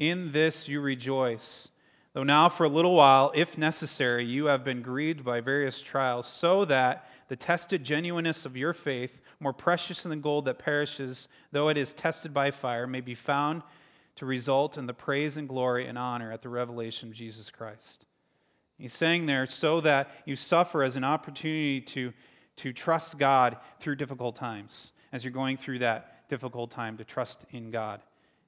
in 0.02 0.32
this 0.32 0.66
you 0.66 0.80
rejoice, 0.80 1.68
though 2.12 2.24
now 2.24 2.48
for 2.48 2.64
a 2.64 2.68
little 2.68 2.96
while, 2.96 3.30
if 3.36 3.56
necessary, 3.56 4.26
you 4.26 4.46
have 4.46 4.64
been 4.64 4.82
grieved 4.82 5.24
by 5.24 5.40
various 5.40 5.80
trials, 5.90 6.26
so 6.40 6.64
that 6.64 7.04
the 7.28 7.36
tested 7.36 7.84
genuineness 7.84 8.44
of 8.44 8.56
your 8.56 8.74
faith, 8.74 9.12
more 9.38 9.52
precious 9.52 10.02
than 10.02 10.20
gold 10.20 10.46
that 10.46 10.58
perishes, 10.58 11.28
though 11.52 11.68
it 11.68 11.76
is 11.76 11.88
tested 11.98 12.34
by 12.34 12.50
fire, 12.50 12.86
may 12.86 13.00
be 13.00 13.14
found 13.14 13.62
to 14.16 14.26
result 14.26 14.76
in 14.76 14.86
the 14.86 14.92
praise 14.92 15.36
and 15.36 15.48
glory 15.48 15.86
and 15.86 15.96
honor 15.96 16.32
at 16.32 16.42
the 16.42 16.48
revelation 16.48 17.10
of 17.10 17.14
Jesus 17.14 17.48
Christ. 17.56 18.04
He's 18.78 18.92
saying 18.98 19.26
there 19.26 19.46
so 19.60 19.80
that 19.82 20.08
you 20.26 20.34
suffer 20.34 20.82
as 20.82 20.96
an 20.96 21.04
opportunity 21.04 21.80
to, 21.94 22.12
to 22.56 22.72
trust 22.72 23.16
God 23.18 23.56
through 23.80 23.96
difficult 23.96 24.36
times, 24.36 24.72
as 25.12 25.22
you're 25.22 25.32
going 25.32 25.58
through 25.58 25.78
that 25.78 26.28
difficult 26.28 26.72
time 26.72 26.98
to 26.98 27.04
trust 27.04 27.36
in 27.52 27.70
God. 27.70 28.00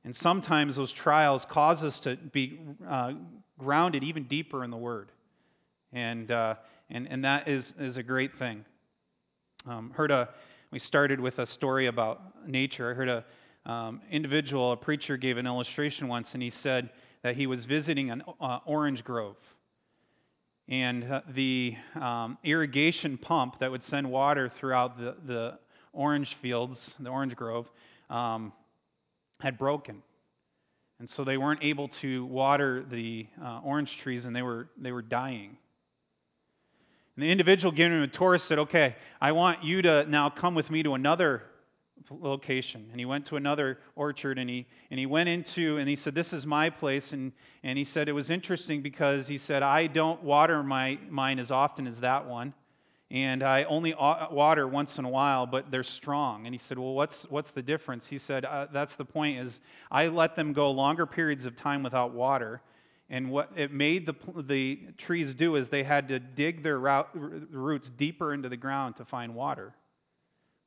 And 0.04 0.14
sometimes 0.16 0.76
those 0.76 0.92
trials 0.92 1.46
cause 1.50 1.82
us 1.82 1.98
to 2.00 2.16
be 2.16 2.60
uh, 2.88 3.12
grounded 3.58 4.04
even 4.04 4.24
deeper 4.24 4.62
in 4.62 4.70
the 4.70 4.76
Word. 4.76 5.10
And, 5.92 6.30
uh, 6.30 6.56
and, 6.90 7.08
and 7.08 7.24
that 7.24 7.48
is, 7.48 7.64
is 7.78 7.96
a 7.96 8.02
great 8.02 8.38
thing. 8.38 8.64
Um, 9.66 9.92
heard 9.94 10.10
a, 10.10 10.28
we 10.70 10.78
started 10.78 11.20
with 11.20 11.38
a 11.38 11.46
story 11.46 11.86
about 11.86 12.20
nature. 12.46 12.90
I 12.90 12.94
heard 12.94 13.08
a 13.08 13.24
um, 13.70 14.02
individual, 14.10 14.72
a 14.72 14.76
preacher, 14.76 15.16
gave 15.16 15.38
an 15.38 15.46
illustration 15.46 16.06
once, 16.06 16.28
and 16.34 16.42
he 16.42 16.52
said 16.62 16.90
that 17.22 17.34
he 17.36 17.46
was 17.46 17.64
visiting 17.64 18.10
an 18.10 18.22
uh, 18.40 18.58
orange 18.66 19.02
grove. 19.04 19.36
And 20.68 21.10
uh, 21.10 21.20
the 21.34 21.74
um, 21.98 22.36
irrigation 22.44 23.16
pump 23.16 23.60
that 23.60 23.70
would 23.70 23.84
send 23.84 24.10
water 24.10 24.52
throughout 24.60 24.98
the, 24.98 25.14
the 25.26 25.58
orange 25.94 26.36
fields, 26.42 26.78
the 27.00 27.08
orange 27.08 27.34
grove, 27.36 27.66
um, 28.10 28.52
had 29.44 29.58
broken. 29.58 30.02
And 30.98 31.10
so 31.10 31.22
they 31.22 31.36
weren't 31.36 31.62
able 31.62 31.88
to 32.00 32.24
water 32.24 32.84
the 32.90 33.26
uh, 33.42 33.60
orange 33.62 33.94
trees, 34.02 34.24
and 34.24 34.34
they 34.34 34.42
were, 34.42 34.68
they 34.80 34.90
were 34.90 35.02
dying. 35.02 35.56
And 37.14 37.22
the 37.22 37.30
individual 37.30 37.70
giving 37.70 37.92
him 37.92 38.02
a 38.02 38.08
tour 38.08 38.38
said, 38.38 38.58
Okay, 38.58 38.96
I 39.20 39.32
want 39.32 39.62
you 39.62 39.82
to 39.82 40.06
now 40.06 40.30
come 40.30 40.54
with 40.54 40.70
me 40.70 40.82
to 40.82 40.94
another 40.94 41.42
location. 42.10 42.86
And 42.90 42.98
he 42.98 43.04
went 43.04 43.26
to 43.26 43.36
another 43.36 43.78
orchard 43.96 44.38
and 44.38 44.48
he, 44.48 44.66
and 44.90 44.98
he 44.98 45.06
went 45.06 45.28
into, 45.28 45.76
and 45.76 45.88
he 45.88 45.96
said, 45.96 46.14
This 46.14 46.32
is 46.32 46.46
my 46.46 46.70
place. 46.70 47.12
And, 47.12 47.32
and 47.62 47.76
he 47.76 47.84
said, 47.84 48.08
It 48.08 48.12
was 48.12 48.30
interesting 48.30 48.82
because 48.82 49.26
he 49.28 49.38
said, 49.38 49.62
I 49.62 49.88
don't 49.88 50.22
water 50.22 50.62
my, 50.62 50.98
mine 51.10 51.38
as 51.38 51.50
often 51.50 51.86
as 51.86 51.98
that 52.00 52.26
one. 52.26 52.54
And 53.10 53.42
I 53.42 53.64
only 53.64 53.94
water 53.94 54.66
once 54.66 54.98
in 54.98 55.04
a 55.04 55.08
while, 55.08 55.46
but 55.46 55.70
they're 55.70 55.84
strong. 55.84 56.46
And 56.46 56.54
he 56.54 56.60
said, 56.68 56.78
Well, 56.78 56.94
what's, 56.94 57.26
what's 57.28 57.50
the 57.54 57.62
difference? 57.62 58.06
He 58.08 58.18
said, 58.18 58.44
uh, 58.44 58.66
That's 58.72 58.94
the 58.96 59.04
point, 59.04 59.46
is 59.46 59.60
I 59.90 60.06
let 60.06 60.36
them 60.36 60.52
go 60.52 60.70
longer 60.70 61.06
periods 61.06 61.44
of 61.44 61.56
time 61.56 61.82
without 61.82 62.12
water 62.12 62.60
and 63.10 63.30
what 63.30 63.50
it 63.56 63.72
made 63.72 64.06
the, 64.06 64.14
the 64.42 64.78
trees 64.98 65.34
do 65.34 65.56
is 65.56 65.68
they 65.68 65.84
had 65.84 66.08
to 66.08 66.18
dig 66.18 66.62
their 66.62 66.78
root, 66.78 67.06
roots 67.50 67.90
deeper 67.98 68.32
into 68.32 68.48
the 68.48 68.56
ground 68.56 68.96
to 68.96 69.04
find 69.04 69.34
water, 69.34 69.74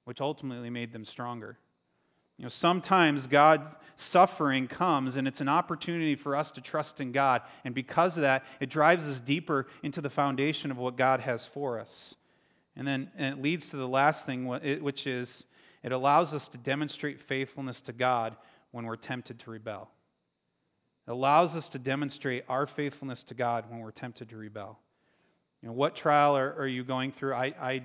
which 0.05 0.21
ultimately 0.21 0.69
made 0.69 0.93
them 0.93 1.03
stronger. 1.03 1.57
You 2.37 2.43
know, 2.43 2.49
sometimes 2.49 3.25
God's 3.25 3.63
suffering 4.11 4.67
comes 4.67 5.15
and 5.15 5.27
it's 5.27 5.41
an 5.41 5.49
opportunity 5.49 6.15
for 6.15 6.35
us 6.35 6.51
to 6.51 6.61
trust 6.61 6.99
in 6.99 7.11
God. 7.11 7.41
And 7.65 7.73
because 7.73 8.15
of 8.15 8.21
that, 8.21 8.43
it 8.59 8.69
drives 8.69 9.01
us 9.03 9.19
deeper 9.25 9.65
into 9.81 10.01
the 10.01 10.11
foundation 10.11 10.69
of 10.69 10.77
what 10.77 10.95
God 10.95 11.19
has 11.21 11.45
for 11.55 11.79
us. 11.79 12.15
And 12.77 12.87
then 12.87 13.11
and 13.17 13.37
it 13.37 13.41
leads 13.41 13.67
to 13.69 13.77
the 13.77 13.87
last 13.87 14.25
thing, 14.25 14.45
which 14.45 15.07
is 15.07 15.27
it 15.83 15.91
allows 15.91 16.33
us 16.33 16.47
to 16.49 16.57
demonstrate 16.57 17.19
faithfulness 17.27 17.81
to 17.81 17.93
God 17.93 18.35
when 18.71 18.85
we're 18.85 18.95
tempted 18.95 19.39
to 19.39 19.51
rebel. 19.51 19.89
It 21.07 21.11
allows 21.11 21.55
us 21.55 21.67
to 21.69 21.79
demonstrate 21.79 22.43
our 22.47 22.67
faithfulness 22.67 23.23
to 23.29 23.33
God 23.33 23.65
when 23.69 23.79
we're 23.79 23.91
tempted 23.91 24.29
to 24.29 24.37
rebel. 24.37 24.77
You 25.61 25.69
know, 25.69 25.73
what 25.73 25.95
trial 25.95 26.37
are, 26.37 26.53
are 26.59 26.67
you 26.67 26.83
going 26.83 27.13
through? 27.13 27.33
I, 27.33 27.45
I 27.59 27.83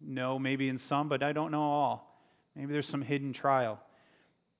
know 0.00 0.38
maybe 0.38 0.68
in 0.68 0.80
some, 0.88 1.08
but 1.08 1.22
I 1.22 1.32
don't 1.32 1.52
know 1.52 1.62
all. 1.62 2.20
Maybe 2.56 2.72
there's 2.72 2.88
some 2.88 3.02
hidden 3.02 3.32
trial. 3.32 3.78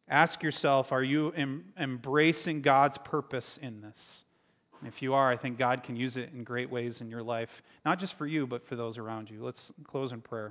Ask 0.08 0.42
yourself 0.42 0.92
are 0.92 1.02
you 1.02 1.32
em- 1.32 1.64
embracing 1.78 2.62
God's 2.62 2.98
purpose 3.04 3.58
in 3.60 3.80
this? 3.80 4.24
And 4.80 4.92
if 4.92 5.02
you 5.02 5.14
are, 5.14 5.30
I 5.30 5.36
think 5.36 5.58
God 5.58 5.82
can 5.82 5.96
use 5.96 6.16
it 6.16 6.30
in 6.32 6.44
great 6.44 6.70
ways 6.70 6.98
in 7.00 7.08
your 7.10 7.22
life, 7.22 7.48
not 7.84 7.98
just 7.98 8.16
for 8.16 8.26
you, 8.26 8.46
but 8.46 8.66
for 8.68 8.76
those 8.76 8.96
around 8.96 9.28
you. 9.28 9.44
Let's 9.44 9.60
close 9.84 10.12
in 10.12 10.20
prayer. 10.20 10.46